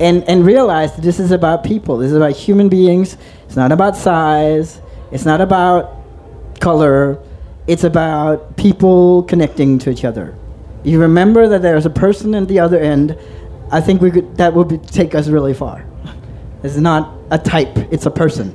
and, 0.00 0.24
and 0.24 0.44
realize 0.44 0.94
that 0.96 1.02
this 1.02 1.18
is 1.20 1.30
about 1.30 1.64
people. 1.64 1.98
This 1.98 2.10
is 2.10 2.16
about 2.16 2.32
human 2.32 2.68
beings. 2.68 3.16
It's 3.46 3.56
not 3.56 3.72
about 3.72 3.96
size. 3.96 4.80
It's 5.10 5.24
not 5.24 5.40
about 5.40 6.02
color. 6.60 7.18
It's 7.66 7.84
about 7.84 8.56
people 8.56 9.22
connecting 9.22 9.78
to 9.80 9.90
each 9.90 10.04
other. 10.04 10.34
You 10.82 11.00
remember 11.00 11.48
that 11.48 11.62
there's 11.62 11.86
a 11.86 11.90
person 11.90 12.34
at 12.34 12.46
the 12.46 12.60
other 12.60 12.78
end. 12.78 13.18
I 13.72 13.80
think 13.80 14.02
we 14.02 14.10
could, 14.10 14.36
that 14.36 14.52
would 14.52 14.68
be, 14.68 14.78
take 14.78 15.14
us 15.14 15.28
really 15.28 15.54
far. 15.54 15.84
It's 16.62 16.76
not 16.76 17.12
a 17.30 17.38
type; 17.38 17.76
it's 17.90 18.06
a 18.06 18.10
person. 18.10 18.54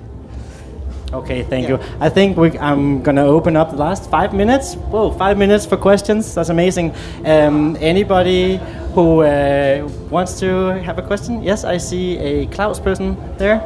Okay, 1.12 1.42
thank 1.42 1.68
you. 1.68 1.80
I 2.00 2.10
think 2.10 2.38
we, 2.38 2.58
I'm 2.60 3.02
gonna 3.02 3.26
open 3.26 3.56
up 3.56 3.72
the 3.72 3.78
last 3.78 4.12
five 4.12 4.32
minutes. 4.32 4.76
Whoa, 4.76 5.12
five 5.12 5.40
minutes 5.40 5.66
for 5.66 5.76
questions. 5.76 6.36
That's 6.36 6.50
amazing. 6.50 6.94
Um, 7.26 7.76
anybody 7.80 8.58
who 8.94 9.22
uh, 9.22 9.90
wants 10.12 10.40
to 10.42 10.48
have 10.84 11.00
a 11.00 11.02
question? 11.02 11.42
Yes, 11.42 11.64
I 11.64 11.78
see 11.78 12.18
a 12.20 12.46
Klaus 12.48 12.80
person 12.80 13.18
there. 13.38 13.60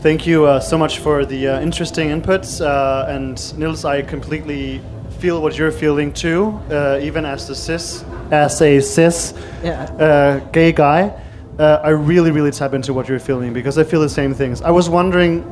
Thank 0.00 0.28
you 0.28 0.46
uh, 0.46 0.60
so 0.60 0.78
much 0.78 1.00
for 1.00 1.24
the 1.24 1.48
uh, 1.48 1.60
interesting 1.60 2.10
inputs. 2.10 2.64
Uh, 2.64 3.06
and 3.08 3.36
Nils, 3.58 3.84
I 3.84 4.02
completely 4.02 4.80
feel 5.18 5.42
what 5.42 5.58
you're 5.58 5.72
feeling 5.72 6.12
too, 6.12 6.60
uh, 6.70 7.00
even 7.02 7.24
as 7.24 7.50
a 7.50 7.54
cis, 7.56 8.04
as 8.30 8.62
a 8.62 8.80
cis 8.80 9.34
Yeah. 9.60 9.82
uh, 9.82 10.38
gay 10.52 10.70
guy. 10.70 11.12
Uh, 11.58 11.80
I 11.82 11.88
really, 11.88 12.30
really 12.30 12.52
tap 12.52 12.74
into 12.74 12.94
what 12.94 13.08
you're 13.08 13.18
feeling 13.18 13.52
because 13.52 13.76
I 13.76 13.82
feel 13.82 14.00
the 14.00 14.08
same 14.08 14.34
things. 14.34 14.62
I 14.62 14.70
was 14.70 14.88
wondering, 14.88 15.42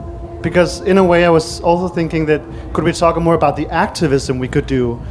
because 0.43 0.81
in 0.83 0.97
a 0.99 1.05
way, 1.05 1.25
I 1.25 1.31
was 1.31 1.61
also 1.63 1.93
thinking 1.93 2.27
that 2.27 2.41
could 2.73 2.85
we 2.85 2.93
talk 2.93 3.17
more 3.21 3.35
about 3.35 3.57
the 3.57 3.67
activism 3.71 4.39
we 4.39 4.47
could 4.47 4.69
do? 4.69 5.03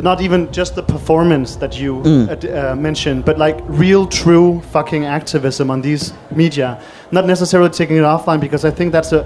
Not 0.00 0.20
even 0.20 0.52
just 0.52 0.74
the 0.74 0.82
performance 0.82 1.56
that 1.56 1.80
you 1.80 2.00
uh, 2.02 2.34
d- 2.34 2.50
uh, 2.50 2.74
mentioned, 2.76 3.24
but 3.24 3.38
like 3.38 3.56
real, 3.66 4.06
true 4.06 4.60
fucking 4.72 5.06
activism 5.06 5.70
on 5.70 5.80
these 5.80 6.12
media. 6.30 6.78
Not 7.10 7.24
necessarily 7.26 7.70
taking 7.70 7.96
it 7.96 8.02
offline 8.02 8.40
because 8.40 8.64
I 8.64 8.70
think 8.70 8.92
that's 8.92 9.12
a. 9.12 9.24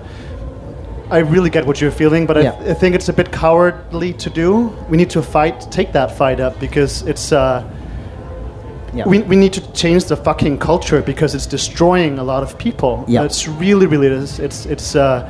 I 1.10 1.18
really 1.18 1.50
get 1.50 1.66
what 1.66 1.80
you're 1.80 1.90
feeling, 1.90 2.24
but 2.24 2.36
I, 2.36 2.42
Yeah. 2.42 2.70
I 2.70 2.74
think 2.74 2.94
it's 2.94 3.08
a 3.08 3.12
bit 3.12 3.32
cowardly 3.32 4.12
to 4.12 4.30
do. 4.30 4.68
We 4.88 4.96
need 4.96 5.10
to 5.10 5.22
fight, 5.22 5.60
take 5.72 5.90
that 5.92 6.16
fight 6.16 6.38
up 6.40 6.58
because 6.60 7.02
it's. 7.02 7.32
Uh, 7.32 7.62
Yeah. 8.94 9.06
we, 9.08 9.18
we 9.22 9.36
need 9.36 9.52
to 9.52 9.60
change 9.72 10.04
the 10.06 10.16
fucking 10.16 10.58
culture 10.58 11.00
because 11.02 11.36
it's 11.36 11.46
destroying 11.46 12.18
a 12.18 12.24
lot 12.24 12.42
of 12.42 12.56
people. 12.58 13.04
Yeah. 13.08 13.24
It's 13.24 13.46
really, 13.46 13.86
really 13.86 14.08
is. 14.08 14.38
It's 14.40 14.66
it's 14.66 14.94
uh, 14.96 15.28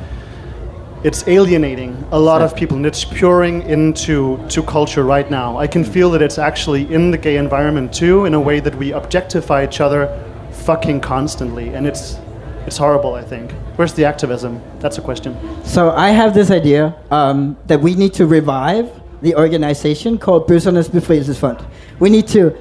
it's 1.03 1.27
alienating 1.27 1.91
a 2.11 2.19
lot 2.19 2.41
of 2.41 2.55
people, 2.55 2.77
and 2.77 2.85
it's 2.85 3.03
pouring 3.03 3.63
into 3.63 4.37
to 4.49 4.61
culture 4.61 5.03
right 5.03 5.29
now. 5.31 5.57
I 5.57 5.67
can 5.67 5.83
feel 5.83 6.11
that 6.11 6.21
it's 6.21 6.37
actually 6.37 6.93
in 6.93 7.09
the 7.09 7.17
gay 7.17 7.37
environment 7.37 7.91
too, 7.91 8.25
in 8.25 8.33
a 8.33 8.39
way 8.39 8.59
that 8.59 8.75
we 8.75 8.93
objectify 8.93 9.65
each 9.65 9.81
other, 9.81 10.07
fucking 10.51 11.01
constantly, 11.01 11.69
and 11.73 11.87
it's 11.87 12.19
it's 12.67 12.77
horrible. 12.77 13.15
I 13.15 13.23
think. 13.23 13.51
Where's 13.77 13.93
the 13.93 14.05
activism? 14.05 14.61
That's 14.79 14.99
a 14.99 15.01
question. 15.01 15.35
So 15.65 15.91
I 15.91 16.09
have 16.09 16.33
this 16.33 16.51
idea 16.51 16.95
um, 17.09 17.57
that 17.65 17.81
we 17.81 17.95
need 17.95 18.13
to 18.15 18.27
revive 18.27 18.91
the 19.21 19.35
organization 19.35 20.17
called 20.17 20.47
Bøssernes 20.47 20.89
Befrielsesfront. 20.89 21.65
We 21.99 22.09
need 22.09 22.27
to, 22.29 22.55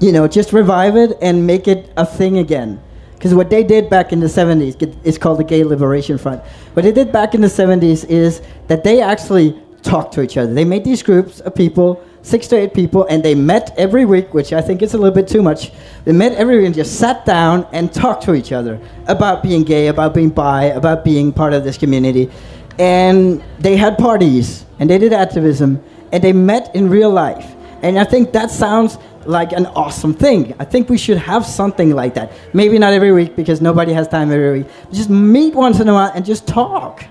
you 0.00 0.12
know, 0.12 0.26
just 0.28 0.52
revive 0.52 0.96
it 0.96 1.18
and 1.20 1.46
make 1.46 1.68
it 1.68 1.90
a 1.96 2.06
thing 2.06 2.38
again. 2.38 2.80
Because 3.24 3.34
what 3.34 3.48
they 3.48 3.64
did 3.64 3.88
back 3.88 4.12
in 4.12 4.20
the 4.20 4.28
70s 4.28 4.76
get- 4.76 4.94
is 5.02 5.16
called 5.16 5.38
the 5.38 5.44
Gay 5.44 5.64
Liberation 5.64 6.18
Front. 6.18 6.42
What 6.74 6.82
they 6.82 6.92
did 6.92 7.10
back 7.10 7.34
in 7.34 7.40
the 7.40 7.48
70s 7.48 8.04
is 8.04 8.42
that 8.68 8.84
they 8.84 9.00
actually 9.00 9.56
talked 9.82 10.12
to 10.12 10.20
each 10.20 10.36
other. 10.36 10.52
They 10.52 10.66
made 10.66 10.84
these 10.84 11.02
groups 11.02 11.40
of 11.40 11.54
people, 11.54 12.02
six 12.20 12.46
to 12.48 12.56
eight 12.56 12.74
people, 12.74 13.06
and 13.08 13.22
they 13.22 13.34
met 13.34 13.72
every 13.78 14.04
week, 14.04 14.34
which 14.34 14.52
I 14.52 14.60
think 14.60 14.82
is 14.82 14.92
a 14.92 14.98
little 14.98 15.14
bit 15.14 15.26
too 15.26 15.42
much. 15.42 15.72
They 16.04 16.12
met 16.12 16.32
every 16.32 16.58
week 16.58 16.66
and 16.66 16.74
just 16.74 16.98
sat 16.98 17.24
down 17.24 17.66
and 17.72 17.90
talked 17.90 18.24
to 18.24 18.34
each 18.34 18.52
other 18.52 18.78
about 19.06 19.42
being 19.42 19.64
gay, 19.64 19.86
about 19.86 20.12
being 20.12 20.28
bi, 20.28 20.64
about 20.64 21.02
being 21.02 21.32
part 21.32 21.54
of 21.54 21.64
this 21.64 21.78
community. 21.78 22.30
And 22.78 23.42
they 23.58 23.78
had 23.78 23.96
parties 23.96 24.66
and 24.78 24.90
they 24.90 24.98
did 24.98 25.14
activism 25.14 25.82
and 26.12 26.22
they 26.22 26.34
met 26.34 26.76
in 26.76 26.90
real 26.90 27.08
life. 27.08 27.53
And 27.84 27.98
I 27.98 28.04
think 28.04 28.32
that 28.32 28.50
sounds 28.50 28.98
like 29.26 29.52
an 29.52 29.66
awesome 29.66 30.14
thing. 30.14 30.54
I 30.58 30.64
think 30.64 30.88
we 30.88 30.98
should 30.98 31.18
have 31.18 31.46
something 31.46 31.94
like 31.94 32.14
that. 32.14 32.32
Maybe 32.52 32.78
not 32.78 32.94
every 32.94 33.12
week 33.12 33.36
because 33.36 33.60
nobody 33.60 33.92
has 33.92 34.08
time 34.08 34.32
every 34.32 34.60
week. 34.60 34.66
Just 34.90 35.10
meet 35.10 35.54
once 35.54 35.80
in 35.80 35.88
a 35.88 35.92
while 35.92 36.10
and 36.14 36.24
just 36.24 36.48
talk 36.48 37.04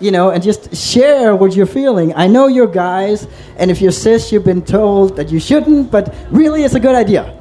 you 0.00 0.10
know, 0.10 0.30
and 0.30 0.42
just 0.42 0.74
share 0.76 1.36
what 1.36 1.54
you're 1.54 1.66
feeling. 1.66 2.12
I 2.14 2.26
know 2.26 2.46
you're 2.46 2.66
guys, 2.66 3.26
and 3.56 3.70
if 3.70 3.80
you're 3.80 3.92
cis, 3.92 4.32
you've 4.32 4.44
been 4.44 4.62
told 4.62 5.16
that 5.16 5.30
you 5.30 5.38
shouldn't, 5.38 5.90
but 5.90 6.14
really 6.30 6.64
it's 6.64 6.74
a 6.74 6.80
good 6.80 6.94
idea. 6.94 7.32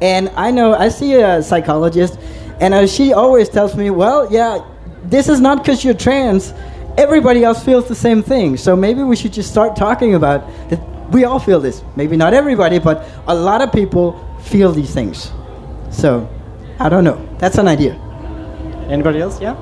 And 0.00 0.28
I 0.30 0.50
know, 0.50 0.74
I 0.74 0.88
see 0.88 1.14
a 1.14 1.42
psychologist, 1.42 2.18
and 2.60 2.90
she 2.90 3.12
always 3.12 3.48
tells 3.48 3.76
me, 3.76 3.90
well, 3.90 4.30
yeah, 4.32 4.64
this 5.04 5.28
is 5.28 5.40
not 5.40 5.58
because 5.58 5.84
you're 5.84 5.94
trans. 5.94 6.52
Everybody 6.98 7.44
else 7.44 7.64
feels 7.64 7.88
the 7.88 7.94
same 7.94 8.22
thing. 8.22 8.56
So 8.56 8.76
maybe 8.76 9.02
we 9.02 9.16
should 9.16 9.32
just 9.32 9.50
start 9.50 9.76
talking 9.76 10.14
about 10.14 10.46
that 10.68 10.91
we 11.12 11.24
all 11.24 11.38
feel 11.38 11.60
this. 11.60 11.82
Maybe 11.96 12.16
not 12.16 12.34
everybody, 12.34 12.78
but 12.78 13.06
a 13.26 13.34
lot 13.34 13.60
of 13.60 13.72
people 13.72 14.18
feel 14.42 14.72
these 14.72 14.92
things. 14.92 15.30
So, 15.90 16.28
I 16.78 16.88
don't 16.88 17.04
know. 17.04 17.18
That's 17.38 17.58
an 17.58 17.68
idea. 17.68 17.94
Anybody 18.88 19.20
else? 19.20 19.40
Yeah. 19.40 19.56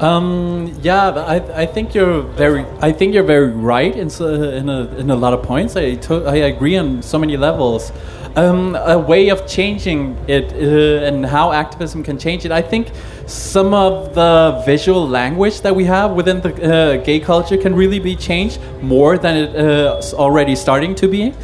Um, 0.00 0.72
yeah, 0.80 1.08
I, 1.08 1.62
I 1.62 1.66
think 1.66 1.92
you're 1.92 2.22
very 2.22 2.64
I 2.80 2.92
think 2.92 3.14
you're 3.14 3.24
very 3.24 3.50
right 3.50 3.96
in 3.96 4.08
so, 4.08 4.32
in 4.32 4.68
a, 4.68 4.86
in 4.96 5.10
a 5.10 5.16
lot 5.16 5.32
of 5.32 5.42
points. 5.42 5.74
I 5.74 5.96
to, 5.96 6.24
I 6.24 6.36
agree 6.36 6.76
on 6.76 7.02
so 7.02 7.18
many 7.18 7.36
levels. 7.36 7.90
Um, 8.36 8.76
a 8.76 8.96
way 8.96 9.30
of 9.30 9.48
changing 9.48 10.16
it 10.28 10.52
uh, 10.52 11.04
and 11.04 11.26
how 11.26 11.50
activism 11.50 12.04
can 12.04 12.16
change 12.16 12.44
it. 12.44 12.52
I 12.52 12.62
think 12.62 12.92
some 13.28 13.74
of 13.74 14.14
the 14.14 14.62
visual 14.64 15.06
language 15.06 15.60
that 15.60 15.74
we 15.76 15.84
have 15.84 16.12
within 16.12 16.40
the 16.40 16.48
uh, 16.48 16.96
gay 17.04 17.20
culture 17.20 17.58
can 17.58 17.74
really 17.74 17.98
be 17.98 18.16
changed 18.16 18.58
more 18.80 19.18
than 19.18 19.36
it's 19.36 20.14
uh, 20.14 20.16
already 20.16 20.56
starting 20.56 20.94
to 20.94 21.06
be. 21.06 21.34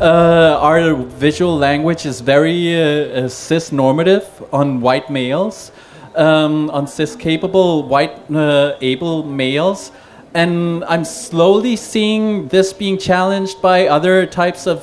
Uh, 0.00 0.58
our 0.60 0.94
visual 0.94 1.54
language 1.56 2.06
is 2.06 2.20
very 2.20 2.74
uh, 2.74 3.24
uh, 3.24 3.28
cis 3.28 3.72
normative 3.72 4.24
on 4.52 4.80
white 4.80 5.10
males, 5.10 5.70
um, 6.14 6.70
on 6.70 6.86
cis 6.86 7.14
capable 7.14 7.86
white 7.86 8.18
uh, 8.34 8.76
able 8.80 9.22
males. 9.22 9.92
And 10.32 10.82
I'm 10.84 11.04
slowly 11.04 11.76
seeing 11.76 12.48
this 12.48 12.72
being 12.72 12.96
challenged 12.98 13.60
by 13.60 13.86
other 13.86 14.26
types 14.26 14.66
of 14.66 14.82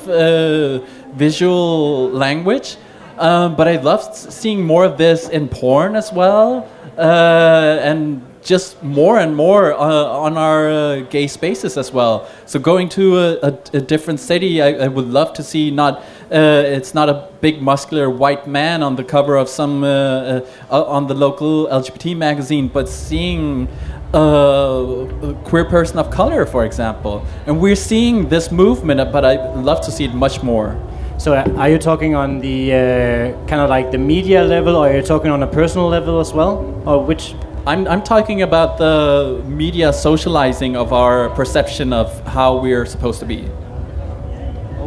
visual 1.14 2.08
language. 2.10 2.76
Um, 3.18 3.56
but 3.56 3.68
I 3.68 3.76
love 3.76 4.02
seeing 4.14 4.64
more 4.64 4.84
of 4.84 4.98
this 4.98 5.28
in 5.28 5.48
porn 5.48 5.96
as 5.96 6.12
well, 6.12 6.68
uh, 6.96 7.78
and 7.82 8.22
just 8.42 8.82
more 8.82 9.18
and 9.18 9.36
more 9.36 9.72
uh, 9.72 9.78
on 9.78 10.36
our 10.36 10.68
uh, 10.68 11.00
gay 11.10 11.26
spaces 11.26 11.76
as 11.76 11.92
well. 11.92 12.28
So 12.46 12.58
going 12.58 12.88
to 12.90 13.18
a, 13.18 13.32
a, 13.42 13.58
a 13.74 13.80
different 13.80 14.20
city, 14.20 14.60
I, 14.60 14.84
I 14.84 14.88
would 14.88 15.08
love 15.08 15.32
to 15.34 15.42
see 15.42 15.70
not. 15.70 16.02
Uh, 16.30 16.64
it's 16.64 16.94
not 16.94 17.10
a 17.10 17.28
big 17.42 17.60
muscular 17.60 18.08
white 18.08 18.46
man 18.46 18.82
on 18.82 18.96
the 18.96 19.04
cover 19.04 19.36
of 19.36 19.48
some 19.48 19.84
uh, 19.84 20.40
uh, 20.70 20.84
on 20.84 21.06
the 21.06 21.14
local 21.14 21.66
LGBT 21.68 22.16
magazine, 22.16 22.68
but 22.68 22.88
seeing 22.88 23.68
a 24.14 25.36
queer 25.44 25.64
person 25.64 25.98
of 25.98 26.10
color, 26.10 26.44
for 26.44 26.64
example. 26.64 27.24
And 27.46 27.60
we're 27.60 27.76
seeing 27.76 28.28
this 28.28 28.50
movement, 28.50 29.12
but 29.12 29.24
I'd 29.24 29.56
love 29.56 29.80
to 29.82 29.90
see 29.90 30.04
it 30.04 30.14
much 30.14 30.42
more. 30.42 30.78
So, 31.22 31.36
are 31.36 31.68
you 31.68 31.78
talking 31.78 32.16
on 32.16 32.40
the 32.40 32.72
uh, 32.72 33.46
kind 33.46 33.62
of 33.62 33.70
like 33.70 33.92
the 33.92 33.96
media 33.96 34.42
level, 34.42 34.74
or 34.74 34.88
are 34.88 34.96
you 34.96 35.02
talking 35.02 35.30
on 35.30 35.44
a 35.44 35.46
personal 35.46 35.86
level 35.86 36.18
as 36.18 36.32
well, 36.32 36.58
or 36.84 37.04
which? 37.04 37.36
I'm, 37.64 37.86
I'm 37.86 38.02
talking 38.02 38.42
about 38.42 38.76
the 38.76 39.40
media 39.46 39.92
socializing 39.92 40.74
of 40.74 40.92
our 40.92 41.30
perception 41.30 41.92
of 41.92 42.26
how 42.26 42.58
we're 42.58 42.84
supposed 42.86 43.20
to 43.20 43.26
be. 43.26 43.48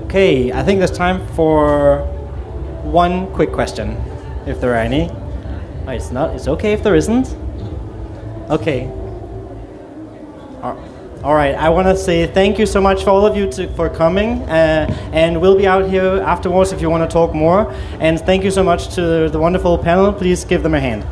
Okay, 0.03 0.51
I 0.51 0.61
think 0.61 0.79
there's 0.79 0.91
time 0.91 1.25
for 1.35 1.99
one 2.83 3.31
quick 3.31 3.53
question, 3.53 3.91
if 4.45 4.59
there 4.59 4.73
are 4.73 4.83
any. 4.83 5.09
Oh, 5.87 5.91
it's 5.91 6.11
not. 6.11 6.35
It's 6.35 6.49
okay 6.49 6.73
if 6.73 6.83
there 6.83 6.95
isn't. 6.95 7.33
Okay. 8.49 8.91
Al- 11.25 11.31
All 11.31 11.35
right. 11.35 11.55
I 11.55 11.69
want 11.69 11.87
to 11.87 11.97
say 11.97 12.27
thank 12.27 12.59
you 12.59 12.65
so 12.65 12.79
much 12.79 13.03
for 13.03 13.09
all 13.09 13.25
of 13.25 13.35
you 13.35 13.49
to, 13.53 13.67
for 13.75 13.89
coming, 13.89 14.43
uh, 14.43 14.85
and 15.11 15.41
we'll 15.41 15.57
be 15.57 15.67
out 15.67 15.89
here 15.89 16.21
afterwards 16.21 16.71
if 16.71 16.81
you 16.81 16.89
want 16.89 17.09
to 17.09 17.11
talk 17.11 17.33
more. 17.33 17.71
And 17.99 18.19
thank 18.19 18.43
you 18.43 18.51
so 18.51 18.63
much 18.63 18.93
to 18.95 19.29
the 19.29 19.39
wonderful 19.39 19.77
panel. 19.77 20.13
Please 20.13 20.45
give 20.45 20.61
them 20.63 20.75
a 20.75 20.79
hand. 20.79 21.03